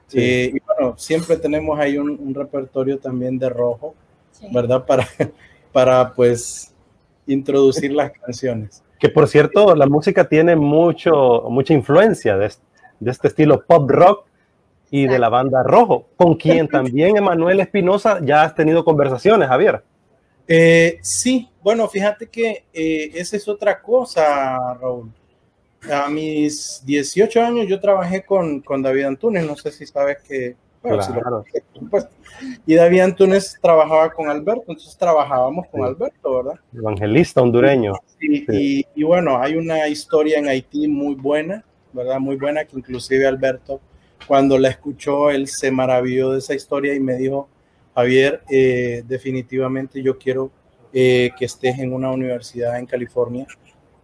Sí. 0.08 0.18
Eh, 0.20 0.52
y 0.54 0.60
bueno, 0.66 0.98
siempre 0.98 1.38
tenemos 1.38 1.78
ahí 1.80 1.96
un, 1.96 2.10
un 2.10 2.34
repertorio 2.34 2.98
también 2.98 3.38
de 3.38 3.48
rojo, 3.48 3.94
Sí. 4.32 4.46
¿verdad? 4.52 4.84
Para, 4.86 5.08
para 5.72 6.12
pues 6.14 6.71
introducir 7.32 7.92
las 7.92 8.12
canciones. 8.12 8.82
Que 8.98 9.08
por 9.08 9.26
cierto, 9.28 9.74
la 9.74 9.86
música 9.86 10.28
tiene 10.28 10.54
mucho, 10.56 11.44
mucha 11.48 11.74
influencia 11.74 12.36
de, 12.36 12.46
est- 12.46 12.62
de 13.00 13.10
este 13.10 13.28
estilo 13.28 13.64
pop 13.64 13.90
rock 13.90 14.26
y 14.90 15.06
de 15.06 15.18
la 15.18 15.28
banda 15.28 15.62
Rojo, 15.62 16.08
con 16.16 16.34
quien 16.34 16.68
también 16.68 17.16
Emanuel 17.16 17.60
Espinosa 17.60 18.20
ya 18.22 18.42
has 18.42 18.54
tenido 18.54 18.84
conversaciones, 18.84 19.48
Javier. 19.48 19.82
Eh, 20.46 20.98
sí, 21.02 21.48
bueno, 21.62 21.88
fíjate 21.88 22.26
que 22.28 22.64
eh, 22.72 23.10
esa 23.14 23.36
es 23.36 23.48
otra 23.48 23.80
cosa, 23.80 24.74
Raúl. 24.80 25.10
A 25.90 26.08
mis 26.08 26.82
18 26.84 27.42
años 27.42 27.66
yo 27.66 27.80
trabajé 27.80 28.22
con, 28.24 28.60
con 28.60 28.82
David 28.82 29.04
Antunes, 29.04 29.44
no 29.46 29.56
sé 29.56 29.72
si 29.72 29.86
sabes 29.86 30.18
que... 30.22 30.54
bueno, 30.82 31.02
si 31.02 31.12
lo- 31.12 31.20
Claro. 31.20 31.44
supuesto. 31.74 32.10
Y 32.66 32.74
David 32.74 33.00
Antunes 33.00 33.56
trabajaba 33.62 34.10
con 34.12 34.28
Alberto, 34.28 34.64
entonces 34.68 34.96
trabajábamos 34.96 35.66
con 35.68 35.80
Sí. 35.80 35.86
Alberto, 35.86 36.36
¿verdad? 36.42 36.60
Evangelista 36.74 37.40
hondureño. 37.42 37.94
Sí, 38.18 38.44
Y, 38.48 38.86
y 38.94 39.02
bueno, 39.04 39.38
hay 39.38 39.54
una 39.56 39.86
historia 39.88 40.38
en 40.38 40.48
Haití 40.48 40.88
muy 40.88 41.14
buena, 41.14 41.64
¿verdad? 41.92 42.18
Muy 42.18 42.36
buena, 42.36 42.64
que 42.64 42.76
inclusive 42.76 43.26
Alberto, 43.26 43.80
cuando 44.26 44.58
la 44.58 44.68
escuchó, 44.68 45.30
él 45.30 45.46
se 45.48 45.70
maravilló 45.70 46.30
de 46.32 46.38
esa 46.38 46.54
historia 46.54 46.94
y 46.94 47.00
me 47.00 47.14
dijo, 47.16 47.48
Javier, 47.94 48.42
eh, 48.50 49.02
definitivamente 49.06 50.02
yo 50.02 50.18
quiero 50.18 50.50
eh, 50.94 51.30
que 51.38 51.44
estés 51.46 51.78
en 51.78 51.92
una 51.92 52.10
universidad 52.10 52.78
en 52.78 52.86
California 52.86 53.46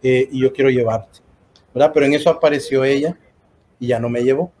eh, 0.03 0.27
y 0.31 0.41
yo 0.41 0.51
quiero 0.53 0.69
llevarte, 0.69 1.19
¿verdad? 1.73 1.91
Pero 1.93 2.05
en 2.05 2.13
eso 2.13 2.29
apareció 2.29 2.83
ella 2.83 3.17
y 3.79 3.87
ya 3.87 3.99
no 3.99 4.09
me 4.09 4.21
llevó. 4.23 4.51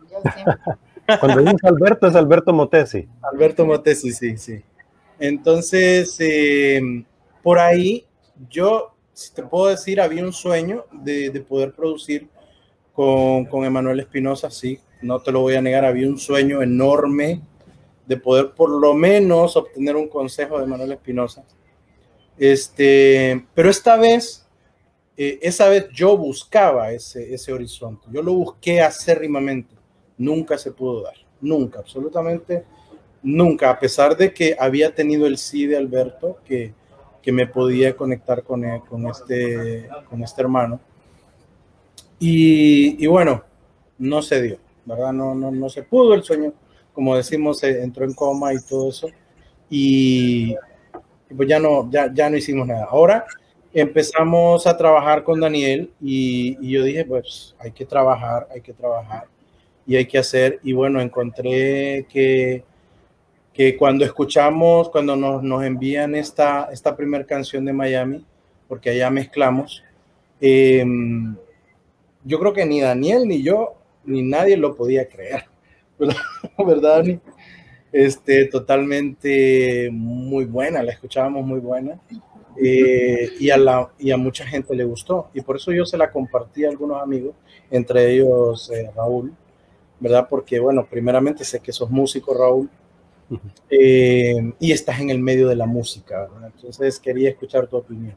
Cuando 1.17 1.41
dices 1.41 1.63
Alberto, 1.63 2.07
es 2.07 2.15
Alberto 2.15 2.53
Motesi. 2.53 3.07
Alberto 3.21 3.65
Motesi, 3.65 4.11
sí, 4.11 4.37
sí. 4.37 4.61
Entonces, 5.19 6.15
eh, 6.19 6.81
por 7.41 7.59
ahí, 7.59 8.05
yo, 8.49 8.95
si 9.13 9.33
te 9.33 9.43
puedo 9.43 9.67
decir, 9.67 9.99
había 9.99 10.23
un 10.23 10.33
sueño 10.33 10.85
de, 10.91 11.29
de 11.29 11.41
poder 11.41 11.73
producir 11.73 12.27
con, 12.93 13.45
con 13.45 13.65
Emanuel 13.65 13.99
Espinosa, 13.99 14.49
sí, 14.49 14.79
no 15.01 15.19
te 15.21 15.31
lo 15.31 15.41
voy 15.41 15.55
a 15.55 15.61
negar, 15.61 15.85
había 15.85 16.07
un 16.07 16.17
sueño 16.17 16.61
enorme 16.61 17.41
de 18.05 18.17
poder 18.17 18.51
por 18.51 18.69
lo 18.69 18.93
menos 18.93 19.55
obtener 19.55 19.95
un 19.95 20.07
consejo 20.07 20.57
de 20.57 20.65
Emanuel 20.65 20.93
Espinosa. 20.93 21.43
Este, 22.37 23.45
pero 23.53 23.69
esta 23.69 23.97
vez, 23.97 24.47
eh, 25.15 25.39
esa 25.41 25.69
vez 25.69 25.89
yo 25.93 26.17
buscaba 26.17 26.91
ese, 26.91 27.33
ese 27.33 27.53
horizonte, 27.53 28.07
yo 28.11 28.21
lo 28.21 28.33
busqué 28.33 28.81
acérrimamente, 28.81 29.75
nunca 30.19 30.59
se 30.59 30.71
pudo 30.71 31.01
dar, 31.01 31.15
nunca, 31.41 31.79
absolutamente 31.79 32.63
nunca, 33.21 33.69
a 33.69 33.79
pesar 33.79 34.15
de 34.15 34.33
que 34.33 34.55
había 34.59 34.93
tenido 34.93 35.27
el 35.27 35.37
sí 35.37 35.65
de 35.65 35.77
Alberto, 35.77 36.37
que, 36.45 36.73
que 37.21 37.31
me 37.31 37.47
podía 37.47 37.95
conectar 37.95 38.43
con, 38.43 38.63
con, 38.81 39.07
este, 39.07 39.89
con 40.09 40.23
este 40.23 40.41
hermano. 40.41 40.79
Y, 42.19 43.03
y 43.03 43.07
bueno, 43.07 43.43
no 43.97 44.21
se 44.21 44.41
dio, 44.41 44.57
¿verdad? 44.85 45.13
No, 45.13 45.35
no, 45.35 45.51
no 45.51 45.69
se 45.69 45.83
pudo 45.83 46.13
el 46.13 46.23
sueño, 46.23 46.53
como 46.93 47.15
decimos, 47.15 47.59
se 47.59 47.81
entró 47.81 48.05
en 48.05 48.13
coma 48.13 48.53
y 48.53 48.57
todo 48.67 48.89
eso. 48.89 49.07
Y, 49.69 50.55
y 51.29 51.33
pues 51.35 51.47
ya 51.47 51.59
no, 51.59 51.89
ya, 51.91 52.11
ya 52.13 52.29
no 52.29 52.37
hicimos 52.37 52.67
nada. 52.67 52.87
Ahora 52.89 53.25
empezamos 53.71 54.65
a 54.65 54.75
trabajar 54.75 55.23
con 55.23 55.39
Daniel 55.39 55.91
y 56.01 56.69
yo 56.69 56.83
dije, 56.83 57.05
pues 57.05 57.55
hay 57.59 57.71
que 57.71 57.85
trabajar, 57.85 58.47
hay 58.51 58.61
que 58.61 58.73
trabajar 58.73 59.27
y 59.89 59.95
hay 59.95 60.05
que 60.05 60.19
hacer. 60.19 60.59
Y 60.61 60.71
bueno, 60.73 61.01
encontré 61.01 62.05
que, 62.07 62.63
que 63.51 63.75
cuando 63.75 64.05
escuchamos, 64.05 64.87
cuando 64.89 65.15
nos, 65.15 65.41
nos 65.41 65.63
envían 65.63 66.13
esta, 66.13 66.69
esta 66.71 66.95
primera 66.95 67.25
canción 67.25 67.65
de 67.65 67.73
Miami, 67.73 68.23
porque 68.67 68.91
allá 68.91 69.09
mezclamos, 69.09 69.83
eh, 70.39 70.85
yo 72.23 72.39
creo 72.39 72.53
que 72.53 72.67
ni 72.67 72.81
Daniel, 72.81 73.27
ni 73.27 73.41
yo, 73.41 73.73
ni 74.05 74.21
nadie 74.21 74.57
lo 74.57 74.75
podía 74.75 75.07
creer, 75.07 75.45
¿verdad? 75.99 76.15
¿verdad 76.59 76.97
Dani? 76.97 77.19
Este, 77.91 78.45
totalmente 78.45 79.89
muy 79.91 80.45
buena, 80.45 80.83
la 80.83 80.91
escuchábamos 80.91 81.43
muy 81.43 81.59
buena. 81.59 81.99
eh, 82.61 83.31
y, 83.39 83.49
a 83.49 83.57
la, 83.57 83.89
y 83.97 84.11
a 84.11 84.17
mucha 84.17 84.45
gente 84.45 84.75
le 84.75 84.83
gustó. 84.83 85.29
Y 85.33 85.41
por 85.41 85.55
eso 85.55 85.71
yo 85.71 85.83
se 85.83 85.97
la 85.97 86.11
compartí 86.11 86.63
a 86.63 86.69
algunos 86.69 87.01
amigos, 87.01 87.33
entre 87.71 88.13
ellos 88.13 88.69
eh, 88.69 88.91
Raúl, 88.95 89.33
¿verdad? 89.99 90.27
Porque, 90.29 90.59
bueno, 90.59 90.85
primeramente 90.85 91.43
sé 91.43 91.59
que 91.59 91.71
sos 91.71 91.89
músico, 91.89 92.33
Raúl, 92.33 92.69
eh, 93.69 94.53
y 94.59 94.71
estás 94.71 94.99
en 94.99 95.09
el 95.09 95.19
medio 95.19 95.47
de 95.47 95.55
la 95.55 95.65
música, 95.65 96.21
¿verdad? 96.21 96.51
Entonces 96.55 96.99
quería 96.99 97.29
escuchar 97.29 97.67
tu 97.67 97.77
opinión. 97.77 98.15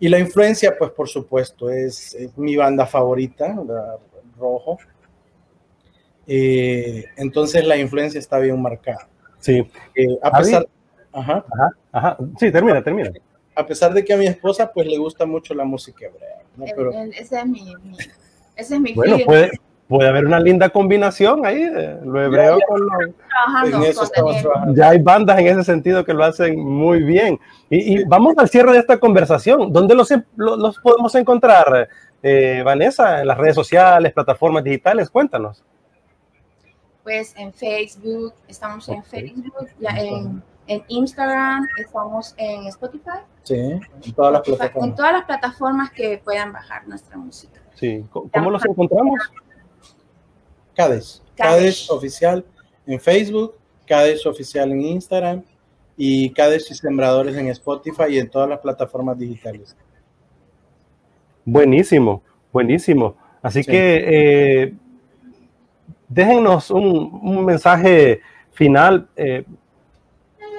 Y 0.00 0.08
la 0.08 0.18
influencia, 0.18 0.76
pues 0.78 0.90
por 0.92 1.08
supuesto, 1.08 1.70
es, 1.70 2.14
es 2.14 2.36
mi 2.36 2.56
banda 2.56 2.86
favorita, 2.86 3.54
¿verdad? 3.58 3.98
Rojo. 4.38 4.78
Eh, 6.26 7.06
entonces 7.16 7.66
la 7.66 7.76
influencia 7.76 8.18
está 8.18 8.38
bien 8.38 8.60
marcada. 8.60 9.08
Sí, 9.40 9.66
Eh, 9.94 10.18
a 10.22 10.30
pesar, 10.36 10.68
ajá, 11.12 11.44
ajá, 11.50 11.70
ajá. 11.92 12.18
Sí, 12.38 12.52
termina, 12.52 12.82
termina. 12.82 13.10
a 13.54 13.66
pesar 13.66 13.94
de 13.94 14.04
que 14.04 14.12
a 14.12 14.16
mi 14.16 14.26
esposa 14.26 14.70
pues 14.70 14.86
le 14.86 14.98
gusta 14.98 15.24
mucho 15.24 15.54
la 15.54 15.64
música 15.64 16.06
hebrea. 16.06 16.42
¿no? 16.56 16.64
Pero, 16.76 16.92
ese 16.92 17.38
es 17.38 17.46
mi, 17.46 17.74
mi 17.82 17.96
ese 18.56 18.74
es 18.74 18.80
mi 18.80 18.92
bueno, 18.92 19.16
puede, 19.24 19.52
puede 19.88 20.08
haber 20.08 20.26
una 20.26 20.38
linda 20.38 20.68
combinación 20.68 21.44
ahí, 21.46 21.64
de 21.64 21.98
lo 22.04 22.22
hebreo 22.22 22.58
Ya, 22.58 22.60
ya. 22.60 22.66
con 22.66 22.80
lo, 22.80 23.00
en 23.78 23.82
eso 23.84 24.00
con 24.00 24.04
estamos 24.04 24.14
Daniel. 24.34 24.42
trabajando. 24.42 24.74
Ya 24.74 24.88
hay 24.90 24.98
bandas 25.02 25.38
en 25.38 25.46
ese 25.46 25.64
sentido 25.64 26.04
que 26.04 26.12
lo 26.14 26.24
hacen 26.24 26.58
muy 26.60 27.02
bien. 27.02 27.40
Y, 27.70 28.00
y 28.00 28.04
vamos 28.04 28.34
al 28.38 28.48
cierre 28.48 28.72
de 28.72 28.78
esta 28.78 28.98
conversación. 28.98 29.72
¿Dónde 29.72 29.94
los, 29.94 30.10
lo- 30.36 30.56
los 30.56 30.78
podemos 30.78 31.14
encontrar, 31.14 31.88
eh, 32.22 32.62
Vanessa? 32.64 33.20
¿En 33.22 33.26
las 33.28 33.38
redes 33.38 33.54
sociales, 33.54 34.12
plataformas 34.12 34.62
digitales? 34.64 35.08
Cuéntanos. 35.10 35.64
Pues 37.02 37.34
en 37.38 37.52
Facebook, 37.54 38.34
estamos 38.48 38.86
en 38.90 38.98
Ok. 38.98 39.04
Facebook, 39.06 39.68
ya 39.80 39.90
en, 39.96 40.42
en 40.66 40.82
Instagram, 40.88 41.66
estamos 41.78 42.34
en 42.36 42.66
Spotify, 42.66 43.20
Sí, 43.44 43.54
en 43.56 43.80
todas 44.14 44.32
las 44.34 44.46
en 44.46 44.54
plataformas. 44.56 44.94
todas 44.96 45.12
las 45.12 45.24
plataformas 45.24 45.90
que 45.92 46.20
puedan 46.22 46.52
bajar 46.52 46.86
nuestra 46.86 47.16
música. 47.16 47.58
Sí. 47.76 48.04
¿Cómo 48.10 48.28
cómo 48.30 48.50
los 48.50 48.62
encontramos? 48.66 49.18
Cades. 50.78 51.20
Cades. 51.36 51.90
Oficial 51.90 52.44
en 52.86 53.00
Facebook, 53.00 53.56
Cades 53.84 54.24
oficial 54.26 54.70
en 54.70 54.80
Instagram 54.80 55.42
y 55.96 56.30
Cades 56.30 56.70
y 56.70 56.74
Sembradores 56.76 57.36
en 57.36 57.48
Spotify 57.48 58.04
y 58.10 58.18
en 58.20 58.30
todas 58.30 58.48
las 58.48 58.60
plataformas 58.60 59.18
digitales. 59.18 59.76
Buenísimo, 61.44 62.22
buenísimo. 62.52 63.16
Así 63.42 63.64
Sí. 63.64 63.70
que 63.72 64.04
eh, 64.06 64.74
déjennos 66.08 66.70
un, 66.70 67.18
un 67.24 67.44
mensaje 67.44 68.20
final 68.52 69.08
eh, 69.16 69.44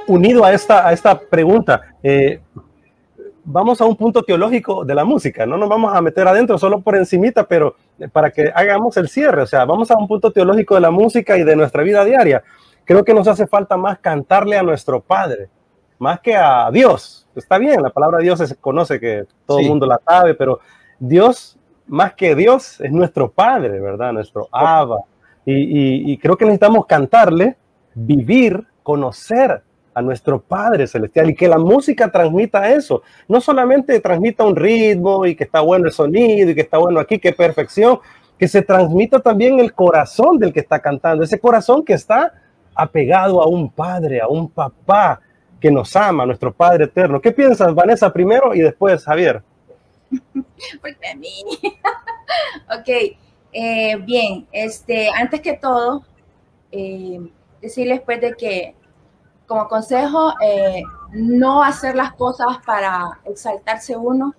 unido 0.05 0.43
a 0.43 0.51
esta, 0.51 0.85
a 0.85 0.91
esta 0.91 1.17
pregunta. 1.17 1.95
Eh, 2.03 2.41
vamos 3.45 3.79
a 3.79 3.85
un 3.85 3.95
punto 3.95 4.21
teológico 4.23 4.83
de 4.83 4.95
la 4.95 5.05
música, 5.05 5.45
no 5.45 5.55
nos 5.55 5.69
vamos 5.69 5.95
a 5.95 6.01
meter 6.01 6.27
adentro 6.27 6.57
solo 6.57 6.81
por 6.81 6.97
encimita, 6.97 7.47
pero 7.47 7.75
para 8.11 8.31
que 8.31 8.51
hagamos 8.53 8.95
el 8.97 9.09
cierre, 9.09 9.41
o 9.41 9.45
sea, 9.47 9.65
vamos 9.65 9.91
a 9.91 9.97
un 9.97 10.07
punto 10.07 10.31
teológico 10.31 10.75
de 10.75 10.81
la 10.81 10.91
música 10.91 11.37
y 11.37 11.43
de 11.43 11.55
nuestra 11.55 11.83
vida 11.83 12.03
diaria. 12.05 12.43
Creo 12.85 13.03
que 13.03 13.13
nos 13.13 13.27
hace 13.27 13.45
falta 13.47 13.77
más 13.77 13.99
cantarle 13.99 14.57
a 14.57 14.63
nuestro 14.63 15.01
Padre, 15.01 15.49
más 15.99 16.19
que 16.21 16.35
a 16.35 16.69
Dios. 16.71 17.27
Está 17.35 17.57
bien, 17.57 17.81
la 17.81 17.89
palabra 17.89 18.19
Dios 18.19 18.39
se 18.39 18.55
conoce 18.55 18.99
que 18.99 19.25
todo 19.45 19.59
el 19.59 19.65
Sí. 19.65 19.69
mundo 19.69 19.85
la 19.85 19.99
sabe, 20.05 20.33
pero 20.33 20.59
Dios, 20.97 21.57
más 21.87 22.13
que 22.13 22.35
Dios, 22.35 22.79
es 22.81 22.91
nuestro 22.91 23.31
Padre, 23.31 23.79
¿verdad? 23.79 24.13
Nuestro 24.13 24.47
Abba. 24.51 24.97
Y, 25.45 25.53
y- 25.53 26.11
y 26.13 26.17
creo 26.17 26.37
que 26.37 26.45
necesitamos 26.45 26.85
cantarle, 26.85 27.57
vivir, 27.93 28.65
conocer 28.83 29.61
a 29.99 30.01
nuestro 30.01 30.41
Padre 30.41 30.87
Celestial 30.87 31.29
y 31.29 31.35
que 31.35 31.47
la 31.47 31.57
música 31.57 32.09
transmita 32.09 32.69
eso. 32.71 33.03
No 33.27 33.41
solamente 33.41 33.99
transmita 33.99 34.45
un 34.45 34.55
ritmo 34.55 35.25
y 35.25 35.35
que 35.35 35.43
está 35.43 35.59
bueno 35.59 35.85
el 35.85 35.91
sonido 35.91 36.49
y 36.49 36.55
que 36.55 36.61
está 36.61 36.77
bueno 36.77 36.99
aquí, 36.99 37.19
qué 37.19 37.33
perfección, 37.33 37.99
que 38.37 38.47
se 38.47 38.61
transmita 38.61 39.19
también 39.19 39.59
el 39.59 39.73
corazón 39.73 40.39
del 40.39 40.53
que 40.53 40.61
está 40.61 40.79
cantando, 40.79 41.23
ese 41.23 41.39
corazón 41.39 41.83
que 41.83 41.93
está 41.93 42.33
apegado 42.73 43.41
a 43.41 43.47
un 43.47 43.69
Padre, 43.69 44.21
a 44.21 44.27
un 44.27 44.49
papá 44.49 45.19
que 45.59 45.69
nos 45.69 45.93
ama, 45.97 46.25
nuestro 46.25 46.53
Padre 46.53 46.85
eterno. 46.85 47.19
¿Qué 47.19 47.31
piensas, 47.31 47.75
Vanessa, 47.75 48.11
primero 48.11 48.55
y 48.55 48.61
después, 48.61 49.03
Javier? 49.03 49.43
Porque 50.81 51.07
a 51.11 51.15
mí. 51.15 51.43
ok, 52.79 53.17
eh, 53.51 53.97
bien, 53.97 54.47
este, 54.53 55.09
antes 55.09 55.41
que 55.41 55.57
todo, 55.57 56.05
eh, 56.71 57.19
decirles 57.61 57.99
pues 58.05 58.21
de 58.21 58.33
que 58.35 58.75
como 59.49 59.67
consejo, 59.67 60.31
eh, 60.41 60.83
no 61.11 61.61
hacer 61.63 61.95
las 61.95 62.13
cosas 62.13 62.59
para 62.65 63.19
exaltarse 63.25 63.97
uno, 63.97 64.33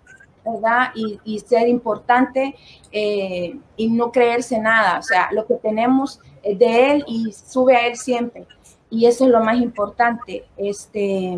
¿verdad? 0.44 0.92
Y, 0.94 1.18
y 1.24 1.40
ser 1.40 1.66
importante 1.68 2.54
eh, 2.92 3.58
y 3.76 3.90
no 3.90 4.12
creerse 4.12 4.58
nada. 4.58 5.00
O 5.00 5.02
sea, 5.02 5.28
lo 5.32 5.44
que 5.46 5.54
tenemos 5.56 6.20
es 6.44 6.58
de 6.58 6.92
Él 6.92 7.04
y 7.08 7.32
sube 7.32 7.74
a 7.76 7.86
Él 7.88 7.96
siempre. 7.96 8.46
Y 8.88 9.06
eso 9.06 9.24
es 9.24 9.30
lo 9.32 9.40
más 9.40 9.56
importante. 9.60 10.44
Este, 10.56 11.36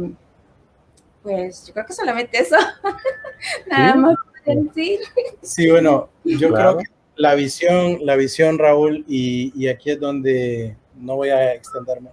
pues 1.22 1.66
yo 1.66 1.72
creo 1.72 1.86
que 1.86 1.92
solamente 1.94 2.38
eso. 2.38 2.56
Nada 3.70 3.92
Sí. 3.94 3.98
más 3.98 4.14
decir. 4.44 5.00
Sí, 5.42 5.70
bueno, 5.70 6.08
yo 6.24 6.48
Claro. 6.48 6.72
creo 6.72 6.78
que 6.78 6.84
la 7.16 7.34
visión, 7.34 7.98
la 8.02 8.16
visión, 8.16 8.58
Raúl, 8.58 9.04
y, 9.08 9.52
y 9.56 9.68
aquí 9.68 9.90
es 9.90 10.00
donde 10.00 10.76
no 10.96 11.16
voy 11.16 11.30
a 11.30 11.54
extenderme, 11.54 12.10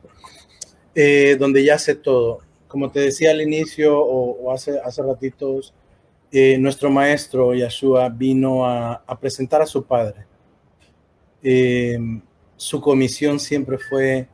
eh, 0.95 1.35
donde 1.39 1.63
ya 1.63 1.77
sé 1.77 1.95
todo. 1.95 2.39
Como 2.67 2.91
te 2.91 2.99
decía 2.99 3.31
al 3.31 3.41
inicio 3.41 3.99
o, 3.99 4.31
o 4.43 4.51
hace, 4.51 4.79
hace 4.79 5.01
ratitos, 5.01 5.73
eh, 6.31 6.57
nuestro 6.59 6.91
maestro 6.91 7.53
Yeshua 7.55 8.09
vino 8.09 8.65
a, 8.65 9.03
a 9.05 9.19
presentar 9.19 9.61
a 9.61 9.65
su 9.65 9.83
padre. 9.83 10.25
Eh, 11.41 11.97
su 12.55 12.81
comisión 12.81 13.39
siempre 13.39 13.77
fue 13.77 14.27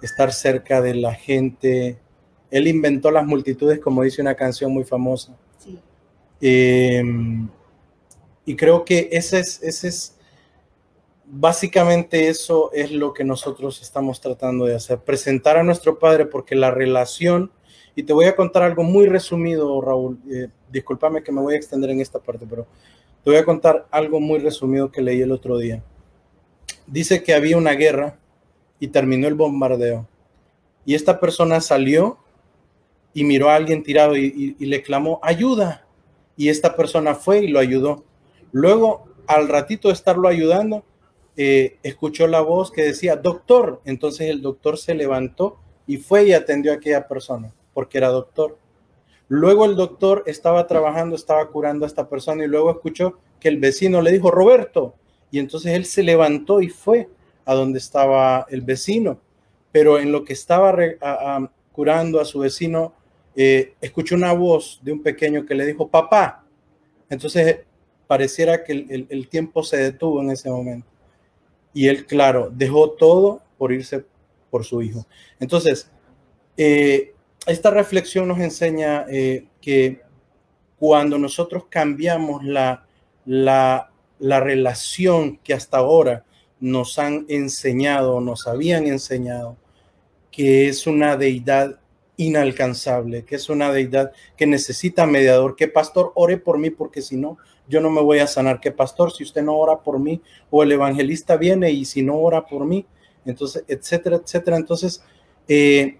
estar 0.00 0.32
cerca 0.32 0.80
de 0.80 0.94
la 0.94 1.14
gente. 1.14 1.98
Él 2.50 2.68
inventó 2.68 3.10
las 3.10 3.26
multitudes, 3.26 3.80
como 3.80 4.02
dice 4.02 4.22
una 4.22 4.34
canción 4.34 4.72
muy 4.72 4.84
famosa. 4.84 5.36
Sí. 5.58 5.78
Eh, 6.40 7.02
y 8.44 8.54
creo 8.54 8.84
que 8.84 9.08
ese 9.10 9.40
es, 9.40 9.62
ese 9.62 9.88
es, 9.88 10.15
básicamente 11.28 12.28
eso 12.28 12.70
es 12.72 12.92
lo 12.92 13.12
que 13.12 13.24
nosotros 13.24 13.82
estamos 13.82 14.20
tratando 14.20 14.64
de 14.66 14.76
hacer, 14.76 14.98
presentar 14.98 15.56
a 15.56 15.62
nuestro 15.62 15.98
Padre, 15.98 16.26
porque 16.26 16.54
la 16.54 16.70
relación, 16.70 17.50
y 17.94 18.02
te 18.04 18.12
voy 18.12 18.26
a 18.26 18.36
contar 18.36 18.62
algo 18.62 18.82
muy 18.82 19.06
resumido, 19.06 19.80
Raúl, 19.80 20.18
eh, 20.30 20.48
discúlpame 20.70 21.22
que 21.22 21.32
me 21.32 21.40
voy 21.40 21.54
a 21.54 21.56
extender 21.56 21.90
en 21.90 22.00
esta 22.00 22.18
parte, 22.18 22.46
pero 22.48 22.66
te 23.24 23.30
voy 23.30 23.38
a 23.38 23.44
contar 23.44 23.86
algo 23.90 24.20
muy 24.20 24.38
resumido 24.38 24.90
que 24.92 25.02
leí 25.02 25.20
el 25.20 25.32
otro 25.32 25.58
día. 25.58 25.82
Dice 26.86 27.22
que 27.22 27.34
había 27.34 27.56
una 27.56 27.72
guerra 27.72 28.18
y 28.78 28.88
terminó 28.88 29.26
el 29.26 29.34
bombardeo. 29.34 30.06
Y 30.84 30.94
esta 30.94 31.18
persona 31.18 31.60
salió 31.60 32.18
y 33.12 33.24
miró 33.24 33.50
a 33.50 33.56
alguien 33.56 33.82
tirado 33.82 34.14
y, 34.16 34.26
y- 34.26 34.56
y 34.62 34.66
le 34.66 34.82
clamó, 34.82 35.18
ayuda. 35.22 35.84
Y 36.36 36.50
esta 36.50 36.76
persona 36.76 37.14
fue 37.16 37.38
y 37.42 37.48
lo 37.48 37.58
ayudó. 37.58 38.04
Luego, 38.52 39.06
al 39.26 39.48
ratito 39.48 39.88
de 39.88 39.94
estarlo 39.94 40.28
ayudando, 40.28 40.84
eh, 41.36 41.76
escuchó 41.82 42.26
la 42.26 42.40
voz 42.40 42.70
que 42.70 42.82
decía, 42.82 43.16
doctor. 43.16 43.80
Entonces 43.84 44.28
el 44.30 44.40
doctor 44.40 44.78
se 44.78 44.94
levantó 44.94 45.58
y 45.86 45.98
fue 45.98 46.24
y 46.24 46.32
atendió 46.32 46.72
a 46.72 46.76
aquella 46.76 47.06
persona, 47.06 47.52
porque 47.74 47.98
era 47.98 48.08
doctor. 48.08 48.58
Luego 49.28 49.64
el 49.64 49.76
doctor 49.76 50.22
estaba 50.26 50.66
trabajando, 50.66 51.16
estaba 51.16 51.48
curando 51.50 51.84
a 51.84 51.88
esta 51.88 52.08
persona 52.08 52.44
y 52.44 52.48
luego 52.48 52.70
escuchó 52.70 53.18
que 53.40 53.48
el 53.48 53.58
vecino 53.58 54.00
le 54.00 54.12
dijo, 54.12 54.30
Roberto. 54.30 54.94
Y 55.30 55.38
entonces 55.38 55.72
él 55.74 55.84
se 55.84 56.02
levantó 56.02 56.62
y 56.62 56.68
fue 56.68 57.08
a 57.44 57.54
donde 57.54 57.78
estaba 57.78 58.46
el 58.48 58.62
vecino. 58.62 59.20
Pero 59.72 59.98
en 59.98 60.12
lo 60.12 60.24
que 60.24 60.32
estaba 60.32 60.74
curando 61.72 62.20
a 62.20 62.24
su 62.24 62.38
vecino, 62.38 62.94
eh, 63.34 63.74
escuchó 63.80 64.14
una 64.14 64.32
voz 64.32 64.80
de 64.82 64.92
un 64.92 65.02
pequeño 65.02 65.44
que 65.44 65.54
le 65.54 65.66
dijo, 65.66 65.88
papá. 65.88 66.44
Entonces 67.10 67.60
pareciera 68.06 68.64
que 68.64 69.06
el 69.10 69.28
tiempo 69.28 69.62
se 69.62 69.76
detuvo 69.76 70.22
en 70.22 70.30
ese 70.30 70.48
momento. 70.48 70.95
Y 71.76 71.88
él, 71.88 72.06
claro, 72.06 72.48
dejó 72.50 72.92
todo 72.92 73.42
por 73.58 73.70
irse 73.70 74.02
por 74.50 74.64
su 74.64 74.80
hijo. 74.80 75.06
Entonces, 75.38 75.90
eh, 76.56 77.12
esta 77.46 77.70
reflexión 77.70 78.26
nos 78.26 78.40
enseña 78.40 79.04
eh, 79.10 79.44
que 79.60 80.00
cuando 80.78 81.18
nosotros 81.18 81.64
cambiamos 81.68 82.42
la, 82.42 82.86
la, 83.26 83.90
la 84.18 84.40
relación 84.40 85.36
que 85.44 85.52
hasta 85.52 85.76
ahora 85.76 86.24
nos 86.60 86.98
han 86.98 87.26
enseñado, 87.28 88.22
nos 88.22 88.46
habían 88.46 88.86
enseñado, 88.86 89.58
que 90.30 90.68
es 90.68 90.86
una 90.86 91.18
deidad 91.18 91.78
inalcanzable, 92.16 93.26
que 93.26 93.34
es 93.34 93.50
una 93.50 93.70
deidad 93.70 94.12
que 94.34 94.46
necesita 94.46 95.04
mediador, 95.04 95.56
que 95.56 95.68
pastor 95.68 96.12
ore 96.14 96.38
por 96.38 96.56
mí 96.56 96.70
porque 96.70 97.02
si 97.02 97.18
no, 97.18 97.36
yo 97.68 97.80
no 97.80 97.90
me 97.90 98.00
voy 98.00 98.18
a 98.18 98.26
sanar, 98.26 98.60
que 98.60 98.72
pastor, 98.72 99.12
si 99.12 99.24
usted 99.24 99.42
no 99.42 99.56
ora 99.56 99.80
por 99.80 99.98
mí, 99.98 100.20
o 100.50 100.62
el 100.62 100.72
evangelista 100.72 101.36
viene 101.36 101.70
y 101.70 101.84
si 101.84 102.02
no 102.02 102.16
ora 102.16 102.46
por 102.46 102.64
mí, 102.64 102.86
entonces, 103.24 103.64
etcétera, 103.66 104.16
etcétera. 104.16 104.56
Entonces, 104.56 105.02
eh, 105.48 105.98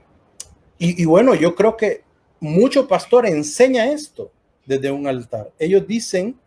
y, 0.78 1.04
bueno, 1.06 1.34
yo 1.34 1.54
creo 1.54 1.76
que 1.76 2.02
mucho 2.38 2.86
pastor 2.86 3.26
enseña 3.26 3.90
esto 3.90 4.30
desde 4.66 4.90
un 4.90 5.06
altar. 5.06 5.50
Ellos 5.58 5.86
dicen, 5.86 6.38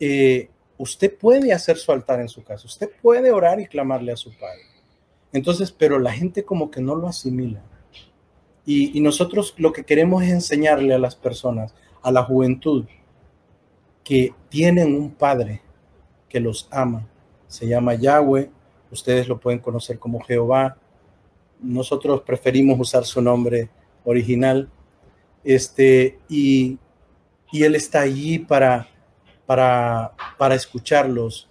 eh, 0.00 0.48
usted 0.78 1.14
puede 1.14 1.52
hacer 1.52 1.76
su 1.76 1.92
altar 1.92 2.20
en 2.20 2.28
su 2.28 2.42
casa, 2.42 2.66
usted 2.66 2.90
puede 3.02 3.30
orar 3.30 3.60
y 3.60 3.66
clamarle 3.66 4.12
a 4.12 4.16
su 4.16 4.30
padre. 4.38 4.62
Entonces, 5.32 5.70
pero 5.70 5.98
la 5.98 6.12
gente 6.12 6.44
como 6.44 6.70
que 6.70 6.80
no 6.80 6.94
lo 6.94 7.08
asimila. 7.08 7.62
Y 8.70 9.00
nosotros 9.00 9.54
lo 9.56 9.72
que 9.72 9.84
queremos 9.84 10.22
es 10.24 10.30
enseñarle 10.30 10.92
a 10.92 10.98
las 10.98 11.16
personas, 11.16 11.74
a 12.02 12.12
la 12.12 12.22
juventud, 12.22 12.84
que 14.08 14.32
tienen 14.48 14.94
un 14.94 15.10
padre 15.10 15.60
que 16.30 16.40
los 16.40 16.66
ama. 16.70 17.06
Se 17.46 17.68
llama 17.68 17.94
Yahweh, 17.94 18.50
ustedes 18.90 19.28
lo 19.28 19.38
pueden 19.38 19.58
conocer 19.58 19.98
como 19.98 20.20
Jehová. 20.20 20.78
Nosotros 21.60 22.22
preferimos 22.22 22.80
usar 22.80 23.04
su 23.04 23.20
nombre 23.20 23.68
original. 24.04 24.70
Este, 25.44 26.18
y, 26.26 26.78
y 27.52 27.64
Él 27.64 27.74
está 27.74 28.00
allí 28.00 28.38
para, 28.38 28.88
para, 29.44 30.14
para 30.38 30.54
escucharlos. 30.54 31.46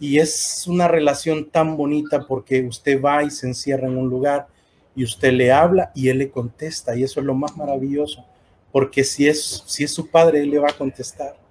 Y 0.00 0.18
es 0.18 0.66
una 0.66 0.88
relación 0.88 1.50
tan 1.50 1.76
bonita 1.76 2.26
porque 2.26 2.64
usted 2.64 3.00
va 3.00 3.22
y 3.22 3.30
se 3.30 3.46
encierra 3.46 3.86
en 3.86 3.96
un 3.96 4.08
lugar 4.08 4.48
y 4.96 5.04
usted 5.04 5.32
le 5.34 5.52
habla 5.52 5.92
y 5.94 6.08
Él 6.08 6.18
le 6.18 6.32
contesta. 6.32 6.96
Y 6.96 7.04
eso 7.04 7.20
es 7.20 7.26
lo 7.26 7.34
más 7.34 7.56
maravilloso, 7.56 8.24
porque 8.72 9.04
si 9.04 9.28
es, 9.28 9.62
si 9.66 9.84
es 9.84 9.94
su 9.94 10.10
padre, 10.10 10.40
Él 10.40 10.50
le 10.50 10.58
va 10.58 10.70
a 10.70 10.76
contestar. 10.76 11.41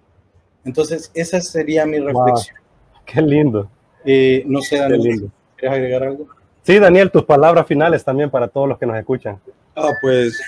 Entonces, 0.65 1.11
esa 1.13 1.41
sería 1.41 1.85
mi 1.85 1.99
reflexión. 1.99 2.57
Qué 3.05 3.21
lindo. 3.21 3.69
Eh, 4.05 4.43
no 4.45 4.61
sé, 4.61 4.77
Daniel, 4.77 5.31
¿quieres 5.55 5.77
agregar 5.77 6.03
algo? 6.03 6.27
Sí, 6.63 6.79
Daniel, 6.79 7.11
tus 7.11 7.23
palabras 7.23 7.67
finales 7.67 8.03
también 8.03 8.29
para 8.29 8.47
todos 8.47 8.69
los 8.69 8.77
que 8.77 8.85
nos 8.85 8.97
escuchan. 8.97 9.39
Ah, 9.75 9.89
pues 10.01 10.39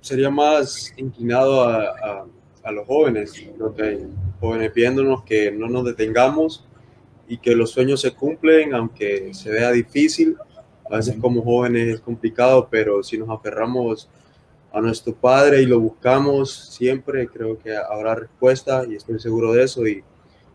sería 0.00 0.30
más 0.30 0.92
inclinado 0.96 1.62
a, 1.62 1.82
a, 1.82 2.24
a 2.62 2.72
los 2.72 2.86
jóvenes, 2.86 3.32
creo 3.56 3.74
que 3.74 4.06
jóvenes 4.40 4.72
viéndonos 4.72 5.22
que 5.24 5.52
no 5.52 5.68
nos 5.68 5.84
detengamos 5.84 6.64
y 7.28 7.38
que 7.38 7.54
los 7.54 7.70
sueños 7.70 8.00
se 8.00 8.12
cumplen, 8.12 8.74
aunque 8.74 9.32
se 9.34 9.50
vea 9.50 9.70
difícil. 9.70 10.36
A 10.90 10.96
veces 10.96 11.16
como 11.20 11.42
jóvenes 11.42 11.94
es 11.94 12.00
complicado, 12.00 12.66
pero 12.68 13.02
si 13.02 13.16
nos 13.16 13.30
aferramos 13.30 14.08
a 14.72 14.80
nuestro 14.80 15.14
Padre 15.14 15.62
y 15.62 15.66
lo 15.66 15.80
buscamos 15.80 16.52
siempre, 16.52 17.26
creo 17.26 17.58
que 17.58 17.76
habrá 17.76 18.14
respuesta 18.14 18.84
y 18.88 18.94
estoy 18.94 19.18
seguro 19.18 19.52
de 19.52 19.64
eso. 19.64 19.86
Y 19.86 20.02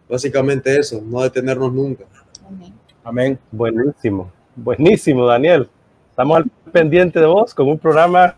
básicamente 0.09 0.77
eso, 0.77 1.01
no 1.05 1.21
detenernos 1.21 1.73
nunca. 1.73 2.05
Amén. 2.47 2.73
Amén. 3.03 3.39
Buenísimo, 3.51 4.31
buenísimo, 4.55 5.25
Daniel. 5.25 5.69
Estamos 6.09 6.37
al 6.37 6.45
pendiente 6.71 7.19
de 7.19 7.25
vos 7.25 7.53
con 7.53 7.67
un 7.67 7.77
programa 7.77 8.35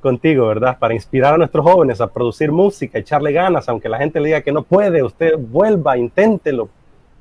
contigo, 0.00 0.46
¿verdad? 0.46 0.78
Para 0.78 0.94
inspirar 0.94 1.34
a 1.34 1.38
nuestros 1.38 1.64
jóvenes 1.64 2.00
a 2.00 2.12
producir 2.12 2.52
música, 2.52 2.98
echarle 2.98 3.32
ganas, 3.32 3.68
aunque 3.68 3.88
la 3.88 3.98
gente 3.98 4.20
le 4.20 4.26
diga 4.28 4.42
que 4.42 4.52
no 4.52 4.62
puede, 4.62 5.02
usted 5.02 5.34
vuelva, 5.38 5.96
inténtelo, 5.96 6.68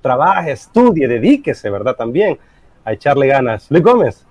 trabaje, 0.02 0.52
estudie, 0.52 1.08
dedíquese, 1.08 1.70
¿verdad? 1.70 1.96
También 1.96 2.38
a 2.84 2.94
echarle 2.94 3.28
ganas. 3.28 3.70
Luis 3.70 3.84
Gómez. 3.84 4.27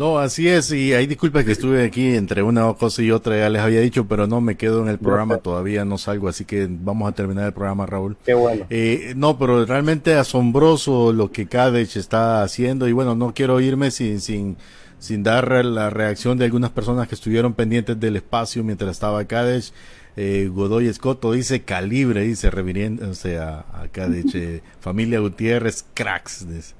No, 0.00 0.18
así 0.18 0.48
es, 0.48 0.72
y 0.72 0.94
hay 0.94 1.06
disculpas 1.06 1.44
que 1.44 1.52
estuve 1.52 1.84
aquí 1.84 2.14
entre 2.14 2.42
una 2.42 2.72
cosa 2.72 3.02
y 3.02 3.10
otra, 3.10 3.36
ya 3.36 3.50
les 3.50 3.60
había 3.60 3.82
dicho, 3.82 4.06
pero 4.06 4.26
no 4.26 4.40
me 4.40 4.56
quedo 4.56 4.80
en 4.80 4.88
el 4.88 4.96
programa, 4.96 5.36
todavía 5.36 5.84
no 5.84 5.98
salgo, 5.98 6.26
así 6.26 6.46
que 6.46 6.66
vamos 6.70 7.06
a 7.06 7.14
terminar 7.14 7.44
el 7.44 7.52
programa, 7.52 7.84
Raúl. 7.84 8.16
Qué 8.24 8.32
bueno. 8.32 8.64
Eh, 8.70 9.12
no, 9.14 9.38
pero 9.38 9.66
realmente 9.66 10.14
asombroso 10.14 11.12
lo 11.12 11.30
que 11.30 11.48
Cadech 11.48 11.96
está 11.96 12.42
haciendo, 12.42 12.88
y 12.88 12.92
bueno, 12.92 13.14
no 13.14 13.34
quiero 13.34 13.60
irme 13.60 13.90
sin, 13.90 14.22
sin, 14.22 14.56
sin 14.98 15.22
dar 15.22 15.62
la 15.66 15.90
reacción 15.90 16.38
de 16.38 16.46
algunas 16.46 16.70
personas 16.70 17.06
que 17.06 17.14
estuvieron 17.14 17.52
pendientes 17.52 18.00
del 18.00 18.16
espacio 18.16 18.64
mientras 18.64 18.92
estaba 18.92 19.22
Cadech. 19.26 19.70
Eh, 20.16 20.50
Godoy 20.52 20.88
Escoto 20.88 21.32
dice 21.32 21.62
calibre, 21.62 22.22
dice, 22.22 22.50
refiriéndose 22.50 23.38
a, 23.38 23.60
a 23.72 23.88
eh, 23.94 24.62
familia 24.80 25.20
Gutiérrez, 25.20 25.84
cracks, 25.94 26.48
dice. 26.48 26.74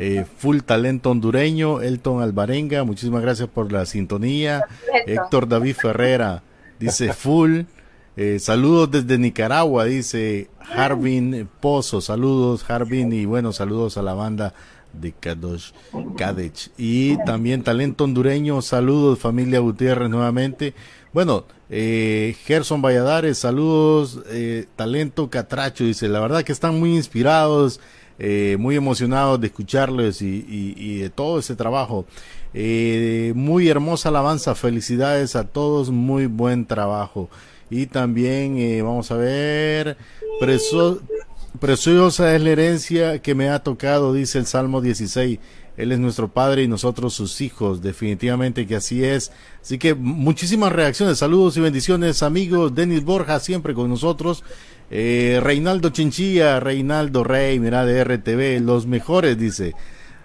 Eh, 0.00 0.24
full 0.38 0.60
talento 0.60 1.10
hondureño, 1.10 1.82
Elton 1.82 2.22
Alvarenga, 2.22 2.84
muchísimas 2.84 3.22
gracias 3.22 3.48
por 3.48 3.70
la 3.70 3.84
sintonía. 3.86 4.64
Héctor 5.06 5.48
David 5.48 5.74
Ferrera 5.74 6.42
dice 6.78 7.12
full. 7.12 7.62
Eh, 8.16 8.38
saludos 8.40 8.90
desde 8.90 9.16
Nicaragua, 9.18 9.84
dice 9.84 10.48
Harvin 10.60 11.48
Pozo. 11.60 12.00
Saludos, 12.00 12.68
Harvin, 12.68 13.12
y 13.12 13.26
bueno, 13.26 13.52
saludos 13.52 13.96
a 13.96 14.02
la 14.02 14.14
banda 14.14 14.54
de 14.92 15.12
Kadosh 15.12 15.70
Kadech. 16.16 16.70
Y 16.76 17.16
también 17.24 17.62
talento 17.62 18.04
hondureño, 18.04 18.60
saludos, 18.62 19.18
familia 19.18 19.60
Gutiérrez 19.60 20.10
nuevamente. 20.10 20.74
Bueno, 21.12 21.44
eh, 21.70 22.36
Gerson 22.44 22.82
Valladares, 22.82 23.38
saludos, 23.38 24.20
eh, 24.30 24.66
talento 24.76 25.30
Catracho, 25.30 25.84
dice, 25.84 26.08
la 26.08 26.20
verdad 26.20 26.44
que 26.44 26.52
están 26.52 26.78
muy 26.78 26.94
inspirados 26.94 27.80
eh, 28.20 28.56
muy 28.58 28.74
emocionados 28.74 29.40
de 29.40 29.46
escucharles 29.46 30.22
y, 30.22 30.98
de 30.98 31.10
todo 31.10 31.38
ese 31.38 31.54
trabajo. 31.54 32.04
Eh, 32.52 33.32
muy 33.36 33.68
hermosa 33.68 34.08
alabanza, 34.08 34.56
felicidades 34.56 35.36
a 35.36 35.44
todos, 35.44 35.90
muy 35.90 36.26
buen 36.26 36.66
trabajo. 36.66 37.30
Y 37.70 37.86
también 37.86 38.58
eh, 38.58 38.82
vamos 38.82 39.12
a 39.12 39.16
ver, 39.16 39.96
preciosa 41.60 42.34
es 42.34 42.42
la 42.42 42.50
herencia 42.50 43.22
que 43.22 43.36
me 43.36 43.50
ha 43.50 43.62
tocado, 43.62 44.12
dice 44.12 44.38
el 44.38 44.46
Salmo 44.46 44.80
16. 44.80 45.38
Él 45.78 45.92
es 45.92 46.00
nuestro 46.00 46.28
Padre 46.28 46.64
y 46.64 46.68
nosotros 46.68 47.14
sus 47.14 47.40
hijos. 47.40 47.80
Definitivamente 47.80 48.66
que 48.66 48.76
así 48.76 49.04
es. 49.04 49.30
Así 49.62 49.78
que 49.78 49.94
muchísimas 49.94 50.72
reacciones. 50.72 51.18
Saludos 51.18 51.56
y 51.56 51.60
bendiciones, 51.60 52.22
amigos. 52.22 52.74
Denis 52.74 53.04
Borja 53.04 53.38
siempre 53.38 53.74
con 53.74 53.88
nosotros. 53.88 54.44
Eh, 54.90 55.38
Reinaldo 55.40 55.90
Chinchilla, 55.90 56.58
Reinaldo 56.58 57.22
Rey, 57.22 57.60
mira 57.60 57.86
de 57.86 58.02
RTV, 58.02 58.60
los 58.60 58.86
mejores, 58.86 59.38
dice. 59.38 59.74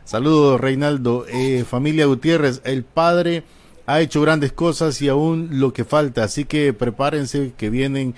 Saludos, 0.05 0.59
Reinaldo. 0.59 1.25
Eh, 1.29 1.63
familia 1.69 2.07
Gutiérrez, 2.07 2.61
el 2.65 2.83
padre 2.83 3.43
ha 3.85 4.01
hecho 4.01 4.21
grandes 4.21 4.53
cosas 4.53 5.01
y 5.01 5.09
aún 5.09 5.49
lo 5.59 5.71
que 5.71 5.83
falta, 5.83 6.23
así 6.23 6.45
que 6.45 6.73
prepárense 6.73 7.53
que 7.57 7.69
vienen 7.69 8.15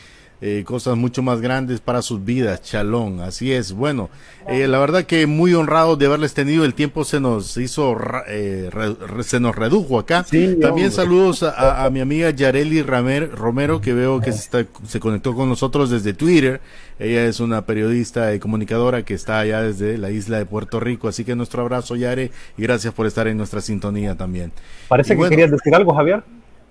eh, 0.47 0.63
cosas 0.63 0.95
mucho 0.95 1.23
más 1.23 1.41
grandes 1.41 1.79
para 1.79 2.03
sus 2.03 2.23
vidas, 2.23 2.61
Chalón, 2.61 3.19
así 3.19 3.51
es. 3.51 3.71
Bueno, 3.71 4.11
eh, 4.47 4.67
la 4.67 4.77
verdad 4.77 5.05
que 5.05 5.25
muy 5.25 5.55
honrado 5.55 5.95
de 5.95 6.05
haberles 6.05 6.35
tenido, 6.35 6.65
el 6.65 6.75
tiempo 6.75 7.03
se 7.03 7.19
nos 7.19 7.57
hizo, 7.57 7.97
eh, 8.27 8.69
re, 8.71 9.23
se 9.23 9.39
nos 9.39 9.55
redujo 9.55 9.97
acá. 9.97 10.23
Sí, 10.23 10.49
También 10.61 10.89
hombre. 10.89 10.91
saludos 10.91 11.41
a, 11.41 11.83
a, 11.83 11.89
mi 11.89 11.99
amiga 11.99 12.29
Yareli 12.29 12.83
Ramer, 12.83 13.31
Romero, 13.31 13.81
que 13.81 13.93
veo 13.93 14.21
que 14.21 14.33
se, 14.33 14.37
está, 14.37 14.65
se 14.87 14.99
conectó 14.99 15.33
con 15.33 15.49
nosotros 15.49 15.89
desde 15.89 16.13
Twitter. 16.13 16.61
Ella 16.99 17.25
es 17.25 17.39
una 17.39 17.65
periodista 17.65 18.35
y 18.35 18.39
comunicadora 18.39 19.01
que 19.01 19.15
está 19.15 19.39
allá 19.39 19.63
desde 19.63 19.97
la 19.97 20.11
isla 20.11 20.37
de 20.37 20.45
Puerto 20.45 20.79
Rico, 20.79 21.07
así 21.07 21.25
que 21.25 21.35
nuestro 21.35 21.63
abrazo, 21.63 21.95
Yare, 21.95 22.29
y 22.55 22.61
gracias 22.61 22.93
por 22.93 23.07
estar 23.07 23.27
en 23.27 23.37
nuestra 23.37 23.61
sintonía 23.61 24.13
también. 24.13 24.51
Parece 24.89 25.13
Y 25.13 25.15
que 25.15 25.17
bueno, 25.17 25.29
querías 25.31 25.49
decir 25.49 25.73
algo, 25.73 25.95
Javier. 25.95 26.23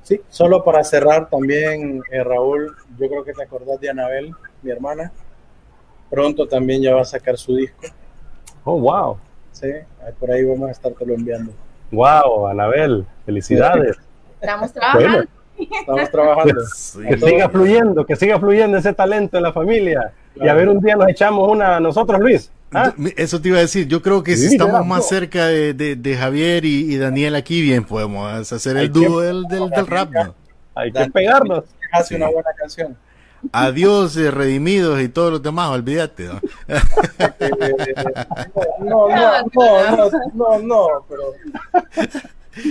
Sí, 0.05 0.21
solo 0.29 0.63
para 0.63 0.85
cerrar 0.85 1.31
también, 1.31 2.03
eh, 2.13 2.23
Raúl, 2.23 2.77
yo 2.99 3.09
creo 3.09 3.25
que 3.25 3.33
te 3.33 3.43
acordás 3.43 3.81
de 3.81 3.89
Anabel, 3.89 4.33
mi 4.63 4.71
hermana. 4.71 5.11
Pronto 6.11 6.47
también 6.47 6.83
ya 6.83 6.95
va 6.95 7.01
a 7.01 7.07
sacar 7.07 7.39
su 7.39 7.57
disco. 7.57 7.87
Oh, 8.65 8.79
wow. 8.79 9.17
Sí, 9.51 9.71
por 10.21 10.31
ahí 10.31 10.45
vamos 10.45 10.69
a 10.69 10.73
estar 10.73 10.93
te 10.93 11.07
lo 11.07 11.15
enviando. 11.15 11.53
Wow, 11.91 12.49
Anabel, 12.49 13.07
felicidades. 13.25 13.97
Estamos 14.41 14.73
trabajando. 14.73 15.09
Bueno, 15.09 15.29
Estamos 15.81 16.11
trabajando. 16.11 16.61
Sí. 16.75 17.01
que 17.01 17.19
siga 17.19 17.49
fluyendo, 17.49 18.07
que 18.07 18.17
siga 18.17 18.39
fluyendo 18.39 18.77
ese 18.77 18.93
talento 18.93 19.39
en 19.39 19.43
la 19.43 19.53
familia. 19.53 20.13
Y 20.35 20.47
a 20.49 20.55
ver, 20.55 20.69
un 20.69 20.81
día 20.81 20.97
nos 20.97 21.09
echamos 21.09 21.49
una 21.49 21.81
nosotros, 21.81 22.21
Luis. 22.21 22.53
¿Ah? 22.75 22.95
Eso 23.16 23.41
te 23.41 23.49
iba 23.49 23.59
a 23.59 23.62
decir, 23.62 23.87
yo 23.89 24.03
creo 24.03 24.22
que 24.22 24.37
si 24.37 24.47
estamos 24.47 24.85
más 24.87 24.99
no. 24.99 25.05
cerca 25.05 25.47
de, 25.47 25.75
de, 25.75 25.97
de 25.97 26.16
Javier 26.16 26.64
y, 26.64 26.93
y 26.93 26.97
Daniel 26.97 27.35
aquí, 27.37 27.62
bien 27.62 27.85
podemos 27.85 28.53
hacer 28.53 28.77
el 28.77 28.93
dúo 28.93 29.20
del, 29.20 29.45
del, 29.45 29.70
del 29.70 29.87
rap. 29.87 30.11
¿no? 30.12 30.35
Hay 30.75 30.91
que 30.93 31.09
pegarnos. 31.11 31.64
Hace 31.93 32.09
Sí. 32.09 32.14
una 32.16 32.27
buena 32.29 32.51
canción. 32.59 32.97
Adiós, 33.53 34.16
eh, 34.16 34.31
redimidos 34.31 35.01
y 35.03 35.09
todos 35.09 35.31
los 35.31 35.43
demás, 35.43 35.68
olvídate. 35.70 36.25
¿no? 36.25 36.41
No, 38.81 39.09
no, 39.09 39.43
no, 39.55 40.11
no, 40.11 40.11
no, 40.35 40.59
no, 40.61 40.87
pero 41.09 41.22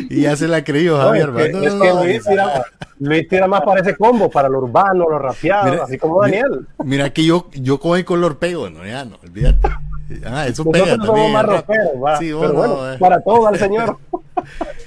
Y 0.10 0.22
ya 0.22 0.36
se 0.36 0.48
la 0.48 0.64
creyó 0.64 0.98
No, 0.98 1.04
Javier. 1.04 1.30
es 1.30 1.36
¿va? 1.36 1.44
que, 1.44 1.50
No, 1.52 1.64
es 1.64 1.74
no, 1.76 1.82
que 1.84 1.90
no. 1.90 2.04
Luis, 2.04 2.24
tira, 2.24 2.66
Luis 3.00 3.28
tira 3.28 3.48
más 3.48 3.62
para 3.62 3.82
ese 3.82 3.96
combo, 3.96 4.30
para 4.30 4.50
lo 4.50 4.60
urbano, 4.60 5.10
lo 5.10 5.20
rapeado, 5.20 5.72
Mira, 5.72 5.84
así 5.84 5.98
como 5.98 6.22
mira, 6.22 6.42
Daniel. 6.44 6.68
Mira 6.84 7.10
que 7.14 7.24
yo, 7.26 7.50
yo 7.54 7.80
con 7.80 7.98
el 7.98 8.06
color 8.06 8.38
pego, 8.40 8.70
no, 8.70 8.86
ya 8.86 9.06
no, 9.06 9.18
olvídate. 9.24 9.68
Ah, 10.26 10.48
eso 10.48 10.64
Nosotros 10.64 10.84
pega 10.84 10.98
no 10.98 11.06
somos 11.06 11.64
Pero 11.68 12.54
bueno, 12.54 12.94
eh. 12.94 12.98
para 13.00 13.22
todo 13.22 13.48
al 13.48 13.58
señor. 13.58 13.98